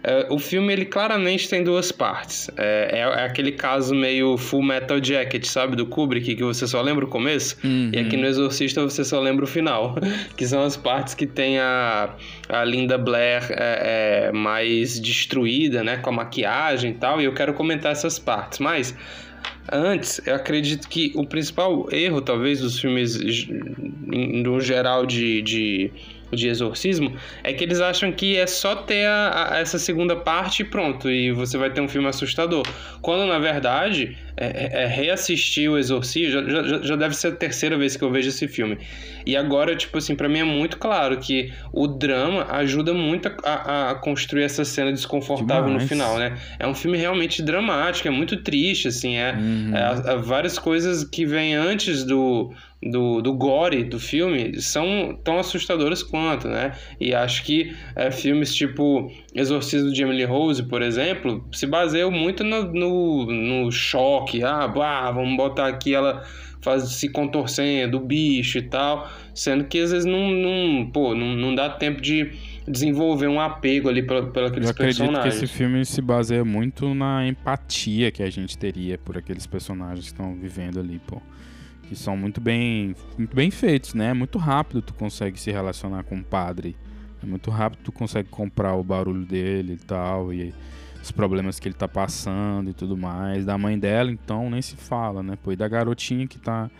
é, 0.02 0.26
o 0.30 0.38
filme 0.38 0.72
ele 0.72 0.86
claramente 0.86 1.46
tem 1.46 1.62
duas 1.62 1.92
partes. 1.92 2.50
É, 2.56 2.88
é, 2.92 2.98
é, 3.00 3.24
aquele 3.24 3.52
caso 3.52 3.94
meio 3.94 4.38
Full 4.38 4.62
Metal 4.62 5.02
Jacket, 5.02 5.44
sabe, 5.44 5.76
do 5.76 5.84
Kubrick, 5.84 6.34
que 6.36 6.42
você 6.42 6.66
só 6.66 6.80
lembra 6.80 7.04
o 7.04 7.08
começo, 7.08 7.56
uhum. 7.62 7.90
e 7.92 7.98
aqui 7.98 8.16
no 8.16 8.26
Exorcista 8.26 8.82
você 8.82 9.04
só 9.04 9.20
lembra 9.20 9.44
o 9.44 9.48
final, 9.48 9.94
que 10.36 10.46
são 10.46 10.62
as 10.62 10.74
partes 10.76 11.14
que 11.14 11.26
tem 11.26 11.58
a, 11.58 12.14
a 12.48 12.64
Linda 12.64 12.96
Blair 12.96 13.46
é, 13.50 14.28
é, 14.28 14.32
mais 14.32 14.98
destruída, 14.98 15.84
né, 15.84 15.98
com 15.98 16.08
a 16.08 16.12
maquiagem 16.12 16.92
e 16.92 16.94
tal, 16.94 17.20
e 17.20 17.24
eu 17.24 17.34
quero 17.34 17.52
comentar 17.52 17.92
essas 17.92 18.18
partes. 18.18 18.58
Mas 18.58 18.94
Antes, 19.72 20.20
eu 20.26 20.34
acredito 20.34 20.88
que 20.88 21.12
o 21.14 21.26
principal 21.26 21.86
erro, 21.90 22.20
talvez, 22.20 22.60
dos 22.60 22.78
filmes 22.78 23.18
no 24.06 24.60
geral 24.60 25.06
de, 25.06 25.40
de, 25.42 25.90
de 26.32 26.48
exorcismo 26.48 27.16
é 27.42 27.52
que 27.52 27.64
eles 27.64 27.80
acham 27.80 28.10
que 28.12 28.36
é 28.36 28.46
só 28.46 28.74
ter 28.74 29.06
a, 29.06 29.52
a, 29.52 29.58
essa 29.58 29.78
segunda 29.78 30.16
parte 30.16 30.62
e 30.62 30.64
pronto, 30.64 31.10
e 31.10 31.32
você 31.32 31.56
vai 31.56 31.70
ter 31.70 31.80
um 31.80 31.88
filme 31.88 32.08
assustador. 32.08 32.66
Quando 33.00 33.26
na 33.26 33.38
verdade 33.38 34.16
é, 34.36 34.46
é, 34.46 34.82
é 34.82 34.86
reassistir 34.86 35.70
o 35.70 35.78
Exorcismo, 35.78 36.32
já, 36.32 36.62
já, 36.62 36.82
já, 36.82 36.96
deve 36.96 37.14
ser 37.14 37.28
a 37.28 37.32
terceira 37.32 37.76
vez 37.78 37.96
que 37.96 38.02
eu 38.02 38.10
vejo 38.10 38.28
esse 38.28 38.48
filme. 38.48 38.78
E 39.24 39.36
agora, 39.36 39.76
tipo 39.76 39.96
assim, 39.96 40.14
para 40.14 40.28
mim 40.28 40.40
é 40.40 40.44
muito 40.44 40.76
claro 40.76 41.18
que 41.18 41.52
o 41.72 41.86
drama 41.86 42.46
ajuda 42.50 42.92
muito 42.92 43.30
a, 43.44 43.90
a 43.90 43.94
construir 43.94 44.42
essa 44.42 44.64
cena 44.64 44.92
desconfortável 44.92 45.66
Demais. 45.66 45.82
no 45.84 45.88
final, 45.88 46.18
né? 46.18 46.36
É 46.58 46.66
um 46.66 46.74
filme 46.74 46.98
realmente 46.98 47.42
dramático, 47.42 48.08
é 48.08 48.10
muito 48.10 48.36
triste, 48.38 48.88
assim, 48.88 49.16
é, 49.16 49.32
uhum. 49.32 49.72
é 49.74 50.16
várias 50.16 50.58
coisas 50.58 51.04
que 51.04 51.24
vêm 51.24 51.54
antes 51.54 52.04
do, 52.04 52.52
do, 52.90 53.22
do 53.22 53.32
gore 53.32 53.84
do 53.84 53.98
filme 53.98 54.60
são 54.60 55.18
tão 55.24 55.38
assustadoras 55.38 56.02
quanto, 56.02 56.48
né? 56.48 56.72
E 57.00 57.14
acho 57.14 57.42
que 57.44 57.74
é, 57.96 58.10
filmes 58.10 58.54
tipo 58.54 59.10
Exorcismo 59.34 59.90
de 59.92 60.02
Emily 60.02 60.24
Rose, 60.24 60.62
por 60.64 60.82
exemplo, 60.82 61.46
se 61.52 61.66
baseiam 61.66 62.10
muito 62.10 62.44
no, 62.44 62.72
no, 62.72 63.26
no 63.26 63.72
choque 63.72 64.42
ah, 64.42 64.68
bah, 64.68 65.10
vamos 65.10 65.36
botar 65.36 65.68
aqui 65.68 65.94
ela 65.94 66.24
faz, 66.64 66.84
se 66.84 67.08
contorcendo, 67.10 67.98
o 67.98 68.00
bicho 68.00 68.58
e 68.58 68.62
tal, 68.62 69.10
sendo 69.34 69.64
que 69.64 69.78
às 69.80 69.92
vezes 69.92 70.06
não, 70.06 70.30
não, 70.30 70.90
pô, 70.90 71.14
não, 71.14 71.36
não 71.36 71.54
dá 71.54 71.68
tempo 71.68 72.00
de 72.00 72.32
desenvolver 72.66 73.28
um 73.28 73.38
apego 73.38 73.90
ali 73.90 74.02
pela, 74.02 74.26
pela 74.26 74.48
aqueles 74.48 74.68
Eu 74.68 74.72
acredito 74.72 74.98
personagens. 75.00 75.38
que 75.38 75.44
esse 75.44 75.54
filme 75.54 75.84
se 75.84 76.00
baseia 76.00 76.44
muito 76.44 76.94
na 76.94 77.26
empatia 77.28 78.10
que 78.10 78.22
a 78.22 78.30
gente 78.30 78.56
teria 78.56 78.96
por 78.96 79.18
aqueles 79.18 79.46
personagens 79.46 80.06
que 80.06 80.12
estão 80.12 80.34
vivendo 80.34 80.80
ali, 80.80 80.98
pô. 81.06 81.20
Que 81.88 81.96
são 81.96 82.16
muito 82.16 82.40
bem, 82.40 82.94
muito 83.18 83.34
bem 83.34 83.50
feitos, 83.50 83.94
né? 83.94 84.12
Muito 84.12 84.38
rápido 84.38 84.80
tu 84.80 84.94
consegue 84.94 85.38
se 85.38 85.50
relacionar 85.50 86.04
com 86.04 86.16
o 86.16 86.24
padre. 86.24 86.76
É 87.22 87.26
muito 87.26 87.50
rápido 87.50 87.80
tu 87.84 87.92
consegue 87.92 88.28
comprar 88.28 88.74
o 88.74 88.82
barulho 88.82 89.24
dele 89.24 89.74
e 89.74 89.84
tal. 89.84 90.32
E 90.32 90.54
os 91.04 91.12
problemas 91.12 91.60
que 91.60 91.68
ele 91.68 91.74
tá 91.74 91.86
passando 91.86 92.70
e 92.70 92.72
tudo 92.72 92.96
mais. 92.96 93.44
Da 93.44 93.58
mãe 93.58 93.78
dela, 93.78 94.10
então, 94.10 94.48
nem 94.48 94.62
se 94.62 94.76
fala, 94.76 95.22
né? 95.22 95.36
Pô, 95.42 95.52
e 95.52 95.56
da 95.56 95.68
garotinha 95.68 96.26
que 96.26 96.38
tá 96.38 96.70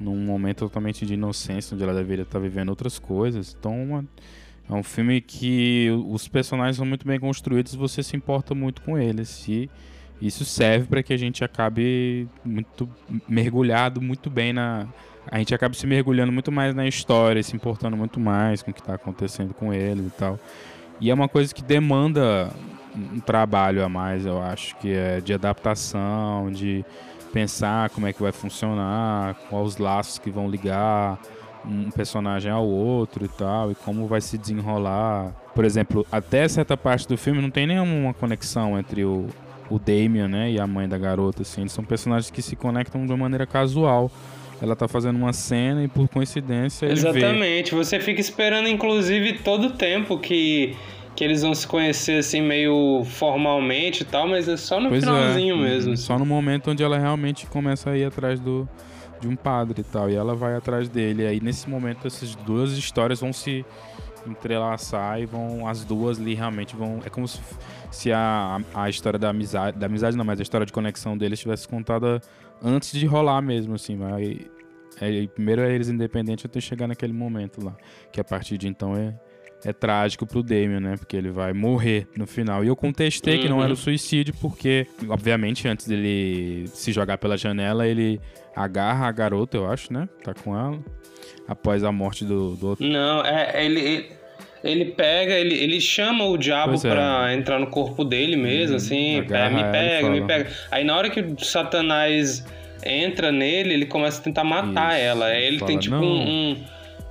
num 0.00 0.16
momento 0.16 0.60
totalmente 0.60 1.04
de 1.04 1.14
inocência, 1.14 1.74
onde 1.74 1.84
ela 1.84 1.94
deveria 1.94 2.22
estar 2.22 2.38
tá 2.38 2.42
vivendo 2.42 2.70
outras 2.70 2.98
coisas. 2.98 3.54
Então, 3.58 3.82
uma, 3.82 4.04
é 4.68 4.72
um 4.72 4.82
filme 4.82 5.20
que 5.20 5.90
os 6.06 6.26
personagens 6.26 6.76
são 6.76 6.86
muito 6.86 7.06
bem 7.06 7.20
construídos 7.20 7.74
você 7.74 8.02
se 8.02 8.16
importa 8.16 8.54
muito 8.54 8.80
com 8.82 8.98
eles. 8.98 9.46
E 9.46 9.70
isso 10.20 10.44
serve 10.44 10.86
para 10.86 11.02
que 11.02 11.12
a 11.12 11.16
gente 11.16 11.44
acabe 11.44 12.28
muito 12.44 12.88
mergulhado 13.28 14.00
muito 14.00 14.30
bem 14.30 14.52
na. 14.52 14.86
A 15.28 15.38
gente 15.38 15.54
acabe 15.54 15.76
se 15.76 15.86
mergulhando 15.86 16.32
muito 16.32 16.52
mais 16.52 16.74
na 16.74 16.86
história, 16.86 17.42
se 17.42 17.54
importando 17.54 17.96
muito 17.96 18.20
mais 18.20 18.62
com 18.62 18.70
o 18.70 18.74
que 18.74 18.80
está 18.80 18.94
acontecendo 18.94 19.52
com 19.52 19.74
eles 19.74 20.06
e 20.06 20.10
tal. 20.10 20.38
E 21.00 21.10
é 21.10 21.14
uma 21.14 21.28
coisa 21.28 21.52
que 21.52 21.62
demanda 21.62 22.48
um 22.96 23.20
trabalho 23.20 23.84
a 23.84 23.88
mais, 23.88 24.24
eu 24.24 24.40
acho, 24.40 24.76
que 24.76 24.92
é 24.92 25.20
de 25.20 25.34
adaptação, 25.34 26.50
de 26.50 26.84
pensar 27.32 27.90
como 27.90 28.06
é 28.06 28.12
que 28.12 28.22
vai 28.22 28.32
funcionar, 28.32 29.34
quais 29.50 29.66
os 29.66 29.76
laços 29.78 30.18
que 30.18 30.30
vão 30.30 30.48
ligar 30.48 31.18
um 31.64 31.90
personagem 31.90 32.50
ao 32.50 32.64
outro 32.64 33.24
e 33.24 33.28
tal, 33.28 33.72
e 33.72 33.74
como 33.74 34.06
vai 34.06 34.20
se 34.20 34.38
desenrolar. 34.38 35.32
Por 35.54 35.64
exemplo, 35.64 36.06
até 36.10 36.46
certa 36.46 36.76
parte 36.76 37.08
do 37.08 37.18
filme 37.18 37.42
não 37.42 37.50
tem 37.50 37.66
nenhuma 37.66 38.14
conexão 38.14 38.78
entre 38.78 39.04
o, 39.04 39.26
o 39.70 39.78
Damien 39.78 40.28
né, 40.28 40.50
e 40.50 40.60
a 40.60 40.66
mãe 40.66 40.88
da 40.88 40.98
garota, 40.98 41.42
assim. 41.42 41.62
Eles 41.62 41.72
são 41.72 41.84
personagens 41.84 42.30
que 42.30 42.42
se 42.42 42.56
conectam 42.56 43.04
de 43.04 43.12
uma 43.12 43.18
maneira 43.18 43.46
casual. 43.46 44.10
Ela 44.60 44.74
tá 44.74 44.88
fazendo 44.88 45.16
uma 45.16 45.32
cena 45.32 45.84
e 45.84 45.88
por 45.88 46.08
coincidência 46.08 46.86
ele 46.86 46.94
Exatamente. 46.94 47.72
Vê. 47.72 47.76
Você 47.76 48.00
fica 48.00 48.20
esperando, 48.20 48.68
inclusive, 48.68 49.34
todo 49.34 49.66
o 49.66 49.70
tempo 49.70 50.18
que 50.18 50.74
que 51.14 51.24
eles 51.24 51.40
vão 51.40 51.54
se 51.54 51.66
conhecer 51.66 52.18
assim 52.18 52.42
meio 52.42 53.02
formalmente 53.04 54.02
e 54.02 54.04
tal, 54.04 54.28
mas 54.28 54.46
é 54.46 54.56
só 54.56 54.78
no 54.78 54.90
pois 54.90 55.02
é. 55.02 55.06
finalzinho 55.06 55.56
é. 55.56 55.58
mesmo. 55.58 55.96
Só 55.96 56.18
no 56.18 56.26
momento 56.26 56.70
onde 56.70 56.82
ela 56.82 56.98
realmente 56.98 57.46
começa 57.46 57.90
a 57.90 57.96
ir 57.96 58.04
atrás 58.04 58.38
do, 58.38 58.68
de 59.18 59.26
um 59.26 59.34
padre 59.34 59.80
e 59.80 59.84
tal, 59.84 60.10
e 60.10 60.14
ela 60.14 60.34
vai 60.34 60.54
atrás 60.54 60.90
dele. 60.90 61.22
E 61.22 61.26
aí 61.26 61.40
nesse 61.40 61.70
momento 61.70 62.06
essas 62.06 62.34
duas 62.34 62.72
histórias 62.72 63.20
vão 63.20 63.32
se 63.32 63.64
entrelaçar 64.28 65.20
e 65.20 65.26
vão 65.26 65.66
as 65.66 65.84
duas 65.84 66.18
ali 66.20 66.34
realmente 66.34 66.74
vão 66.76 67.00
é 67.04 67.08
como 67.08 67.26
se, 67.26 67.40
se 67.90 68.12
a, 68.12 68.60
a 68.74 68.88
história 68.88 69.18
da 69.18 69.30
amizade 69.30 69.78
da 69.78 69.86
amizade 69.86 70.16
não 70.16 70.24
mas 70.24 70.38
a 70.38 70.42
história 70.42 70.66
de 70.66 70.72
conexão 70.72 71.16
deles 71.16 71.38
tivesse 71.38 71.66
contada 71.66 72.20
antes 72.62 72.92
de 72.92 73.06
rolar 73.06 73.40
mesmo 73.42 73.74
assim 73.74 73.96
vai 73.96 74.46
é, 75.00 75.26
primeiro 75.26 75.62
é 75.62 75.74
eles 75.74 75.88
independentes 75.88 76.44
até 76.44 76.60
chegar 76.60 76.86
naquele 76.86 77.12
momento 77.12 77.64
lá 77.64 77.76
que 78.12 78.20
a 78.20 78.24
partir 78.24 78.58
de 78.58 78.68
então 78.68 78.96
é 78.96 79.14
é 79.64 79.72
trágico 79.72 80.26
pro 80.26 80.42
Damien, 80.42 80.80
né? 80.80 80.96
Porque 80.96 81.16
ele 81.16 81.30
vai 81.30 81.52
morrer 81.52 82.06
no 82.16 82.26
final. 82.26 82.64
E 82.64 82.68
eu 82.68 82.76
contestei 82.76 83.36
uhum. 83.36 83.42
que 83.42 83.48
não 83.48 83.58
era 83.58 83.68
o 83.68 83.70
uhum. 83.70 83.76
suicídio, 83.76 84.34
porque, 84.40 84.86
obviamente, 85.08 85.66
antes 85.66 85.86
dele 85.86 86.66
se 86.68 86.92
jogar 86.92 87.18
pela 87.18 87.36
janela, 87.36 87.86
ele 87.86 88.20
agarra 88.54 89.06
a 89.06 89.12
garota, 89.12 89.56
eu 89.56 89.70
acho, 89.70 89.92
né? 89.92 90.08
Tá 90.22 90.34
com 90.34 90.56
ela. 90.56 90.78
Após 91.48 91.84
a 91.84 91.92
morte 91.92 92.24
do, 92.24 92.56
do 92.56 92.68
outro. 92.68 92.86
Não, 92.86 93.24
é, 93.24 93.64
ele, 93.64 94.10
ele 94.62 94.86
pega, 94.86 95.34
ele, 95.34 95.54
ele 95.54 95.80
chama 95.80 96.24
o 96.24 96.36
diabo 96.36 96.74
é. 96.74 96.90
pra 96.90 97.34
entrar 97.34 97.58
no 97.58 97.68
corpo 97.68 98.04
dele 98.04 98.36
mesmo, 98.36 98.74
hum, 98.74 98.76
assim. 98.76 99.16
É, 99.16 99.50
me 99.50 99.64
pega, 99.64 100.10
me 100.10 100.26
pega. 100.26 100.50
Aí 100.70 100.84
na 100.84 100.96
hora 100.96 101.10
que 101.10 101.20
o 101.20 101.44
Satanás 101.44 102.44
entra 102.84 103.32
nele, 103.32 103.74
ele 103.74 103.86
começa 103.86 104.20
a 104.20 104.24
tentar 104.24 104.44
matar 104.44 104.94
Isso, 104.94 105.04
ela. 105.04 105.26
Aí 105.26 105.44
ele 105.44 105.58
fala, 105.58 105.70
tem 105.70 105.78
tipo 105.78 105.96
um, 105.96 106.52
um 106.52 106.64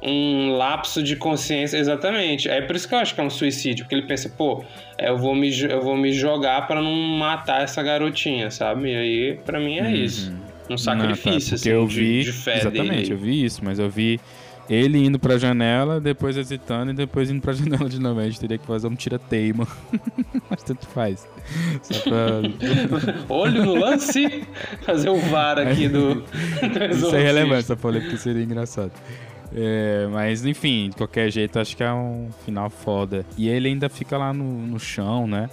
um 0.06 0.56
lapso 0.56 1.02
de 1.02 1.16
consciência, 1.16 1.78
exatamente. 1.78 2.48
É 2.48 2.62
por 2.62 2.76
isso 2.76 2.88
que 2.88 2.94
eu 2.94 3.00
acho 3.00 3.16
que 3.16 3.22
é 3.22 3.24
um 3.24 3.30
suicídio, 3.30 3.86
porque 3.86 3.96
ele 3.96 4.06
pensa, 4.06 4.30
pô, 4.30 4.64
é, 4.98 5.10
eu 5.10 5.18
vou 5.18 5.34
me, 5.34 5.50
eu 5.62 5.82
vou 5.82 5.98
me 5.98 6.14
jogar 6.14 6.68
para 6.68 6.82
não 6.82 6.94
matar 6.94 7.64
essa 7.64 7.82
garotinha, 7.82 8.52
sabe? 8.52 8.92
E 8.92 8.96
aí, 8.96 9.40
para 9.46 9.60
mim 9.60 9.78
é 9.78 9.84
uhum. 9.84 9.92
isso. 9.92 10.34
Um 10.70 10.78
sacrifício, 10.78 11.32
não, 11.32 11.50
tá, 11.50 11.56
assim, 11.56 11.70
eu 11.70 11.88
vi, 11.88 12.20
de, 12.20 12.24
de 12.26 12.32
fé 12.32 12.58
Exatamente, 12.58 13.04
dele. 13.04 13.14
eu 13.14 13.18
vi 13.18 13.46
isso, 13.46 13.62
mas 13.64 13.78
eu 13.78 13.90
vi 13.90 14.20
ele 14.70 14.98
indo 14.98 15.20
pra 15.20 15.38
janela, 15.38 16.02
depois 16.02 16.38
hesitando 16.38 16.92
e 16.92 16.94
depois 16.94 17.30
indo 17.30 17.42
pra 17.42 17.54
janela 17.54 17.88
de 17.88 18.00
novo. 18.00 18.20
A 18.20 18.24
gente 18.24 18.40
teria 18.40 18.58
que 18.58 18.66
fazer 18.66 18.88
um 18.88 18.96
tira-teima. 18.96 19.68
Mas 20.50 20.64
tanto 20.64 20.86
faz. 20.88 21.28
Só 21.84 22.00
pra... 22.02 22.42
Olho 23.30 23.64
no 23.64 23.76
lance, 23.76 24.44
fazer 24.82 25.10
o 25.10 25.18
VAR 25.18 25.60
aqui 25.60 25.88
do. 25.88 26.16
do 26.16 26.24
Isso 26.92 27.16
é 27.16 27.24
relevante, 27.24 27.64
só 27.64 27.76
falei 27.76 28.02
porque 28.02 28.18
seria 28.18 28.44
engraçado. 28.44 28.92
É, 29.58 30.08
mas 30.12 30.46
enfim, 30.46 30.90
de 30.90 30.98
qualquer 30.98 31.32
jeito, 31.32 31.58
acho 31.58 31.78
que 31.78 31.84
é 31.84 31.94
um 31.94 32.30
final 32.44 32.70
foda. 32.70 33.26
E 33.38 33.48
ele 33.48 33.70
ainda 33.70 33.88
fica 33.88 34.18
lá 34.18 34.34
no, 34.34 34.44
no 34.44 34.80
chão, 34.80 35.26
né? 35.26 35.50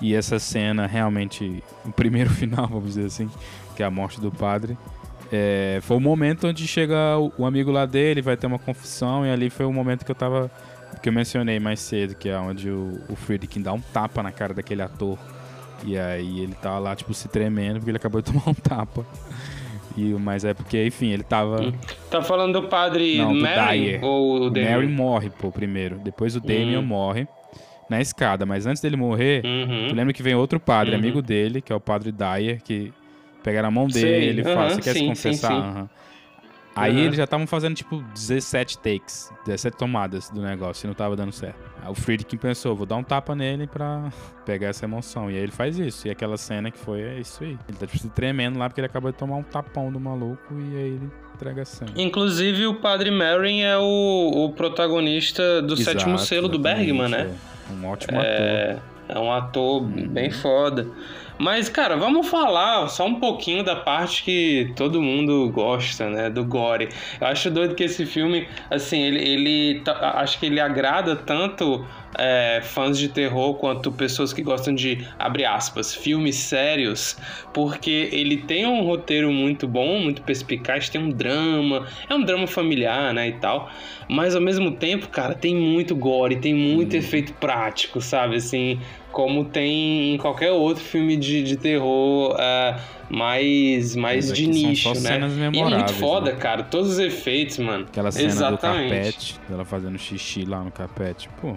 E 0.00 0.12
essa 0.12 0.40
cena 0.40 0.86
realmente, 0.86 1.62
o 1.84 1.92
primeiro 1.92 2.30
final, 2.34 2.66
vamos 2.66 2.94
dizer 2.94 3.06
assim, 3.06 3.30
que 3.76 3.82
é 3.82 3.86
a 3.86 3.90
morte 3.90 4.20
do 4.20 4.32
padre. 4.32 4.76
É, 5.32 5.78
foi 5.82 5.96
o 5.96 6.00
momento 6.00 6.48
onde 6.48 6.66
chega 6.66 7.16
o, 7.16 7.32
o, 7.38 7.46
amigo 7.46 7.70
lá 7.70 7.86
dele, 7.86 8.20
vai 8.20 8.36
ter 8.36 8.46
uma 8.46 8.58
confissão, 8.58 9.24
e 9.24 9.30
ali 9.30 9.48
foi 9.48 9.64
o 9.64 9.72
momento 9.72 10.04
que 10.04 10.10
eu 10.10 10.16
tava. 10.16 10.50
que 11.00 11.08
eu 11.08 11.12
mencionei 11.12 11.60
mais 11.60 11.78
cedo, 11.78 12.14
que 12.14 12.28
é 12.28 12.38
onde 12.38 12.68
o, 12.68 13.00
o 13.08 13.14
Friedkin 13.14 13.62
dá 13.62 13.72
um 13.72 13.80
tapa 13.80 14.22
na 14.22 14.32
cara 14.32 14.52
daquele 14.52 14.82
ator. 14.82 15.16
E 15.84 15.98
aí 15.98 16.40
ele 16.40 16.54
tá 16.54 16.78
lá, 16.78 16.96
tipo, 16.96 17.14
se 17.14 17.28
tremendo, 17.28 17.74
porque 17.74 17.90
ele 17.90 17.98
acabou 17.98 18.20
de 18.20 18.30
tomar 18.32 18.48
um 18.48 18.54
tapa. 18.54 19.06
E, 19.96 20.12
mas 20.14 20.44
é 20.44 20.52
porque, 20.52 20.84
enfim, 20.86 21.10
ele 21.10 21.22
tava. 21.22 21.62
Hum. 21.62 21.72
Tá 22.10 22.22
falando 22.22 22.60
do 22.60 22.68
padre 22.68 23.18
Não, 23.18 23.34
Mary? 23.34 23.98
Do 23.98 24.06
ou 24.06 24.46
o 24.46 24.50
Damien? 24.50 24.72
Mary 24.72 24.88
morre, 24.88 25.30
pô, 25.30 25.52
primeiro. 25.52 25.98
Depois 25.98 26.34
o 26.34 26.40
Damien 26.40 26.78
hum. 26.78 26.82
morre 26.82 27.28
na 27.88 28.00
escada. 28.00 28.44
Mas 28.44 28.66
antes 28.66 28.82
dele 28.82 28.96
morrer, 28.96 29.44
uhum. 29.44 29.88
tu 29.88 29.94
lembra 29.94 30.12
que 30.12 30.22
vem 30.22 30.34
outro 30.34 30.58
padre, 30.58 30.92
uhum. 30.92 30.98
amigo 30.98 31.22
dele, 31.22 31.60
que 31.60 31.72
é 31.72 31.76
o 31.76 31.80
padre 31.80 32.10
Dyer, 32.10 32.62
que 32.62 32.92
pega 33.42 33.62
na 33.62 33.70
mão 33.70 33.86
dele, 33.86 34.26
ele 34.26 34.42
uhum, 34.42 34.54
fala, 34.54 34.70
você 34.70 34.80
quer 34.80 34.92
sim, 34.94 35.00
se 35.00 35.06
confessar? 35.06 35.52
Sim, 35.52 35.80
sim. 35.80 35.88
Aí 36.74 37.00
eles 37.00 37.16
já 37.16 37.24
estavam 37.24 37.46
fazendo 37.46 37.74
tipo 37.74 38.02
17 38.14 38.78
takes, 38.78 39.32
17 39.46 39.76
tomadas 39.76 40.28
do 40.28 40.42
negócio 40.42 40.86
e 40.86 40.88
não 40.88 40.94
tava 40.94 41.14
dando 41.14 41.32
certo. 41.32 41.58
Aí 41.80 41.90
o 41.90 41.94
Friedkin 41.94 42.36
pensou, 42.36 42.74
vou 42.74 42.86
dar 42.86 42.96
um 42.96 43.02
tapa 43.02 43.34
nele 43.34 43.66
pra 43.66 44.10
pegar 44.44 44.68
essa 44.68 44.84
emoção. 44.84 45.30
E 45.30 45.36
aí 45.36 45.42
ele 45.42 45.52
faz 45.52 45.78
isso. 45.78 46.08
E 46.08 46.10
aquela 46.10 46.36
cena 46.36 46.70
que 46.70 46.78
foi, 46.78 47.02
é 47.02 47.20
isso 47.20 47.44
aí. 47.44 47.56
Ele 47.68 47.78
tá 47.78 47.86
tipo, 47.86 48.08
tremendo 48.08 48.58
lá 48.58 48.68
porque 48.68 48.80
ele 48.80 48.86
acabou 48.86 49.12
de 49.12 49.18
tomar 49.18 49.36
um 49.36 49.42
tapão 49.42 49.92
do 49.92 50.00
maluco 50.00 50.52
e 50.52 50.76
aí 50.76 50.88
ele 50.94 51.10
entrega 51.34 51.62
a 51.62 51.64
cena. 51.64 51.92
Inclusive 51.96 52.66
o 52.66 52.74
Padre 52.74 53.10
Merrin 53.10 53.60
é 53.60 53.76
o, 53.76 54.44
o 54.44 54.52
protagonista 54.52 55.62
do 55.62 55.74
Exato, 55.74 55.98
sétimo 55.98 56.18
selo 56.18 56.48
do 56.48 56.58
Bergman, 56.58 57.08
né? 57.08 57.34
É 57.70 57.72
um 57.72 57.88
ótimo 57.88 58.20
é, 58.20 58.72
ator. 58.72 58.82
É 59.08 59.18
um 59.18 59.32
ator 59.32 59.82
uhum. 59.82 60.08
bem 60.08 60.30
foda. 60.30 60.88
Mas, 61.38 61.68
cara, 61.68 61.96
vamos 61.96 62.28
falar 62.28 62.88
só 62.88 63.06
um 63.06 63.16
pouquinho 63.16 63.64
da 63.64 63.74
parte 63.74 64.22
que 64.22 64.72
todo 64.76 65.02
mundo 65.02 65.50
gosta, 65.50 66.08
né? 66.08 66.30
Do 66.30 66.44
gore. 66.44 66.88
Eu 67.20 67.26
acho 67.26 67.50
doido 67.50 67.74
que 67.74 67.84
esse 67.84 68.06
filme, 68.06 68.46
assim, 68.70 69.02
ele, 69.02 69.18
ele 69.18 69.82
acho 70.14 70.38
que 70.38 70.46
ele 70.46 70.60
agrada 70.60 71.16
tanto 71.16 71.84
é, 72.18 72.60
fãs 72.62 72.98
de 72.98 73.08
terror 73.08 73.54
quanto 73.54 73.90
pessoas 73.92 74.32
que 74.32 74.42
gostam 74.42 74.74
de, 74.74 75.06
abre 75.18 75.44
aspas, 75.44 75.94
filmes 75.94 76.36
sérios, 76.36 77.16
porque 77.52 78.08
ele 78.12 78.38
tem 78.38 78.66
um 78.66 78.82
roteiro 78.82 79.32
muito 79.32 79.66
bom, 79.66 79.98
muito 79.98 80.22
perspicaz, 80.22 80.88
tem 80.88 81.00
um 81.00 81.10
drama, 81.10 81.86
é 82.08 82.14
um 82.14 82.22
drama 82.22 82.46
familiar, 82.46 83.12
né, 83.12 83.28
e 83.28 83.32
tal, 83.32 83.70
mas 84.08 84.34
ao 84.34 84.40
mesmo 84.40 84.72
tempo, 84.72 85.08
cara, 85.08 85.34
tem 85.34 85.54
muito 85.54 85.94
gore, 85.94 86.36
tem 86.36 86.54
muito 86.54 86.94
hum. 86.94 86.98
efeito 86.98 87.32
prático, 87.34 88.00
sabe, 88.00 88.36
assim, 88.36 88.78
como 89.14 89.44
tem 89.44 90.12
em 90.12 90.18
qualquer 90.18 90.50
outro 90.50 90.82
filme 90.82 91.16
de, 91.16 91.44
de 91.44 91.56
terror 91.56 92.34
uh, 92.34 92.80
mais, 93.08 93.94
mais 93.94 94.32
de 94.32 94.48
nicho, 94.48 94.92
né? 95.00 95.20
E 95.52 95.58
é 95.58 95.62
muito 95.62 95.92
foda, 95.94 96.32
né? 96.32 96.36
cara. 96.36 96.64
Todos 96.64 96.90
os 96.90 96.98
efeitos, 96.98 97.58
mano. 97.58 97.86
Aquela 97.88 98.10
cena 98.10 98.26
Exatamente. 98.26 98.88
do 98.88 98.90
carpete, 98.90 99.40
dela 99.48 99.64
fazendo 99.64 99.96
xixi 99.98 100.44
lá 100.44 100.64
no 100.64 100.72
carpete, 100.72 101.28
pô. 101.40 101.54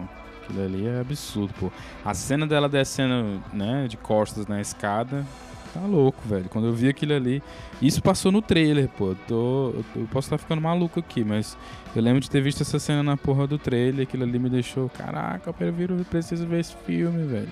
Aquilo 0.47 0.63
ali 0.63 0.87
é 0.87 1.01
absurdo, 1.01 1.53
pô. 1.59 1.71
A 2.05 2.13
cena 2.13 2.47
dela 2.47 2.69
descendo, 2.69 3.43
né, 3.51 3.85
de 3.87 3.97
costas 3.97 4.47
na 4.47 4.61
escada, 4.61 5.25
tá 5.73 5.81
louco, 5.81 6.21
velho. 6.25 6.47
Quando 6.49 6.67
eu 6.67 6.73
vi 6.73 6.87
aquilo 6.87 7.13
ali. 7.13 7.43
Isso 7.81 8.01
passou 8.01 8.31
no 8.31 8.41
trailer, 8.41 8.87
pô. 8.87 9.09
Eu, 9.09 9.17
tô, 9.27 9.73
eu 9.95 10.07
posso 10.11 10.27
estar 10.27 10.37
ficando 10.37 10.61
maluco 10.61 10.99
aqui, 11.01 11.23
mas 11.23 11.57
eu 11.93 12.01
lembro 12.01 12.21
de 12.21 12.29
ter 12.29 12.41
visto 12.41 12.61
essa 12.61 12.79
cena 12.79 13.03
na 13.03 13.17
porra 13.17 13.45
do 13.45 13.57
trailer, 13.57 14.07
aquilo 14.07 14.23
ali 14.23 14.39
me 14.39 14.49
deixou, 14.49 14.89
caraca, 14.89 15.53
eu 15.59 16.05
preciso 16.05 16.47
ver 16.47 16.61
esse 16.61 16.75
filme, 16.85 17.25
velho. 17.25 17.51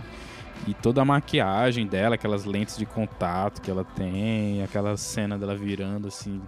E 0.67 0.73
toda 0.73 1.01
a 1.01 1.05
maquiagem 1.05 1.85
dela, 1.85 2.15
aquelas 2.15 2.45
lentes 2.45 2.77
de 2.77 2.85
contato 2.85 3.61
que 3.61 3.69
ela 3.69 3.83
tem, 3.83 4.63
aquela 4.63 4.95
cena 4.97 5.37
dela 5.37 5.55
virando 5.55 6.07
assim, 6.07 6.41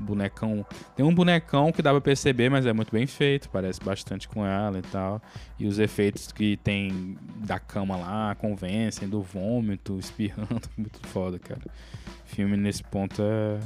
bonecão. 0.00 0.64
Tem 0.96 1.04
um 1.04 1.14
bonecão 1.14 1.70
que 1.70 1.82
dá 1.82 1.90
pra 1.90 2.00
perceber, 2.00 2.48
mas 2.48 2.66
é 2.66 2.72
muito 2.72 2.90
bem 2.90 3.06
feito, 3.06 3.48
parece 3.50 3.80
bastante 3.80 4.28
com 4.28 4.44
ela 4.44 4.78
e 4.78 4.82
tal. 4.82 5.20
E 5.58 5.66
os 5.66 5.78
efeitos 5.78 6.32
que 6.32 6.56
tem 6.58 7.16
da 7.36 7.58
cama 7.58 7.96
lá 7.96 8.34
convencem, 8.34 9.08
do 9.08 9.22
vômito, 9.22 9.98
espirrando, 9.98 10.62
muito 10.76 11.06
foda, 11.08 11.38
cara. 11.38 11.60
O 12.26 12.34
filme 12.34 12.56
nesse 12.56 12.82
ponto 12.82 13.22
é 13.22 13.58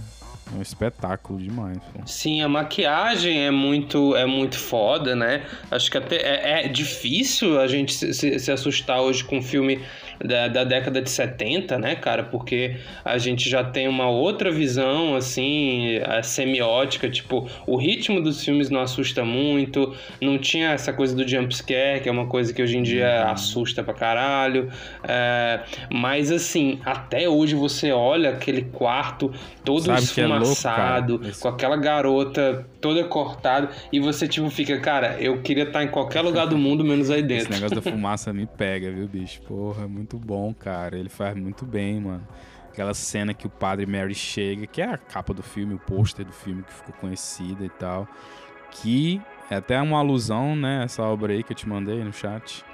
é 0.52 0.58
um 0.58 0.62
espetáculo 0.62 1.38
demais. 1.38 1.78
Pô. 1.92 2.06
Sim, 2.06 2.42
a 2.42 2.48
maquiagem 2.48 3.46
é 3.46 3.50
muito, 3.50 4.14
é 4.14 4.26
muito 4.26 4.58
foda, 4.58 5.16
né? 5.16 5.42
Acho 5.70 5.90
que 5.90 5.98
até 5.98 6.16
é, 6.16 6.64
é 6.64 6.68
difícil 6.68 7.58
a 7.60 7.66
gente 7.66 7.94
se, 7.94 8.12
se, 8.12 8.38
se, 8.38 8.52
assustar 8.52 9.00
hoje 9.00 9.24
com 9.24 9.38
um 9.38 9.42
filme 9.42 9.80
da, 10.22 10.48
da 10.48 10.64
década 10.64 11.00
de 11.00 11.10
70, 11.10 11.78
né, 11.78 11.94
cara? 11.94 12.24
Porque 12.24 12.76
a 13.04 13.18
gente 13.18 13.48
já 13.48 13.64
tem 13.64 13.88
uma 13.88 14.08
outra 14.08 14.50
visão, 14.50 15.16
assim, 15.16 15.98
a 16.04 16.22
semiótica, 16.22 17.08
tipo, 17.08 17.48
o 17.66 17.76
ritmo 17.76 18.20
dos 18.20 18.44
filmes 18.44 18.70
não 18.70 18.80
assusta 18.80 19.24
muito, 19.24 19.94
não 20.20 20.38
tinha 20.38 20.70
essa 20.70 20.92
coisa 20.92 21.14
do 21.14 21.26
jumpscare, 21.26 22.00
que 22.00 22.08
é 22.08 22.12
uma 22.12 22.26
coisa 22.26 22.52
que 22.52 22.62
hoje 22.62 22.76
em 22.76 22.82
dia 22.82 23.24
uhum. 23.24 23.32
assusta 23.32 23.82
pra 23.82 23.94
caralho. 23.94 24.70
É, 25.06 25.60
mas, 25.90 26.30
assim, 26.30 26.80
até 26.84 27.28
hoje 27.28 27.54
você 27.54 27.92
olha 27.92 28.30
aquele 28.30 28.62
quarto 28.62 29.32
todo 29.64 29.84
Sabe 29.86 30.00
esfumaçado, 30.00 31.14
é 31.14 31.18
louco, 31.26 31.40
com 31.40 31.48
aquela 31.48 31.76
garota 31.76 32.66
toda 32.80 33.02
cortada, 33.04 33.70
e 33.92 33.98
você, 33.98 34.28
tipo, 34.28 34.50
fica, 34.50 34.78
cara, 34.78 35.16
eu 35.18 35.40
queria 35.40 35.64
estar 35.64 35.82
em 35.82 35.88
qualquer 35.88 36.20
lugar 36.20 36.46
do 36.46 36.58
mundo, 36.58 36.84
menos 36.84 37.10
aí 37.10 37.22
dentro. 37.22 37.52
Esse 37.52 37.62
negócio 37.62 37.76
da 37.76 37.82
fumaça 37.90 38.32
me 38.32 38.46
pega, 38.46 38.90
viu, 38.90 39.08
bicho? 39.08 39.40
Porra, 39.42 39.84
é 39.84 39.86
muito 39.86 40.03
muito 40.04 40.18
bom, 40.18 40.52
cara. 40.52 40.98
Ele 40.98 41.08
faz 41.08 41.34
muito 41.34 41.64
bem, 41.64 42.00
mano. 42.00 42.26
Aquela 42.70 42.92
cena 42.92 43.32
que 43.32 43.46
o 43.46 43.50
padre 43.50 43.86
Mary 43.86 44.14
chega, 44.14 44.66
que 44.66 44.82
é 44.82 44.84
a 44.84 44.98
capa 44.98 45.32
do 45.32 45.42
filme, 45.42 45.74
o 45.74 45.78
pôster 45.78 46.26
do 46.26 46.32
filme 46.32 46.62
que 46.62 46.72
ficou 46.72 46.94
conhecida 47.00 47.64
e 47.64 47.70
tal. 47.70 48.06
Que 48.70 49.22
é 49.50 49.56
até 49.56 49.80
uma 49.80 49.98
alusão, 49.98 50.54
né? 50.54 50.82
Essa 50.84 51.02
obra 51.02 51.32
aí 51.32 51.42
que 51.42 51.52
eu 51.52 51.56
te 51.56 51.68
mandei 51.68 52.02
no 52.04 52.12
chat. 52.12 52.64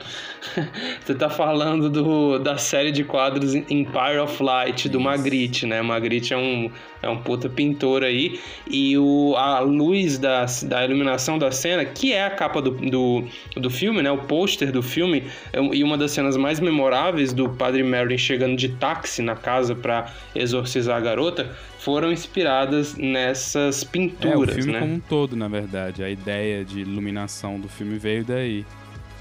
Você 1.04 1.14
tá 1.14 1.28
falando 1.28 1.88
do, 1.88 2.38
da 2.38 2.58
série 2.58 2.92
de 2.92 3.04
quadros 3.04 3.54
Empire 3.54 4.18
of 4.22 4.42
Light, 4.42 4.88
do 4.88 4.98
Isso. 4.98 5.04
Magritte, 5.04 5.66
né? 5.66 5.82
Magritte 5.82 6.32
é 6.32 6.36
um, 6.36 6.70
é 7.02 7.08
um 7.08 7.18
puta 7.18 7.48
pintor 7.48 8.02
aí. 8.02 8.38
E 8.68 8.96
o, 8.98 9.34
a 9.36 9.60
luz 9.60 10.18
da, 10.18 10.46
da 10.64 10.84
iluminação 10.84 11.38
da 11.38 11.50
cena, 11.50 11.84
que 11.84 12.12
é 12.12 12.24
a 12.24 12.30
capa 12.30 12.60
do, 12.60 12.70
do, 12.70 13.24
do 13.56 13.70
filme, 13.70 14.02
né? 14.02 14.10
O 14.10 14.18
pôster 14.18 14.70
do 14.70 14.82
filme, 14.82 15.24
é 15.52 15.60
e 15.74 15.82
uma 15.82 15.96
das 15.96 16.12
cenas 16.12 16.36
mais 16.36 16.60
memoráveis 16.60 17.32
do 17.32 17.48
Padre 17.48 17.82
Merlin 17.82 18.18
chegando 18.18 18.56
de 18.56 18.68
táxi 18.68 19.22
na 19.22 19.34
casa 19.34 19.74
para 19.74 20.12
exorcizar 20.34 20.96
a 20.96 21.00
garota, 21.00 21.50
foram 21.78 22.10
inspiradas 22.10 22.96
nessas 22.96 23.84
pinturas, 23.84 24.48
é, 24.48 24.52
o 24.52 24.54
filme 24.54 24.72
né? 24.72 24.80
como 24.80 24.94
um 24.94 25.00
todo, 25.00 25.36
na 25.36 25.48
verdade. 25.48 26.02
A 26.02 26.08
ideia 26.08 26.64
de 26.64 26.80
iluminação 26.80 27.60
do 27.60 27.68
filme 27.68 27.98
veio 27.98 28.24
daí 28.24 28.64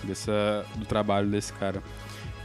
dessa, 0.06 0.66
do 0.76 0.86
trabalho 0.86 1.30
desse 1.30 1.54
cara. 1.54 1.82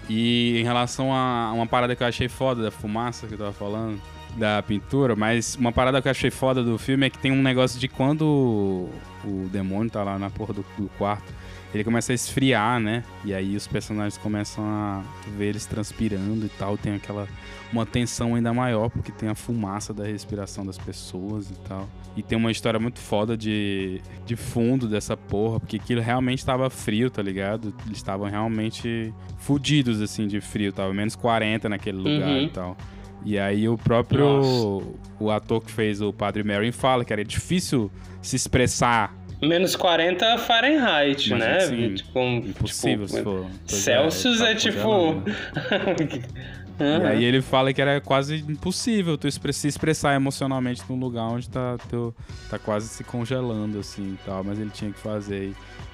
E 0.09 0.59
em 0.59 0.65
relação 0.65 1.13
a 1.13 1.53
uma 1.53 1.67
parada 1.67 1.95
que 1.95 2.03
eu 2.03 2.07
achei 2.07 2.29
foda 2.29 2.63
da 2.63 2.71
fumaça 2.71 3.27
que 3.27 3.35
eu 3.35 3.39
tava 3.39 3.53
falando, 3.53 4.01
da 4.37 4.63
pintura, 4.63 5.17
mas 5.17 5.57
uma 5.57 5.73
parada 5.73 6.01
que 6.01 6.09
eu 6.09 6.11
achei 6.11 6.31
foda 6.31 6.63
do 6.63 6.79
filme 6.79 7.07
é 7.07 7.11
que 7.11 7.19
tem 7.19 7.33
um 7.33 7.43
negócio 7.43 7.79
de 7.79 7.89
quando 7.89 8.89
o, 9.25 9.49
demônio 9.51 9.91
tá 9.91 10.03
lá 10.03 10.19
na 10.19 10.31
porra 10.31 10.55
do, 10.55 10.65
do 10.79 10.89
quarto, 10.97 11.33
ele 11.75 11.85
começa 11.85 12.13
a 12.13 12.15
esfriar, 12.15 12.81
né? 12.81 13.05
E 13.25 13.35
aí 13.35 13.55
os 13.55 13.67
personagens 13.67 14.17
começam 14.17 14.65
a 14.65 15.03
ver 15.37 15.49
eles 15.49 15.67
transpirando 15.67 16.47
e 16.47 16.49
tal. 16.49 16.77
Tem 16.79 16.95
aquela. 16.95 17.29
Uma 17.71 17.85
tensão 17.85 18.35
ainda 18.35 18.55
maior, 18.55 18.89
porque 18.89 19.13
tem 19.13 19.29
a 19.29 19.35
fumaça 19.35 19.93
da 19.93 20.05
respiração 20.05 20.65
das 20.65 20.79
pessoas 20.79 21.51
e 21.51 21.55
tal. 21.69 21.87
E 22.17 22.23
tem 22.23 22.39
uma 22.39 22.51
história 22.51 22.81
muito 22.81 22.99
foda 22.99 23.37
de, 23.37 24.01
de 24.25 24.37
fundo 24.37 24.89
dessa 24.89 25.19
porra, 25.19 25.61
porque 25.61 25.77
aquilo 25.77 26.01
realmente 26.01 26.39
estava 26.39 26.71
frio, 26.71 27.11
tá 27.11 27.21
ligado? 27.21 27.75
Eles 27.85 27.99
estavam 27.99 28.27
realmente 28.27 29.13
fudidos, 29.37 30.01
assim, 30.01 30.27
de 30.27 30.41
frio. 30.41 30.73
Tava 30.73 30.95
menos 30.95 31.15
40 31.15 31.69
naquele 31.69 31.99
lugar 31.99 32.31
uhum. 32.31 32.43
e 32.45 32.49
tal. 32.49 32.77
E 33.25 33.39
aí 33.39 33.69
o 33.69 33.77
próprio 33.77 34.25
Nossa. 34.25 34.87
o 35.21 35.31
ator 35.31 35.61
que 35.63 35.71
fez 35.71 36.01
o 36.01 36.13
Padre 36.13 36.43
Merrin 36.43 36.73
fala 36.73 37.05
que 37.05 37.13
era 37.13 37.25
difícil 37.25 37.91
se 38.23 38.37
expressar 38.37 39.15
Menos 39.41 39.77
40 39.77 40.39
Fahrenheit, 40.39 41.31
Mas, 41.31 41.39
né? 41.39 41.57
Assim, 41.59 41.95
tipo, 41.95 42.19
impossível 42.21 43.07
tipo, 43.07 43.19
se 43.19 43.23
for. 43.23 43.47
Celsius 43.67 44.41
é, 44.41 44.53
é 44.53 44.55
tipo. 44.55 44.89
Uhum. 44.89 45.25
E 46.81 47.07
aí 47.07 47.25
ele 47.25 47.43
fala 47.43 47.73
que 47.73 47.83
era 47.83 48.01
quase 48.01 48.37
impossível 48.37 49.19
tu 49.19 49.29
se 49.53 49.67
expressar 49.67 50.15
emocionalmente 50.15 50.81
num 50.89 50.97
lugar 50.97 51.25
onde 51.25 51.51
tá, 51.51 51.77
teu, 51.91 52.15
tá 52.49 52.57
quase 52.57 52.89
se 52.89 53.03
congelando, 53.03 53.81
assim, 53.81 54.15
e 54.15 54.19
tal. 54.25 54.45
Mas 54.45 54.61
ele 54.61 54.71
tinha 54.71 54.93
que 54.93 54.99
fazer. 55.01 55.49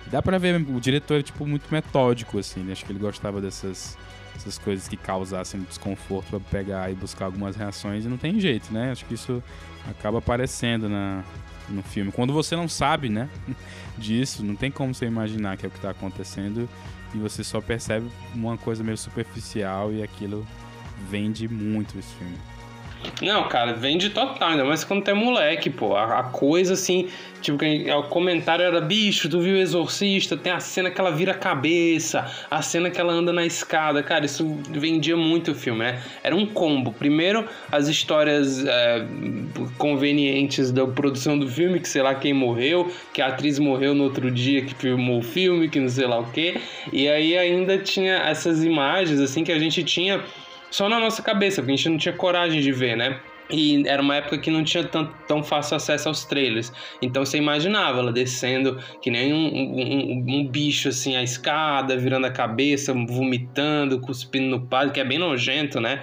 E 0.06 0.10
dá 0.10 0.20
pra 0.20 0.36
ver, 0.36 0.56
o 0.56 0.78
diretor 0.78 1.20
é, 1.20 1.22
tipo, 1.22 1.46
muito 1.46 1.72
metódico, 1.72 2.38
assim, 2.38 2.60
né? 2.60 2.72
Acho 2.72 2.84
que 2.84 2.92
ele 2.92 2.98
gostava 2.98 3.40
dessas 3.40 3.96
essas 4.36 4.58
coisas 4.58 4.88
que 4.88 4.96
causassem 4.96 5.60
desconforto 5.60 6.28
para 6.28 6.40
pegar 6.40 6.90
e 6.90 6.94
buscar 6.94 7.26
algumas 7.26 7.54
reações 7.54 8.04
e 8.04 8.08
não 8.08 8.16
tem 8.16 8.38
jeito, 8.40 8.72
né? 8.72 8.90
Acho 8.90 9.04
que 9.04 9.14
isso 9.14 9.42
acaba 9.88 10.18
aparecendo 10.18 10.88
na, 10.88 11.22
no 11.68 11.82
filme. 11.82 12.12
Quando 12.12 12.32
você 12.32 12.56
não 12.56 12.68
sabe, 12.68 13.08
né, 13.08 13.28
disso, 13.96 14.44
não 14.44 14.56
tem 14.56 14.70
como 14.70 14.94
você 14.94 15.06
imaginar 15.06 15.56
que 15.56 15.66
é 15.66 15.68
o 15.68 15.70
que 15.70 15.78
está 15.78 15.90
acontecendo 15.90 16.68
e 17.14 17.18
você 17.18 17.44
só 17.44 17.60
percebe 17.60 18.10
uma 18.34 18.56
coisa 18.58 18.82
meio 18.82 18.98
superficial 18.98 19.92
e 19.92 20.02
aquilo 20.02 20.46
vende 21.10 21.48
muito 21.48 21.98
esse 21.98 22.12
filme. 22.14 22.38
Não, 23.22 23.48
cara, 23.48 23.72
vende 23.72 24.10
total, 24.10 24.50
ainda 24.50 24.64
mais 24.64 24.84
quando 24.84 25.02
tem 25.02 25.14
moleque, 25.14 25.70
pô. 25.70 25.96
A, 25.96 26.20
a 26.20 26.22
coisa 26.24 26.74
assim, 26.74 27.08
tipo, 27.40 27.58
que 27.58 27.90
o 27.90 28.02
comentário 28.04 28.64
era, 28.64 28.80
bicho, 28.80 29.28
tu 29.28 29.40
viu 29.40 29.54
o 29.54 29.58
Exorcista? 29.58 30.36
Tem 30.36 30.52
a 30.52 30.60
cena 30.60 30.90
que 30.90 31.00
ela 31.00 31.10
vira 31.10 31.32
a 31.32 31.34
cabeça, 31.34 32.30
a 32.50 32.60
cena 32.62 32.90
que 32.90 33.00
ela 33.00 33.12
anda 33.12 33.32
na 33.32 33.44
escada. 33.44 34.02
Cara, 34.02 34.24
isso 34.24 34.58
vendia 34.70 35.16
muito 35.16 35.52
o 35.52 35.54
filme, 35.54 35.80
né? 35.80 36.02
Era 36.22 36.34
um 36.34 36.46
combo. 36.46 36.92
Primeiro, 36.92 37.46
as 37.70 37.88
histórias 37.88 38.64
é, 38.64 39.06
convenientes 39.78 40.72
da 40.72 40.86
produção 40.86 41.38
do 41.38 41.48
filme, 41.48 41.80
que 41.80 41.88
sei 41.88 42.02
lá 42.02 42.14
quem 42.14 42.32
morreu, 42.32 42.92
que 43.12 43.22
a 43.22 43.28
atriz 43.28 43.58
morreu 43.58 43.94
no 43.94 44.04
outro 44.04 44.30
dia 44.30 44.62
que 44.62 44.74
filmou 44.74 45.18
o 45.18 45.22
filme, 45.22 45.68
que 45.68 45.80
não 45.80 45.88
sei 45.88 46.06
lá 46.06 46.18
o 46.18 46.30
quê. 46.30 46.56
E 46.92 47.08
aí 47.08 47.36
ainda 47.36 47.78
tinha 47.78 48.16
essas 48.16 48.64
imagens, 48.64 49.20
assim, 49.20 49.44
que 49.44 49.52
a 49.52 49.58
gente 49.58 49.82
tinha 49.84 50.22
só 50.74 50.88
na 50.88 50.98
nossa 50.98 51.22
cabeça, 51.22 51.62
porque 51.62 51.72
a 51.72 51.76
gente 51.76 51.88
não 51.88 51.96
tinha 51.96 52.12
coragem 52.12 52.60
de 52.60 52.72
ver, 52.72 52.96
né? 52.96 53.20
E 53.48 53.86
era 53.86 54.02
uma 54.02 54.16
época 54.16 54.38
que 54.38 54.50
não 54.50 54.64
tinha 54.64 54.82
tão, 54.82 55.06
tão 55.28 55.40
fácil 55.40 55.76
acesso 55.76 56.08
aos 56.08 56.24
trailers. 56.24 56.72
Então 57.00 57.24
você 57.24 57.38
imaginava 57.38 58.00
ela 58.00 58.10
descendo 58.10 58.82
que 59.00 59.08
nem 59.08 59.32
um, 59.32 59.54
um, 59.54 60.24
um, 60.26 60.48
bicho 60.48 60.88
assim, 60.88 61.14
a 61.14 61.22
escada, 61.22 61.96
virando 61.96 62.26
a 62.26 62.30
cabeça, 62.32 62.92
vomitando, 62.92 64.00
cuspindo 64.00 64.48
no 64.48 64.66
padre, 64.66 64.94
que 64.94 64.98
é 64.98 65.04
bem 65.04 65.16
nojento, 65.16 65.80
né? 65.80 66.02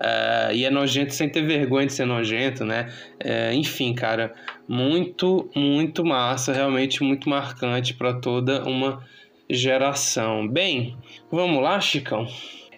Uh, 0.00 0.52
e 0.52 0.64
é 0.64 0.70
nojento 0.70 1.14
sem 1.14 1.28
ter 1.28 1.42
vergonha 1.42 1.86
de 1.86 1.92
ser 1.92 2.04
nojento, 2.04 2.64
né? 2.64 2.92
Uh, 3.24 3.54
enfim, 3.54 3.94
cara, 3.94 4.34
muito, 4.66 5.48
muito 5.54 6.04
massa, 6.04 6.52
realmente 6.52 7.04
muito 7.04 7.30
marcante 7.30 7.94
para 7.94 8.14
toda 8.14 8.64
uma 8.64 9.00
geração. 9.48 10.48
Bem, 10.48 10.96
vamos 11.30 11.62
lá, 11.62 11.80
Chicão? 11.80 12.26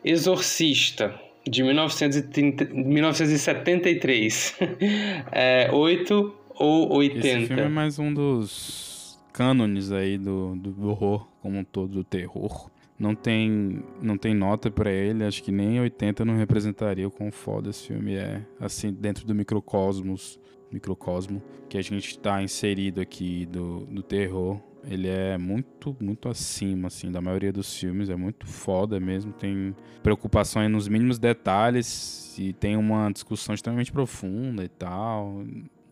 Exorcista 0.05 1.30
de 1.49 1.63
1930, 1.63 2.67
1973. 2.73 4.57
é, 5.33 5.71
8 5.73 6.35
ou 6.55 6.93
80? 6.97 7.27
Esse 7.27 7.47
filme 7.47 7.63
é 7.63 7.69
mais 7.69 7.99
um 7.99 8.13
dos 8.13 9.19
cânones 9.33 9.91
aí 9.93 10.19
do, 10.19 10.55
do 10.57 10.89
horror 10.89 11.27
como 11.41 11.59
um 11.59 11.65
todo, 11.65 11.93
do 11.95 12.05
terror. 12.05 12.71
Não 12.99 13.15
tem, 13.15 13.83
não 14.03 14.19
tem 14.19 14.35
nota 14.35 14.71
para 14.71 14.93
ele, 14.93 15.25
acho 15.25 15.43
que 15.43 15.51
nem 15.51 15.81
80 15.81 16.23
não 16.23 16.37
representaria 16.37 17.09
o 17.09 17.11
quão 17.11 17.33
foda 17.33 17.71
esse 17.71 17.87
filme 17.87 18.15
é, 18.17 18.43
assim, 18.61 18.93
dentro 18.93 19.27
do 19.27 19.35
microcosmos, 19.35 20.39
microcosmo 20.71 21.43
que 21.67 21.79
a 21.79 21.83
gente 21.83 22.11
está 22.11 22.43
inserido 22.43 23.01
aqui 23.01 23.47
do, 23.47 23.87
do 23.87 24.03
terror 24.03 24.61
ele 24.85 25.09
é 25.09 25.37
muito, 25.37 25.97
muito 26.01 26.29
acima, 26.29 26.89
assim, 26.89 27.11
da 27.11 27.21
maioria 27.21 27.53
dos 27.53 27.77
filmes. 27.77 28.09
É 28.09 28.17
muito 28.17 28.47
foda 28.47 28.99
mesmo. 28.99 29.33
Tem 29.33 29.75
preocupações 30.03 30.71
nos 30.71 30.89
mínimos 30.89 31.19
detalhes 31.19 32.37
e 32.39 32.53
tem 32.53 32.77
uma 32.77 33.11
discussão 33.11 33.55
extremamente 33.55 33.93
profunda 33.93 34.65
e 34.65 34.69
tal. 34.69 35.45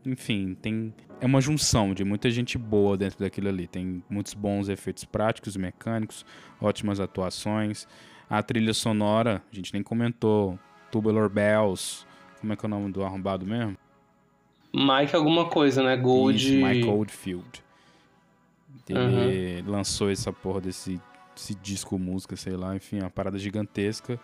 Enfim, 0.04 0.56
tem 0.60 0.94
é 1.20 1.26
uma 1.26 1.40
junção 1.40 1.92
de 1.92 2.04
muita 2.04 2.30
gente 2.30 2.56
boa 2.56 2.96
dentro 2.96 3.18
daquilo 3.18 3.48
ali. 3.48 3.66
Tem 3.66 4.02
muitos 4.08 4.34
bons 4.34 4.68
efeitos 4.68 5.04
práticos 5.04 5.56
e 5.56 5.58
mecânicos, 5.58 6.24
ótimas 6.60 7.00
atuações. 7.00 7.86
A 8.30 8.42
trilha 8.42 8.74
sonora, 8.74 9.42
a 9.52 9.54
gente 9.54 9.72
nem 9.72 9.82
comentou. 9.82 10.58
Tubular 10.90 11.28
Bells. 11.28 12.06
Como 12.40 12.52
é 12.52 12.56
que 12.56 12.64
é 12.64 12.68
o 12.68 12.70
nome 12.70 12.92
do 12.92 13.02
arrombado 13.02 13.44
mesmo? 13.44 13.76
Mike 14.72 15.16
alguma 15.16 15.46
coisa, 15.46 15.82
né? 15.82 15.96
Gold. 15.96 16.36
Isso, 16.36 16.64
Mike 16.66 16.86
Oldfield. 16.86 17.67
Ele 18.92 19.62
uhum. 19.62 19.72
lançou 19.72 20.10
essa 20.10 20.32
porra 20.32 20.60
desse, 20.60 21.00
desse 21.34 21.54
disco 21.54 21.98
música, 21.98 22.36
sei 22.36 22.56
lá, 22.56 22.74
enfim, 22.74 23.00
uma 23.00 23.10
parada 23.10 23.38
gigantesca. 23.38 24.18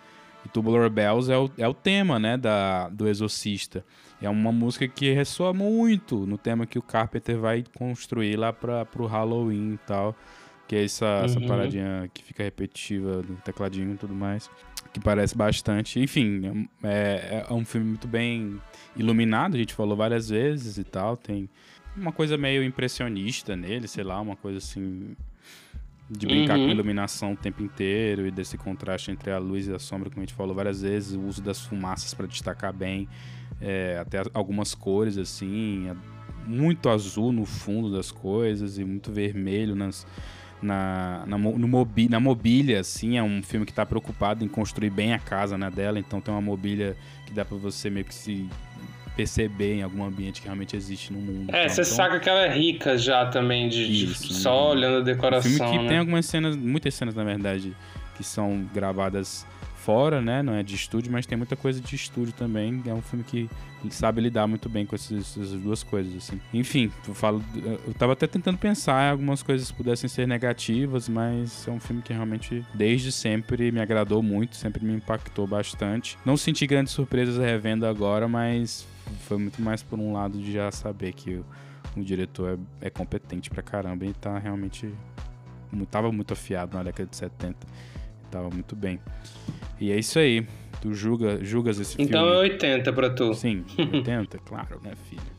E 0.44 0.48
Tubular 0.48 0.90
Bells 0.90 1.32
é 1.32 1.38
o, 1.38 1.50
é 1.56 1.66
o 1.66 1.72
tema, 1.72 2.18
né, 2.18 2.36
da, 2.36 2.88
do 2.90 3.08
Exorcista. 3.08 3.84
É 4.20 4.28
uma 4.28 4.52
música 4.52 4.86
que 4.86 5.12
ressoa 5.12 5.54
muito 5.54 6.26
no 6.26 6.36
tema 6.36 6.66
que 6.66 6.78
o 6.78 6.82
Carpenter 6.82 7.38
vai 7.38 7.64
construir 7.76 8.36
lá 8.36 8.52
para 8.52 8.84
pro 8.84 9.06
Halloween 9.06 9.74
e 9.74 9.78
tal. 9.86 10.14
Que 10.66 10.76
é 10.76 10.84
essa, 10.84 11.06
uhum. 11.06 11.24
essa 11.24 11.40
paradinha 11.40 12.10
que 12.12 12.22
fica 12.22 12.42
repetitiva 12.42 13.22
do 13.22 13.34
tecladinho 13.36 13.94
e 13.94 13.96
tudo 13.96 14.14
mais. 14.14 14.50
Que 14.92 15.00
parece 15.00 15.36
bastante. 15.36 16.00
Enfim, 16.00 16.68
é, 16.82 17.44
é 17.48 17.52
um 17.52 17.64
filme 17.64 17.86
muito 17.86 18.08
bem 18.08 18.60
iluminado, 18.96 19.56
a 19.56 19.58
gente 19.58 19.74
falou 19.74 19.96
várias 19.96 20.28
vezes 20.28 20.78
e 20.78 20.84
tal. 20.84 21.16
Tem 21.16 21.48
uma 21.96 22.12
coisa 22.12 22.36
meio 22.36 22.62
impressionista 22.62 23.56
nele, 23.56 23.88
sei 23.88 24.04
lá, 24.04 24.20
uma 24.20 24.36
coisa 24.36 24.58
assim. 24.58 25.16
De 26.10 26.26
brincar 26.26 26.58
uhum. 26.58 26.66
com 26.66 26.70
iluminação 26.70 27.32
o 27.32 27.36
tempo 27.36 27.62
inteiro 27.62 28.26
e 28.26 28.30
desse 28.30 28.58
contraste 28.58 29.10
entre 29.10 29.30
a 29.30 29.38
luz 29.38 29.66
e 29.66 29.72
a 29.72 29.78
sombra, 29.78 30.10
como 30.10 30.20
a 30.20 30.26
gente 30.26 30.34
falou 30.34 30.54
várias 30.54 30.82
vezes, 30.82 31.14
o 31.14 31.20
uso 31.22 31.40
das 31.40 31.64
fumaças 31.64 32.12
para 32.12 32.26
destacar 32.26 32.74
bem, 32.74 33.08
é, 33.58 33.96
até 33.98 34.22
algumas 34.34 34.74
cores 34.74 35.16
assim, 35.16 35.88
é 35.88 35.96
muito 36.46 36.90
azul 36.90 37.32
no 37.32 37.46
fundo 37.46 37.90
das 37.90 38.12
coisas 38.12 38.78
e 38.78 38.84
muito 38.84 39.10
vermelho 39.10 39.74
nas, 39.74 40.06
na, 40.60 41.24
na, 41.26 41.38
no 41.38 41.68
mobi, 41.68 42.08
na 42.08 42.20
mobília, 42.20 42.80
assim, 42.80 43.16
é 43.16 43.22
um 43.22 43.42
filme 43.42 43.64
que 43.66 43.72
está 43.72 43.86
preocupado 43.86 44.44
em 44.44 44.48
construir 44.48 44.90
bem 44.90 45.12
a 45.12 45.18
casa 45.18 45.56
né, 45.56 45.70
dela, 45.70 45.98
então 45.98 46.20
tem 46.20 46.32
uma 46.32 46.40
mobília 46.40 46.96
que 47.26 47.32
dá 47.32 47.44
para 47.44 47.56
você 47.56 47.88
meio 47.88 48.04
que 48.04 48.14
se 48.14 48.46
perceber 49.16 49.74
em 49.74 49.82
algum 49.82 50.04
ambiente 50.04 50.40
que 50.40 50.46
realmente 50.46 50.76
existe 50.76 51.12
no 51.12 51.20
mundo. 51.20 51.54
É, 51.54 51.68
você 51.68 51.82
então, 51.82 51.94
saca 51.94 52.20
que 52.20 52.28
ela 52.28 52.46
é 52.46 52.52
rica 52.52 52.98
já 52.98 53.26
também, 53.26 53.68
de, 53.68 54.04
isso, 54.04 54.28
de 54.28 54.34
só 54.34 54.66
né? 54.66 54.70
olhando 54.70 54.98
a 54.98 55.00
decoração. 55.00 55.50
Um 55.50 55.54
filme 55.54 55.70
que 55.70 55.82
né? 55.84 55.88
tem 55.88 55.98
algumas 55.98 56.26
cenas, 56.26 56.56
muitas 56.56 56.94
cenas 56.94 57.14
na 57.14 57.24
verdade, 57.24 57.74
que 58.16 58.24
são 58.24 58.68
gravadas 58.74 59.46
fora, 59.84 60.22
né? 60.22 60.42
Não 60.42 60.54
é 60.54 60.62
de 60.62 60.74
estúdio, 60.74 61.12
mas 61.12 61.26
tem 61.26 61.36
muita 61.36 61.54
coisa 61.54 61.78
de 61.78 61.94
estúdio 61.94 62.32
também. 62.32 62.82
É 62.86 62.94
um 62.94 63.02
filme 63.02 63.22
que 63.22 63.48
sabe 63.90 64.22
lidar 64.22 64.46
muito 64.46 64.66
bem 64.66 64.86
com 64.86 64.94
essas, 64.94 65.36
essas, 65.36 65.50
duas 65.52 65.82
coisas, 65.82 66.16
assim. 66.16 66.40
Enfim, 66.54 66.90
eu 67.06 67.12
falo, 67.14 67.44
eu 67.86 67.92
tava 67.92 68.14
até 68.14 68.26
tentando 68.26 68.56
pensar 68.56 69.08
em 69.08 69.10
algumas 69.10 69.42
coisas 69.42 69.70
que 69.70 69.76
pudessem 69.76 70.08
ser 70.08 70.26
negativas, 70.26 71.06
mas 71.06 71.68
é 71.68 71.70
um 71.70 71.78
filme 71.78 72.00
que 72.00 72.14
realmente 72.14 72.64
desde 72.72 73.12
sempre 73.12 73.70
me 73.70 73.80
agradou 73.80 74.22
muito, 74.22 74.56
sempre 74.56 74.82
me 74.82 74.94
impactou 74.94 75.46
bastante. 75.46 76.16
Não 76.24 76.36
senti 76.36 76.66
grandes 76.66 76.94
surpresas 76.94 77.36
revendo 77.36 77.86
agora, 77.86 78.26
mas 78.26 78.86
foi 79.20 79.38
muito 79.38 79.60
mais 79.60 79.82
por 79.82 79.98
um 79.98 80.12
lado 80.12 80.38
de 80.38 80.52
já 80.52 80.70
saber 80.70 81.12
que 81.12 81.36
o, 81.36 81.46
o 81.96 82.02
diretor 82.02 82.58
é, 82.80 82.86
é, 82.86 82.90
competente 82.90 83.50
pra 83.50 83.62
caramba 83.62 84.04
e 84.04 84.12
tá 84.12 84.38
realmente. 84.38 84.92
Tava 85.90 86.12
muito 86.12 86.32
afiado 86.32 86.76
na 86.76 86.84
década 86.84 87.08
de 87.08 87.16
70. 87.16 87.66
Tava 88.30 88.48
muito 88.48 88.76
bem. 88.76 89.00
E 89.80 89.90
é 89.90 89.98
isso 89.98 90.18
aí. 90.18 90.46
Tu 90.80 90.94
julga, 90.94 91.42
julgas 91.42 91.80
esse 91.80 92.00
então 92.00 92.22
filme? 92.22 92.28
Então 92.28 92.68
é 92.68 92.76
80 92.76 92.92
pra 92.92 93.10
tu. 93.10 93.34
Sim, 93.34 93.64
80, 93.78 94.38
claro, 94.38 94.80
né, 94.84 94.92
filho? 95.08 95.34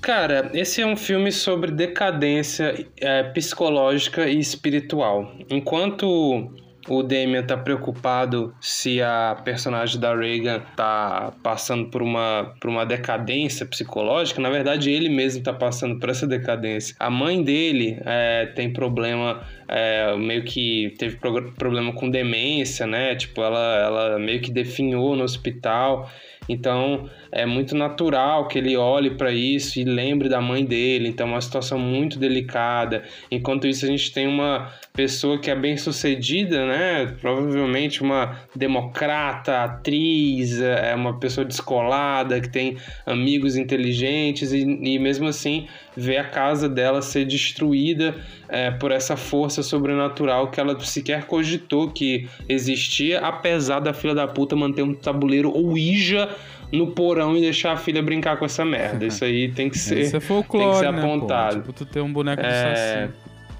Cara, 0.00 0.50
esse 0.54 0.80
é 0.80 0.86
um 0.86 0.96
filme 0.96 1.32
sobre 1.32 1.72
decadência 1.72 2.86
é, 2.98 3.24
psicológica 3.24 4.28
e 4.28 4.38
espiritual. 4.38 5.34
Enquanto 5.50 6.48
o 6.88 7.02
Damian 7.02 7.42
tá 7.42 7.56
preocupado 7.56 8.54
se 8.60 9.02
a 9.02 9.36
personagem 9.44 10.00
da 10.00 10.14
Reagan 10.14 10.60
tá 10.76 11.32
passando 11.42 11.90
por 11.90 12.02
uma, 12.02 12.54
por 12.60 12.70
uma 12.70 12.84
decadência 12.84 13.66
psicológica. 13.66 14.40
Na 14.40 14.50
verdade, 14.50 14.90
ele 14.90 15.08
mesmo 15.08 15.42
tá 15.42 15.52
passando 15.52 15.98
por 15.98 16.08
essa 16.08 16.26
decadência. 16.26 16.94
A 16.98 17.10
mãe 17.10 17.42
dele 17.42 17.98
é, 18.04 18.46
tem 18.46 18.72
problema, 18.72 19.42
é, 19.68 20.16
meio 20.16 20.44
que 20.44 20.94
teve 20.98 21.16
problema 21.16 21.92
com 21.92 22.08
demência, 22.08 22.86
né? 22.86 23.14
Tipo, 23.14 23.42
ela, 23.42 23.76
ela 23.78 24.18
meio 24.18 24.40
que 24.40 24.50
definhou 24.50 25.16
no 25.16 25.24
hospital. 25.24 26.10
Então 26.48 27.08
é 27.32 27.44
muito 27.44 27.74
natural 27.74 28.48
que 28.48 28.58
ele 28.58 28.76
olhe 28.76 29.10
para 29.10 29.32
isso 29.32 29.78
e 29.78 29.84
lembre 29.84 30.28
da 30.28 30.40
mãe 30.40 30.64
dele. 30.64 31.08
Então 31.08 31.26
é 31.28 31.30
uma 31.32 31.40
situação 31.40 31.78
muito 31.78 32.18
delicada. 32.18 33.04
Enquanto 33.30 33.66
isso, 33.66 33.84
a 33.84 33.88
gente 33.88 34.12
tem 34.12 34.26
uma 34.26 34.72
pessoa 34.92 35.38
que 35.38 35.50
é 35.50 35.54
bem 35.54 35.76
sucedida, 35.76 36.66
né? 36.66 37.14
Provavelmente 37.20 38.02
uma 38.02 38.40
democrata, 38.54 39.64
atriz, 39.64 40.60
é 40.60 40.94
uma 40.94 41.18
pessoa 41.18 41.44
descolada, 41.44 42.40
que 42.40 42.48
tem 42.48 42.76
amigos 43.04 43.56
inteligentes 43.56 44.52
e, 44.52 44.60
e 44.60 44.98
mesmo 44.98 45.28
assim 45.28 45.66
vê 45.96 46.18
a 46.18 46.24
casa 46.24 46.68
dela 46.68 47.00
ser 47.00 47.24
destruída 47.24 48.14
é, 48.48 48.70
por 48.70 48.90
essa 48.92 49.16
força 49.16 49.62
sobrenatural 49.62 50.48
que 50.50 50.60
ela 50.60 50.78
sequer 50.80 51.24
cogitou 51.24 51.88
que 51.90 52.28
existia, 52.48 53.20
apesar 53.20 53.80
da 53.80 53.92
filha 53.92 54.14
da 54.14 54.26
puta 54.26 54.54
manter 54.56 54.82
um 54.82 54.94
tabuleiro 54.94 55.50
Ouija 55.56 56.28
no 56.72 56.88
porão 56.88 57.36
e 57.36 57.40
deixar 57.40 57.72
a 57.72 57.76
filha 57.76 58.02
brincar 58.02 58.36
com 58.38 58.44
essa 58.44 58.64
merda. 58.64 59.06
Isso 59.06 59.24
aí 59.24 59.48
tem 59.52 59.68
que 59.70 59.78
ser, 59.78 60.00
Isso 60.00 60.16
é 60.16 60.20
folclore, 60.20 60.64
tem 60.64 60.72
que 60.72 60.78
ser 60.78 60.92
né, 60.92 61.00
pô? 61.00 61.06
apontado. 61.06 61.56
Tipo, 61.60 61.72
tu 61.72 61.86
ter 61.86 62.00
um 62.00 62.12
boneco 62.12 62.42
de 62.42 62.48
É. 62.48 62.74
saci. 63.08 63.12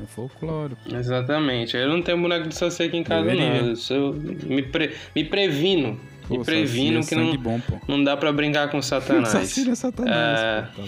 É 0.03 0.07
folclore. 0.07 0.74
pô. 0.89 0.95
Exatamente. 0.97 1.76
Eu 1.76 1.89
não 1.89 2.03
tenho 2.03 2.20
boneco 2.20 2.49
de 2.49 2.55
saci 2.55 2.82
aqui 2.82 2.97
em 2.99 3.03
casa, 3.03 3.22
Deveria. 3.24 3.62
não. 3.62 3.74
Eu 3.91 4.12
me, 4.14 4.62
pre- 4.62 4.93
me 5.14 5.24
previno. 5.24 5.99
Pô, 6.29 6.39
me 6.39 6.45
previno 6.45 7.03
saci 7.03 7.14
que 7.14 7.20
é 7.20 7.24
não, 7.24 7.37
bom, 7.37 7.61
não 7.87 8.05
dá 8.05 8.16
pra 8.16 8.33
brincar 8.33 8.70
com 8.70 8.81
Satanás. 8.83 9.29
Saci 9.31 9.70
é 9.70 9.74
satanás, 9.74 10.41
É. 10.41 10.66
pô, 10.74 10.83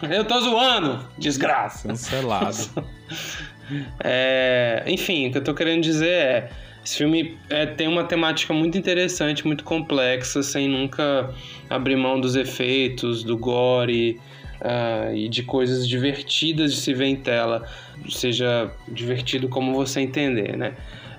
tá? 0.00 0.14
Eu 0.14 0.24
tô 0.24 0.40
zoando, 0.40 1.04
desgraça. 1.18 1.88
Cancelado. 1.88 2.56
É, 4.02 4.82
enfim, 4.86 5.28
o 5.28 5.30
que 5.30 5.38
eu 5.38 5.44
tô 5.44 5.54
querendo 5.54 5.82
dizer 5.82 6.10
é. 6.10 6.50
Esse 6.84 6.96
filme 6.96 7.38
é, 7.50 7.66
tem 7.66 7.86
uma 7.86 8.04
temática 8.04 8.54
muito 8.54 8.76
interessante, 8.78 9.46
muito 9.46 9.62
complexa, 9.62 10.42
sem 10.42 10.66
nunca 10.66 11.32
abrir 11.68 11.94
mão 11.94 12.18
dos 12.18 12.34
efeitos, 12.36 13.22
do 13.22 13.36
gore 13.36 14.18
ah, 14.62 15.10
e 15.14 15.28
de 15.28 15.42
coisas 15.42 15.86
divertidas 15.86 16.72
de 16.72 16.80
se 16.80 16.94
ver 16.94 17.04
em 17.06 17.16
tela, 17.16 17.68
seja 18.08 18.70
divertido 18.88 19.46
como 19.46 19.74
você 19.74 20.00
entender, 20.00 20.56
né? 20.56 20.72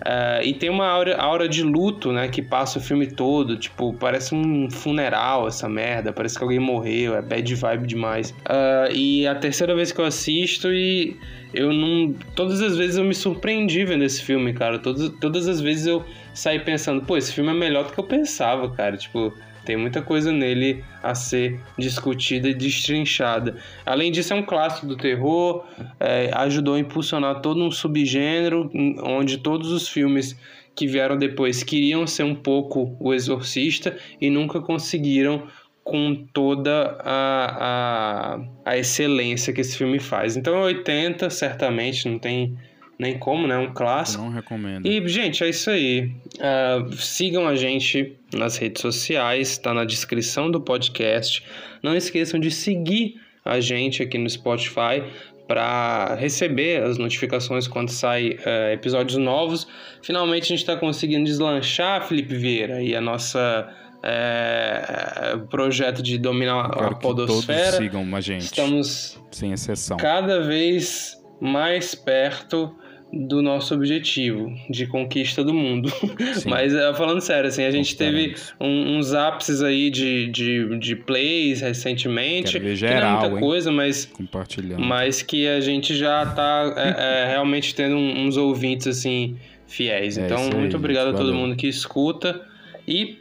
Ah, 0.04 0.42
e 0.44 0.54
tem 0.54 0.70
uma 0.70 0.88
aura, 0.88 1.18
aura 1.18 1.48
de 1.48 1.64
luto, 1.64 2.12
né, 2.12 2.28
que 2.28 2.42
passa 2.42 2.80
o 2.80 2.82
filme 2.82 3.08
todo, 3.08 3.58
tipo, 3.58 3.94
parece 3.94 4.34
um 4.34 4.70
funeral 4.70 5.48
essa 5.48 5.70
merda, 5.70 6.12
parece 6.12 6.38
que 6.38 6.44
alguém 6.44 6.60
morreu, 6.60 7.16
é 7.16 7.22
bad 7.22 7.54
vibe 7.56 7.88
demais. 7.88 8.34
Ah, 8.46 8.90
e 8.92 9.28
a 9.28 9.36
terceira 9.36 9.76
vez 9.76 9.92
que 9.92 10.00
eu 10.00 10.06
assisto 10.06 10.72
e 10.74 11.18
eu 11.54 11.72
não. 11.74 12.14
Todas 12.36 12.62
as 12.62 12.78
vezes 12.78 12.98
eu 12.98 13.04
me 13.04 13.14
surpreendi 13.14 13.84
vendo 13.86 14.04
esse 14.04 14.24
filme, 14.24 14.54
cara. 14.54 14.80
Todas, 14.80 15.10
todas 15.20 15.48
as 15.48 15.60
vezes 15.60 15.86
eu 15.86 16.04
saí 16.34 16.60
pensando, 16.60 17.06
pô, 17.06 17.18
esse 17.18 17.34
filme 17.34 17.52
é 17.52 17.54
melhor 17.54 17.86
do 17.86 17.94
que 17.94 18.00
eu 18.00 18.04
pensava, 18.04 18.70
cara. 18.72 18.98
Tipo, 18.98 19.34
tem 19.66 19.78
muita 19.78 20.02
coisa 20.02 20.32
nele 20.32 20.84
a 21.04 21.14
ser 21.16 21.60
discutida 21.78 22.50
e 22.50 22.54
destrinchada. 22.54 23.58
Além 23.86 24.12
disso, 24.12 24.34
é 24.34 24.36
um 24.36 24.44
clássico 24.44 24.88
do 24.88 24.98
terror, 24.98 25.66
é, 26.00 26.32
ajudou 26.34 26.76
a 26.76 26.80
impulsionar 26.80 27.42
todo 27.42 27.64
um 27.64 27.72
subgênero 27.72 28.70
em- 28.74 28.96
onde 29.02 29.38
todos 29.38 29.72
os 29.72 29.88
filmes 29.88 30.38
que 30.76 30.88
vieram 30.88 31.18
depois 31.18 31.64
queriam 31.64 32.08
ser 32.08 32.24
um 32.24 32.36
pouco 32.36 32.96
o 33.00 33.14
exorcista 33.14 33.98
e 34.20 34.30
nunca 34.30 34.62
conseguiram 34.62 35.44
com 35.84 36.16
toda 36.32 36.96
a, 37.04 38.36
a, 38.36 38.40
a 38.66 38.78
excelência 38.78 39.52
que 39.52 39.62
esse 39.62 39.78
filme 39.78 40.00
faz. 40.00 40.38
Então 40.38 40.56
é 40.56 40.62
80, 40.62 41.30
certamente, 41.30 42.08
não 42.08 42.20
tem 42.20 42.56
nem 43.02 43.18
como, 43.18 43.48
né? 43.48 43.56
É 43.56 43.58
um 43.58 43.64
Eu 43.66 43.74
clássico. 43.74 44.24
não 44.24 44.30
recomendo. 44.32 44.86
E, 44.88 45.08
gente, 45.10 45.44
é 45.44 45.50
isso 45.50 45.70
aí. 45.70 46.12
Ah, 46.40 46.86
sigam 46.96 47.48
a 47.48 47.56
gente 47.56 48.16
nas 48.34 48.58
redes 48.58 48.82
sociais, 48.82 49.58
tá 49.58 49.74
na 49.74 49.84
descrição 49.84 50.50
do 50.52 50.62
podcast. 50.62 51.44
Não 51.84 51.96
esqueçam 51.96 52.40
de 52.40 52.52
seguir 52.52 53.16
a 53.44 53.60
gente 53.60 54.04
aqui 54.04 54.18
no 54.20 54.30
Spotify 54.30 55.04
para 55.48 56.16
receber 56.16 56.82
as 56.84 56.98
notificações 56.98 57.68
quando 57.68 57.90
sai 57.90 58.38
eh, 58.46 58.74
episódios 58.74 59.18
novos. 59.18 59.68
Finalmente 60.02 60.44
a 60.44 60.48
gente 60.48 60.60
está 60.60 60.78
conseguindo 60.78 61.26
deslanchar, 61.26 62.08
Felipe 62.08 62.36
Vieira, 62.36 62.82
e 62.82 62.96
a 62.96 63.02
nossa 63.02 63.68
eh, 64.04 65.38
projeto 65.50 66.02
de 66.02 66.18
dominar 66.18 66.72
Eu 66.78 66.84
a 66.86 66.94
que 66.94 67.02
todos 67.02 67.26
podosfera. 67.26 67.72
sigam 67.78 68.16
a 68.16 68.22
gente, 68.22 68.44
Estamos 68.44 69.20
sem 69.32 69.52
exceção. 69.52 69.98
cada 69.98 70.42
vez 70.42 71.18
mais 71.42 71.96
perto 71.96 72.74
do 73.14 73.42
nosso 73.42 73.74
objetivo 73.76 74.54
de 74.70 74.88
conquista 74.88 75.44
do 75.44 75.54
mundo. 75.54 75.92
Mas 76.48 76.74
eh, 76.74 76.94
falando 76.94 77.20
sério, 77.20 77.50
assim, 77.50 77.64
a 77.64 77.72
gente 77.72 77.96
teve 77.98 78.36
um- 78.60 78.98
uns 78.98 79.14
ápices 79.14 79.62
aí 79.62 79.90
de, 79.90 80.28
de, 80.30 80.80
de 80.80 80.96
plays 80.96 81.60
recentemente. 81.62 82.54
Quero 82.54 82.64
ver 82.64 82.76
que 82.78 82.82
não 82.84 82.88
é 82.90 82.94
geral, 82.94 83.20
muita 83.22 83.36
hein? 83.36 83.40
coisa, 83.42 83.72
mas, 83.72 84.06
Compartilhando. 84.06 84.82
mas 84.82 85.22
que 85.22 85.48
a 85.48 85.60
gente 85.60 85.96
já 85.96 86.26
tá 86.26 86.74
é, 86.78 87.24
é, 87.24 87.28
realmente 87.32 87.76
tendo 87.76 87.96
uns 87.98 88.38
ouvintes 88.38 88.88
assim 88.88 89.36
fiéis. 89.68 90.18
É 90.18 90.26
Então, 90.26 90.44
aí, 90.44 90.54
muito 90.56 90.78
obrigado 90.78 91.08
a 91.10 91.12
todo 91.14 91.28
valeu. 91.28 91.36
mundo 91.36 91.56
que 91.58 91.68
escuta 91.68 92.42
e 92.88 93.18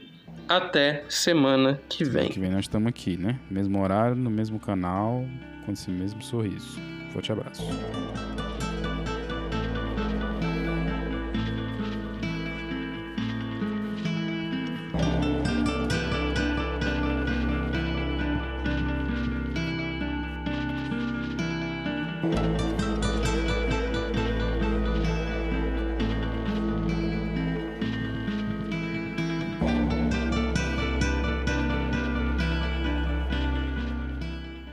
até 0.49 1.05
semana 1.09 1.81
que 1.89 2.05
vem. 2.05 2.29
Que 2.29 2.39
vem 2.41 2.51
nós 2.51 2.61
estamos 2.65 2.89
aqui, 2.89 3.17
né? 3.17 3.39
Mesmo 3.51 3.81
horário, 3.83 4.15
no 4.17 4.31
mesmo 4.31 4.59
canal, 4.61 5.25
com 5.67 5.73
esse 5.73 5.91
mesmo 5.91 6.23
sorriso. 6.23 6.81
Forte 7.13 7.31
abraço. 7.33 7.63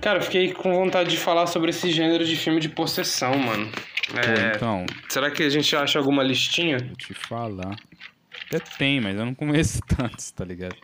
Cara, 0.08 0.20
eu 0.20 0.24
fiquei 0.24 0.54
com 0.54 0.74
vontade 0.74 1.10
de 1.10 1.18
falar 1.18 1.48
sobre 1.48 1.72
esse 1.72 1.92
gênero 1.92 2.24
de 2.24 2.38
filme 2.38 2.62
de 2.62 2.70
possessão, 2.70 3.38
mano. 3.38 3.70
Pô, 4.10 4.18
É, 4.18 4.56
então, 4.56 4.86
será 5.10 5.30
que 5.30 5.44
a 5.44 5.50
gente 5.50 5.76
acha 5.76 6.00
alguma 6.00 6.24
listinha? 6.24 6.78
vou 6.78 6.96
te 6.96 7.14
falar. 7.14 7.76
Até 8.46 8.58
tem, 8.78 9.02
mas 9.02 9.20
eu 9.20 9.26
não 9.26 9.36
conheço 9.36 9.82
tantos, 9.86 10.32
tá 10.32 10.46
ligado? 10.46 10.78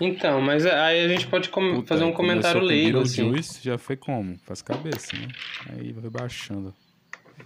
Então, 0.00 0.40
mas 0.40 0.64
aí 0.64 1.04
a 1.04 1.08
gente 1.08 1.26
pode 1.26 1.50
Puta, 1.50 1.86
fazer 1.86 2.04
um 2.04 2.12
comentário 2.12 2.62
leigo, 2.62 3.00
assim. 3.00 3.16
Beetlejuice, 3.24 3.60
já 3.62 3.76
foi 3.76 3.96
como? 3.96 4.38
Faz 4.46 4.62
cabeça, 4.62 5.14
né? 5.14 5.28
Aí 5.68 5.92
vai 5.92 6.08
baixando. 6.08 6.74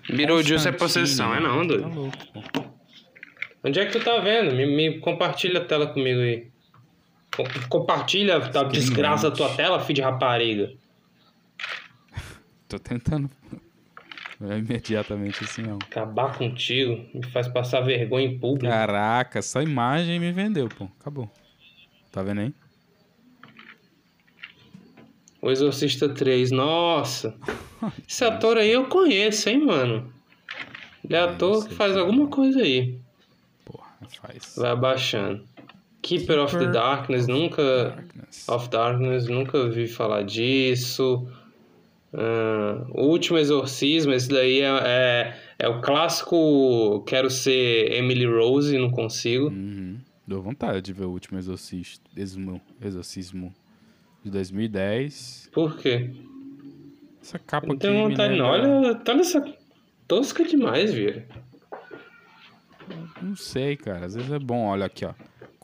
Beetlejuice 0.09 0.69
é 0.69 0.71
possessão, 0.71 1.35
é 1.35 1.41
não, 1.41 1.63
Tá 1.63 1.65
doido? 1.65 1.89
louco, 1.89 2.17
pô. 2.33 2.65
Onde 3.65 3.81
é 3.81 3.87
que 3.87 3.99
tu 3.99 4.05
tá 4.05 4.21
vendo? 4.21 4.55
Me, 4.55 4.67
me 4.67 5.01
compartilha 5.01 5.59
a 5.59 5.65
tela 5.65 5.89
comigo 5.89 6.21
aí. 6.21 6.54
Com- 7.37 7.69
Compartilha 7.69 8.37
a 8.37 8.63
desgraça 8.65 9.31
da 9.31 9.37
tua 9.37 9.55
tela, 9.55 9.81
filho 9.81 9.97
de 9.97 10.03
rapariga. 10.03 10.73
Tô 12.69 12.79
tentando. 12.79 13.31
Não 14.41 14.51
é 14.53 14.59
imediatamente 14.59 15.43
assim, 15.45 15.63
não. 15.63 15.77
Acabar 15.79 16.37
contigo, 16.37 17.05
me 17.15 17.25
faz 17.31 17.49
passar 17.49 17.81
vergonha 17.81 18.27
em 18.27 18.39
público. 18.39 18.73
Caraca, 18.73 19.41
só 19.43 19.63
imagem 19.63 20.19
me 20.21 20.33
vendeu, 20.33 20.69
pô. 20.69 20.89
Acabou. 21.01 21.31
Tá 22.13 22.23
vendo 22.23 22.41
aí? 22.43 22.55
O 25.43 25.51
Exorcista 25.51 26.09
3, 26.09 26.51
nossa. 26.51 27.37
Esse 28.09 28.25
ator 28.25 28.57
aí 28.57 28.71
eu 28.71 28.87
conheço, 28.87 29.49
hein, 29.49 29.65
mano. 29.65 30.13
Ele 31.05 31.15
é 31.15 31.19
É, 31.19 31.23
ator 31.25 31.69
que 31.69 31.75
faz 31.75 31.93
que- 31.93 31.99
alguma 31.99 32.29
coisa 32.29 32.61
aí. 32.63 32.99
Porra, 33.65 33.87
faz. 34.23 34.55
Vai 34.57 34.71
abaixando. 34.71 35.45
Keeper 36.05 36.39
of 36.39 36.57
the 36.57 36.67
Darkness, 36.67 37.27
nunca. 37.27 37.95
Darkness. 37.97 38.49
Of 38.49 38.69
Darkness, 38.69 39.27
nunca 39.27 39.57
ouvi 39.57 39.89
falar 39.89 40.23
disso. 40.23 41.27
Ah, 42.13 42.85
o 42.91 43.07
Último 43.07 43.39
Exorcismo, 43.39 44.13
esse 44.13 44.29
daí 44.29 44.61
é, 44.61 44.69
é, 44.85 45.37
é 45.59 45.69
o 45.69 45.81
clássico. 45.81 47.03
Quero 47.07 47.31
ser 47.31 47.91
Emily 47.93 48.27
Rose, 48.27 48.79
não 48.79 48.91
consigo. 48.91 49.49
Uhum. 49.49 49.99
Deu 50.27 50.41
vontade 50.43 50.81
de 50.83 50.93
ver 50.93 51.05
o 51.07 51.11
último 51.11 51.39
exorcismo, 51.39 52.61
exorcismo, 52.81 53.55
de 54.23 54.31
2010. 54.31 55.51
Por 55.53 55.77
quê? 55.77 56.11
Essa 57.21 57.39
capa 57.39 57.67
Não 57.67 57.75
aqui. 57.75 57.81
tenho 57.83 57.95
me 57.95 58.11
vontade, 58.11 58.37
não. 58.37 58.47
Olha, 58.47 59.01
olha 59.09 59.21
essa 59.21 59.45
tosca 60.07 60.45
demais, 60.45 60.93
Vira. 60.93 61.27
Não 63.21 63.35
sei, 63.35 63.77
cara. 63.77 64.07
Às 64.07 64.15
vezes 64.15 64.31
é 64.31 64.39
bom. 64.39 64.67
Olha 64.67 64.87
aqui, 64.87 65.05
ó. 65.05 65.15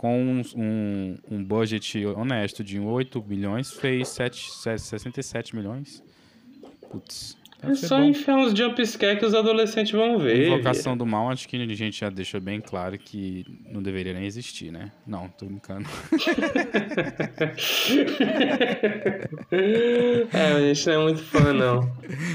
Com 0.01 0.19
um, 0.19 0.43
um, 0.57 1.19
um 1.31 1.45
budget 1.45 2.07
honesto 2.07 2.65
de 2.65 2.81
8 2.81 3.23
milhões, 3.29 3.71
fez 3.71 4.09
7, 4.09 4.51
67 4.51 5.55
milhões. 5.55 6.03
Putz. 6.91 7.37
É 7.63 7.67
Deve 7.67 7.79
ser 7.79 7.89
só 7.89 7.99
bom. 7.99 8.05
enfiar 8.05 8.37
uns 8.37 8.57
jumpscare 8.57 9.19
que 9.19 9.27
os 9.27 9.35
adolescentes 9.35 9.93
vão 9.93 10.19
ver. 10.19 10.47
Invocação 10.47 10.97
do 10.97 11.05
Mal, 11.05 11.29
acho 11.31 11.47
que 11.47 11.57
a 11.57 11.75
gente 11.75 12.01
já 12.01 12.09
deixa 12.09 12.41
bem 12.41 12.59
claro 12.61 12.99
que 12.99 13.45
não 13.71 13.83
deveria 13.83 14.15
nem 14.15 14.25
existir, 14.25 14.73
né? 14.73 14.91
Não, 15.07 15.29
tô 15.29 15.45
brincando. 15.47 15.87
é, 20.33 20.33
a 20.33 20.61
gente 20.61 20.87
não 20.87 20.95
é 20.95 20.99
muito 21.05 21.23
fã, 21.23 21.53
não. 21.53 21.93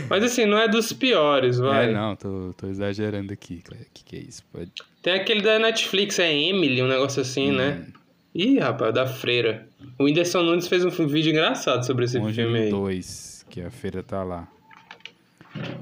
Mas 0.10 0.24
assim, 0.24 0.46
não 0.46 0.60
é 0.60 0.68
dos 0.68 0.94
piores, 0.94 1.58
vai. 1.58 1.90
É, 1.90 1.94
não, 1.94 2.16
tô, 2.16 2.54
tô 2.56 2.68
exagerando 2.68 3.34
aqui. 3.34 3.64
O 3.72 3.76
que, 3.94 4.04
que 4.04 4.16
é 4.16 4.20
isso? 4.20 4.44
Pode... 4.52 4.72
Tem 5.02 5.14
aquele 5.14 5.42
da 5.42 5.58
Netflix, 5.58 6.20
é 6.20 6.32
Emily, 6.32 6.84
um 6.84 6.88
negócio 6.88 7.22
assim, 7.22 7.52
né? 7.52 7.84
Hum. 7.88 7.92
Ih, 8.36 8.60
rapaz, 8.60 8.94
da 8.94 9.08
freira. 9.08 9.66
O 9.98 10.04
Whindersson 10.04 10.44
Nunes 10.44 10.68
fez 10.68 10.84
um 10.84 10.90
vídeo 11.08 11.32
engraçado 11.32 11.86
sobre 11.86 12.06
esse 12.06 12.20
filme 12.20 12.60
aí. 12.60 12.70
2, 12.70 13.46
que 13.50 13.62
a 13.62 13.72
feira 13.72 14.04
tá 14.04 14.24
lá. 14.24 14.48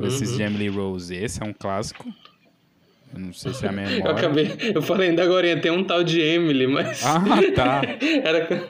Esses 0.02 0.32
Uhum. 0.32 0.38
de 0.38 0.44
Emily 0.44 0.68
Rose, 0.70 1.16
esse 1.16 1.42
é 1.42 1.46
um 1.46 1.54
clássico. 1.54 2.06
Eu 3.14 3.20
não 3.20 3.34
sei 3.34 3.54
se 3.54 3.66
é 3.66 3.70
a 3.70 3.72
Eu 3.74 3.76
memória. 3.76 4.12
acabei. 4.16 4.52
Eu 4.74 4.82
falei 4.82 5.10
ainda 5.10 5.24
agora, 5.24 5.56
tem 5.60 5.72
um 5.72 5.84
tal 5.84 6.04
de 6.04 6.20
Emily, 6.20 6.66
mas. 6.68 7.04
Ah, 7.06 7.22
tá. 7.56 7.82
Era... 8.24 8.70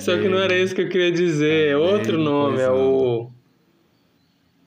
Só 0.00 0.16
que 0.16 0.28
não 0.28 0.38
era 0.38 0.56
isso 0.56 0.74
que 0.74 0.82
eu 0.82 0.88
queria 0.88 1.10
dizer. 1.10 1.68
É 1.70 1.76
outro 1.76 2.16
nome, 2.18 2.60
é 2.60 2.70
o. 2.70 3.30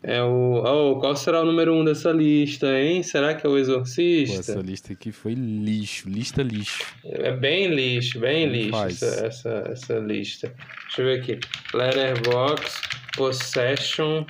É 0.03 0.21
o. 0.23 0.63
Oh, 0.65 0.99
qual 0.99 1.15
será 1.15 1.41
o 1.41 1.45
número 1.45 1.75
um 1.75 1.85
dessa 1.85 2.11
lista, 2.11 2.67
hein? 2.79 3.03
Será 3.03 3.35
que 3.35 3.45
é 3.45 3.49
o 3.49 3.53
Pô, 3.53 3.59
Exorcista? 3.59 4.39
essa 4.39 4.59
lista 4.59 4.93
aqui 4.93 5.11
foi 5.11 5.35
lixo, 5.35 6.09
lista 6.09 6.41
lixo. 6.41 6.83
É 7.05 7.31
bem 7.31 7.67
lixo, 7.67 8.19
bem 8.19 8.47
Como 8.47 8.55
lixo 8.55 9.05
essa, 9.05 9.25
essa, 9.27 9.49
essa 9.71 9.99
lista. 9.99 10.53
Deixa 10.87 11.01
eu 11.01 11.05
ver 11.05 11.19
aqui. 11.19 11.39
Letterboxd, 11.75 12.81
Possession, 13.15 14.25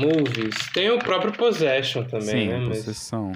Movies. 0.00 0.56
Tem 0.74 0.90
o 0.90 0.98
próprio 0.98 1.32
Possession 1.32 2.02
também, 2.02 2.26
Sim, 2.26 2.48
né? 2.48 2.58
Mas, 2.58 2.78
possessão. 2.78 3.32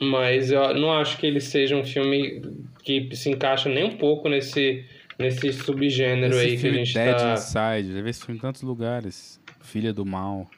mas 0.00 0.50
eu 0.50 0.74
não 0.74 0.90
acho 0.90 1.18
que 1.18 1.26
ele 1.26 1.40
seja 1.40 1.76
um 1.76 1.84
filme 1.84 2.40
que 2.82 3.14
se 3.14 3.28
encaixa 3.28 3.68
nem 3.68 3.84
um 3.84 3.96
pouco 3.98 4.26
nesse, 4.30 4.86
nesse 5.18 5.52
subgênero 5.52 6.38
aí 6.38 6.54
Esse 6.54 6.62
que 6.62 6.68
a 6.68 6.72
gente 6.72 6.94
Dead 6.94 7.14
tá. 7.14 7.34
Inside, 7.34 7.94
já 7.94 8.02
vi 8.02 8.08
esse 8.08 8.24
filme 8.24 8.38
em 8.38 8.40
tantos 8.40 8.62
lugares. 8.62 9.41
Filha 9.72 9.92
do 9.92 10.04
Mal. 10.04 10.50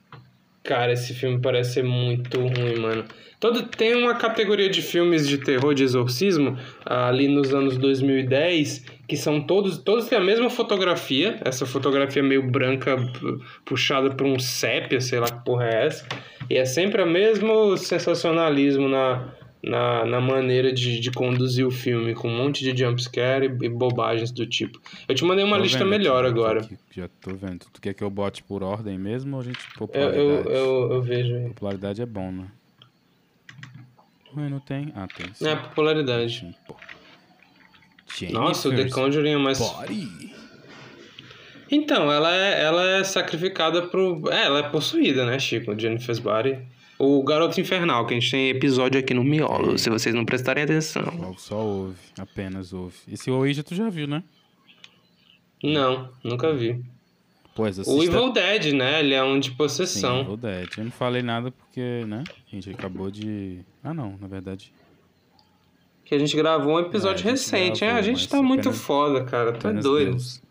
Cara, 0.64 0.92
esse 0.92 1.14
filme 1.14 1.40
parece 1.40 1.74
ser 1.74 1.84
muito 1.84 2.40
ruim, 2.40 2.80
mano. 2.80 3.04
Todo, 3.38 3.62
tem 3.64 3.94
uma 3.94 4.14
categoria 4.14 4.68
de 4.68 4.80
filmes 4.80 5.28
de 5.28 5.38
terror, 5.38 5.74
de 5.74 5.84
exorcismo, 5.84 6.58
ali 6.84 7.28
nos 7.28 7.54
anos 7.54 7.76
2010, 7.76 8.84
que 9.06 9.16
são 9.16 9.42
todos, 9.42 9.76
todos 9.78 10.06
têm 10.06 10.16
a 10.18 10.22
mesma 10.24 10.48
fotografia, 10.48 11.36
essa 11.44 11.66
fotografia 11.66 12.22
meio 12.22 12.50
branca, 12.50 12.96
pu- 12.96 13.40
puxada 13.64 14.10
por 14.10 14.26
um 14.26 14.38
sépia, 14.38 15.00
sei 15.00 15.20
lá 15.20 15.26
que 15.26 15.44
porra 15.44 15.66
é 15.66 15.86
essa, 15.86 16.08
e 16.48 16.56
é 16.56 16.64
sempre 16.64 17.02
o 17.02 17.06
mesmo 17.06 17.76
sensacionalismo 17.76 18.88
na, 18.88 19.28
na, 19.66 20.04
na 20.04 20.20
maneira 20.20 20.72
de, 20.72 21.00
de 21.00 21.10
conduzir 21.10 21.66
o 21.66 21.70
filme, 21.70 22.14
com 22.14 22.28
um 22.28 22.36
monte 22.36 22.62
de 22.62 22.76
jumpscare 22.76 23.46
e, 23.46 23.66
e 23.66 23.68
bobagens 23.68 24.30
do 24.30 24.46
tipo. 24.46 24.80
Eu 25.08 25.14
te 25.14 25.24
mandei 25.24 25.44
uma 25.44 25.56
Tô 25.56 25.62
lista 25.62 25.78
aqui, 25.78 25.88
melhor 25.88 26.24
agora. 26.24 26.60
aqui, 26.60 26.76
já 26.90 27.08
tô 27.20 27.34
vendo. 27.34 27.66
Tu 27.72 27.80
quer 27.80 27.94
que 27.94 28.02
eu 28.04 28.10
bote 28.10 28.42
por 28.42 28.62
ordem 28.62 28.98
mesmo 28.98 29.36
ou 29.36 29.42
a 29.42 29.44
gente 29.44 29.58
Eu, 29.58 29.78
popularidade? 29.78 30.18
eu, 30.18 30.52
eu, 30.52 30.92
eu 30.92 31.02
vejo 31.02 31.34
aí. 31.34 31.48
Popularidade 31.48 32.02
é 32.02 32.06
bom, 32.06 32.30
né? 32.30 32.46
Ué, 34.36 34.48
não 34.48 34.60
tem? 34.60 34.92
Ah, 34.94 35.06
tem. 35.06 35.32
sim. 35.32 35.48
É 35.48 35.56
popularidade. 35.56 36.54
Nossa, 38.30 38.68
o 38.68 38.74
The 38.74 38.88
Conjuring 38.90 39.32
é 39.32 39.36
mais. 39.36 39.58
Body. 39.58 40.32
Então, 41.70 42.12
ela 42.12 42.32
é, 42.34 42.62
ela 42.62 42.88
é 42.98 43.04
sacrificada 43.04 43.82
pro. 43.82 44.22
É, 44.30 44.44
ela 44.44 44.58
é 44.60 44.62
possuída, 44.64 45.24
né, 45.26 45.38
Chico? 45.38 45.78
Jennifer's 45.78 46.18
Body. 46.18 46.58
O 46.99 47.22
Garoto 47.24 47.61
Infernal, 47.61 48.07
que 48.07 48.14
a 48.14 48.18
gente 48.20 48.30
tem 48.30 48.49
episódio 48.51 49.01
aqui 49.01 49.12
no 49.12 49.24
Miolo, 49.24 49.76
se 49.78 49.90
vocês 49.90 50.14
não 50.14 50.24
prestarem 50.24 50.62
atenção. 50.64 51.03
Só, 51.05 51.34
só 51.38 51.57
ouve, 51.57 51.97
apenas 52.18 52.72
ouve. 52.72 52.95
Esse 53.11 53.30
Ouija 53.30 53.64
tu 53.64 53.74
já 53.74 53.88
viu, 53.90 54.07
né? 54.07 54.22
Não, 55.62 56.11
nunca 56.22 56.53
vi. 56.53 56.84
Pois, 57.55 57.78
O 57.78 57.82
assista... 57.82 58.05
Evil 58.05 58.32
Dead, 58.32 58.72
né? 58.74 59.01
Ele 59.01 59.14
é 59.14 59.22
um 59.22 59.38
de 59.38 59.51
Sim, 59.51 59.55
possessão. 59.57 60.20
Evil 60.20 60.36
Dead. 60.36 60.68
Eu 60.76 60.84
não 60.84 60.90
falei 60.90 61.22
nada 61.22 61.51
porque, 61.51 62.05
né? 62.07 62.24
A 62.28 62.55
gente 62.55 62.70
acabou 62.70 63.11
de... 63.11 63.61
Ah, 63.82 63.95
não, 63.95 64.16
na 64.20 64.26
verdade. 64.26 64.72
Que 66.05 66.14
a 66.14 66.18
gente 66.18 66.36
gravou 66.36 66.76
um 66.76 66.80
episódio 66.80 67.26
É, 67.26 67.30
recente. 67.30 67.80
gravou, 67.80 67.97
é, 67.97 67.99
a 67.99 68.03
gente 68.03 68.28
tá 68.28 68.42
muito 68.42 68.68
apenas- 68.68 68.80
foda, 68.80 69.24
cara. 69.24 69.53
Tu 69.53 69.66
é 69.66 69.70
Apenas 69.70 69.84
doido. 69.84 70.11
Deus. 70.12 70.42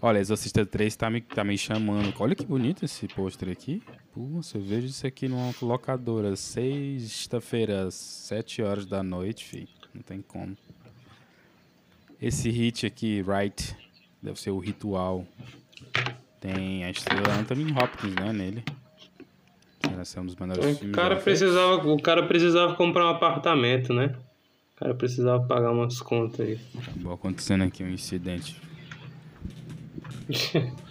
Olha, 0.00 0.18
Exorcista 0.18 0.66
3 0.66 0.96
tá 0.96 1.08
me, 1.08 1.20
tá 1.20 1.42
me 1.42 1.56
chamando. 1.56 2.12
Olha 2.18 2.34
que 2.34 2.44
bonito 2.44 2.84
esse 2.84 3.08
pôster 3.08 3.48
aqui. 3.48 3.82
Nossa, 4.14 4.58
eu 4.58 4.62
vejo 4.62 4.86
isso 4.86 5.06
aqui 5.06 5.28
numa 5.28 5.52
locadora. 5.62 6.36
Sexta-feira, 6.36 7.86
às 7.86 7.94
7 7.94 8.62
horas 8.62 8.86
da 8.86 9.02
noite, 9.02 9.44
filho. 9.44 9.68
Não 9.94 10.02
tem 10.02 10.20
como. 10.20 10.56
Esse 12.20 12.50
hit 12.50 12.86
aqui, 12.86 13.22
Right, 13.22 13.76
deve 14.22 14.40
ser 14.40 14.50
o 14.50 14.58
ritual. 14.58 15.26
Tem 16.40 16.84
a 16.84 16.90
estrela 16.90 17.32
Anthony 17.38 17.72
Hopkins, 17.72 18.14
né, 18.14 18.32
nele. 18.32 18.64
Ela 19.82 20.02
é 20.02 20.20
um 20.20 20.26
dos 20.26 20.36
melhores 20.36 20.82
O 20.82 20.92
cara, 20.92 21.16
precisava, 21.16 21.74
o 21.76 22.02
cara 22.02 22.26
precisava 22.26 22.74
comprar 22.74 23.06
um 23.06 23.10
apartamento, 23.10 23.92
né? 23.92 24.14
O 24.72 24.76
cara 24.76 24.94
precisava 24.94 25.46
pagar 25.46 25.70
umas 25.70 26.00
contas 26.00 26.40
aí. 26.40 26.58
Acabou 26.78 27.12
acontecendo 27.12 27.64
aqui 27.64 27.84
um 27.84 27.90
incidente. 27.90 28.60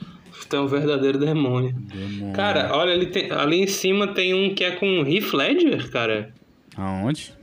Tu 0.49 0.55
é 0.55 0.59
um 0.59 0.67
verdadeiro 0.67 1.17
demônio. 1.17 1.73
Demônio. 1.73 2.33
Cara, 2.35 2.75
olha, 2.75 2.93
ali, 2.93 3.05
tem, 3.07 3.31
ali 3.31 3.61
em 3.61 3.67
cima 3.67 4.07
tem 4.07 4.33
um 4.33 4.53
que 4.53 4.63
é 4.63 4.71
com 4.71 4.85
Heath 5.07 5.33
Ledger, 5.33 5.89
cara. 5.89 6.33
Aonde? 6.75 7.33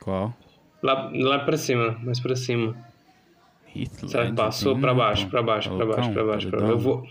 Qual? 0.00 0.34
Lá, 0.82 1.10
lá 1.12 1.38
pra 1.40 1.56
cima, 1.56 1.98
mais 2.02 2.18
pra 2.18 2.34
cima. 2.34 2.74
Heath 3.74 4.02
Ledger, 4.04 4.34
passou 4.34 4.72
tem 4.72 4.80
pra 4.80 4.94
baixo, 4.94 5.28
pra 5.28 5.42
baixo, 5.42 5.68
pra 5.76 5.84
baixo, 5.86 6.10
pra 6.12 6.24
baixo, 6.24 6.48
pra 6.48 6.58
baixo. 6.60 6.72
Eu 6.72 6.78
vou... 6.78 7.06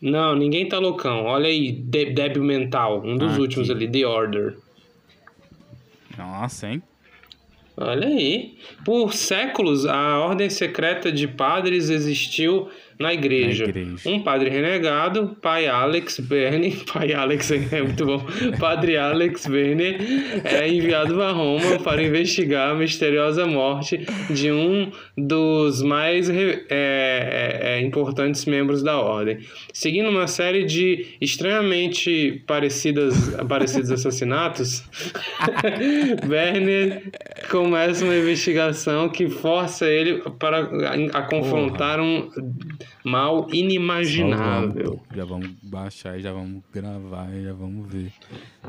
Não, 0.00 0.36
ninguém 0.36 0.68
tá 0.68 0.78
loucão. 0.78 1.24
Olha 1.24 1.48
aí, 1.48 1.72
De- 1.72 2.12
débil 2.12 2.44
mental, 2.44 3.02
um 3.04 3.16
dos 3.16 3.36
Ah, 3.36 3.40
últimos 3.40 3.68
aqui. 3.68 3.84
ali, 3.84 3.90
The 3.92 4.06
Order. 4.06 4.56
Nossa, 6.16 6.68
hein? 6.68 6.82
Olha 7.76 8.06
aí. 8.08 8.56
Por 8.84 9.12
séculos, 9.12 9.86
a 9.86 10.18
ordem 10.20 10.48
secreta 10.50 11.10
de 11.12 11.26
padres 11.28 11.90
existiu 11.90 12.68
na 12.98 13.14
igreja. 13.14 13.64
Na 13.64 13.70
igreja. 13.70 14.08
Um 14.08 14.20
padre 14.20 14.50
renegado, 14.50 15.36
pai 15.40 15.68
Alex 15.68 16.18
Verne, 16.20 16.76
pai 16.92 17.12
Alex 17.12 17.50
é 17.50 17.82
muito 17.82 18.04
bom, 18.04 18.26
padre 18.58 18.96
Alex 18.96 19.46
Verne 19.46 19.96
é 20.44 20.68
enviado 20.68 21.22
a 21.22 21.30
Roma 21.30 21.78
para 21.78 22.02
investigar 22.02 22.70
a 22.70 22.74
misteriosa 22.74 23.46
morte 23.46 24.04
de 24.30 24.50
um 24.50 24.90
dos 25.16 25.80
mais 25.82 26.28
é, 26.28 26.64
é, 26.68 27.58
é, 27.62 27.80
importantes 27.80 28.44
membros 28.46 28.82
da 28.82 28.98
ordem. 28.98 29.38
Seguindo 29.72 30.08
uma 30.08 30.26
série 30.26 30.64
de 30.64 31.06
estranhamente 31.20 32.42
parecidas, 32.46 33.14
parecidos 33.48 33.92
assassinatos, 33.92 34.82
Werner 36.28 37.02
começa 37.48 38.04
uma 38.04 38.16
investigação 38.16 39.08
que 39.08 39.28
força 39.28 39.86
ele 39.86 40.22
para 40.38 40.58
a, 40.58 41.18
a 41.18 41.22
confrontar 41.22 42.00
um 42.00 42.28
mal 43.04 43.48
inimaginável. 43.52 45.00
Já 45.14 45.24
vamos 45.24 45.50
baixar 45.62 46.18
e 46.18 46.22
já 46.22 46.32
vamos 46.32 46.62
gravar 46.72 47.32
e 47.34 47.44
já 47.44 47.52
vamos 47.52 47.90
ver. 47.90 48.12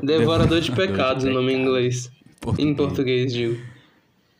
de 0.00 0.06
Devorador 0.06 0.60
de 0.60 0.72
pecados, 0.72 1.24
o 1.24 1.30
nome 1.30 1.52
em 1.52 1.62
inglês. 1.62 2.10
Em 2.58 2.74
português, 2.74 3.32
digo. 3.32 3.60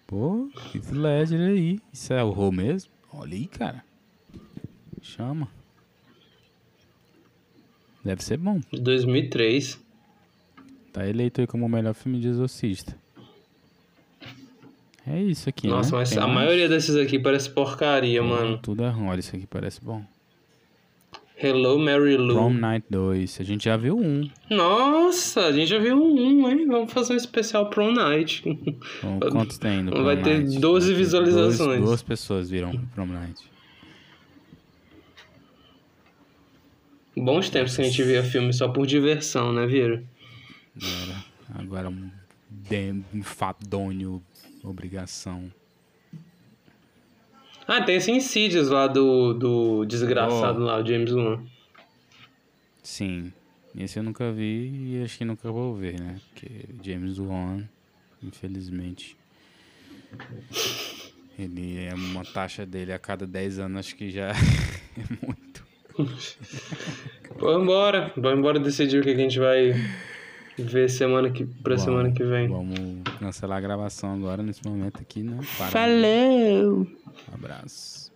Pô, 0.06 0.48
Heath 0.74 0.90
Ledger 0.90 1.40
aí. 1.40 1.78
Isso 1.92 2.12
é 2.12 2.22
o 2.24 2.30
Rô 2.30 2.50
mesmo? 2.50 2.90
Olha 3.12 3.34
aí, 3.34 3.46
cara. 3.46 3.84
Chama. 5.02 5.48
Deve 8.04 8.24
ser 8.24 8.38
bom. 8.38 8.60
De 8.72 8.80
2003. 8.80 9.78
Tá 10.92 11.06
eleito 11.06 11.40
aí 11.40 11.46
como 11.46 11.66
o 11.66 11.68
melhor 11.68 11.94
filme 11.94 12.18
de 12.18 12.28
exorcista. 12.28 12.96
É 15.06 15.20
isso 15.22 15.48
aqui, 15.48 15.66
Nossa, 15.66 15.92
né? 15.92 15.98
mas 15.98 16.10
Tem 16.10 16.18
a 16.18 16.26
mais? 16.26 16.34
maioria 16.34 16.68
desses 16.68 16.94
aqui 16.96 17.18
parece 17.18 17.50
porcaria, 17.50 18.22
mano. 18.22 18.58
Tudo 18.58 18.84
é 18.84 18.88
ruim. 18.90 19.08
Olha, 19.08 19.20
isso 19.20 19.34
aqui 19.34 19.46
parece 19.46 19.82
bom. 19.82 20.04
Hello, 21.42 21.78
Mary 21.78 22.18
Lou. 22.18 22.36
Prom 22.36 22.52
Night 22.52 22.84
2. 22.90 23.38
A 23.40 23.44
gente 23.44 23.64
já 23.64 23.76
viu 23.76 23.96
um. 23.98 24.28
Nossa, 24.50 25.46
a 25.46 25.52
gente 25.52 25.68
já 25.68 25.78
viu 25.78 25.96
um, 25.96 26.46
hein? 26.50 26.66
Vamos 26.66 26.92
fazer 26.92 27.14
um 27.14 27.16
especial 27.16 27.70
Prom 27.70 27.92
Night. 27.92 28.42
Bom, 29.02 29.18
quantos 29.32 29.56
tem 29.56 29.82
no 29.82 30.04
Vai 30.04 30.16
Prom 30.16 30.24
ter 30.24 30.38
Night? 30.42 30.58
12 30.60 30.86
Vai 30.86 30.94
ter 30.94 30.98
visualizações. 30.98 31.76
Duas, 31.78 31.88
duas 31.88 32.02
pessoas 32.02 32.50
viram 32.50 32.72
Prom 32.94 33.06
Night. 33.06 33.40
Bons 37.16 37.50
tempos 37.50 37.74
que 37.74 37.82
a 37.82 37.84
gente 37.84 38.02
via 38.02 38.22
filme 38.22 38.52
só 38.52 38.68
por 38.68 38.86
diversão, 38.86 39.52
né, 39.52 39.66
Vieira? 39.66 40.02
Agora, 40.76 41.24
agora 41.58 41.88
um 41.88 42.10
enfadonho, 43.14 44.22
obrigação. 44.62 45.50
Ah, 47.66 47.82
tem 47.82 47.96
esse 47.96 48.10
Insidious 48.10 48.68
lá 48.68 48.86
do, 48.86 49.32
do 49.32 49.84
desgraçado 49.84 50.60
Oh. 50.60 50.64
lá, 50.64 50.80
o 50.82 50.86
James 50.86 51.12
Wan. 51.12 51.42
Sim, 52.82 53.32
esse 53.76 53.98
eu 53.98 54.02
nunca 54.02 54.32
vi 54.32 54.96
e 54.98 55.02
acho 55.04 55.18
que 55.18 55.24
nunca 55.24 55.50
vou 55.52 55.74
ver, 55.76 56.00
né? 56.00 56.16
Porque 56.30 56.64
James 56.82 57.18
Wan, 57.18 57.62
infelizmente, 58.22 59.16
ele 61.38 61.84
é 61.84 61.94
uma 61.94 62.24
taxa 62.24 62.66
dele 62.66 62.92
a 62.92 62.98
cada 62.98 63.26
10 63.26 63.60
anos, 63.60 63.78
acho 63.80 63.96
que 63.96 64.10
já 64.10 64.30
é 64.98 65.26
muito. 65.26 65.64
Vamos 67.38 67.62
embora. 67.62 68.12
Vamos 68.16 68.38
embora 68.38 68.58
decidir 68.58 68.98
o 69.00 69.02
que 69.02 69.10
a 69.10 69.16
gente 69.16 69.38
vai 69.38 69.74
ver 70.62 70.88
semana 70.90 71.30
que, 71.30 71.44
pra 71.44 71.74
Vamos- 71.76 71.82
semana 71.84 72.12
que 72.12 72.22
vem. 72.24 72.48
Vamos 72.48 72.78
cancelar 73.18 73.58
a 73.58 73.60
gravação 73.60 74.14
agora, 74.14 74.42
nesse 74.42 74.64
momento 74.66 75.00
aqui, 75.00 75.22
né? 75.22 75.38
Para. 75.58 75.68
Falou! 75.70 76.86
Abraço. 77.32 78.09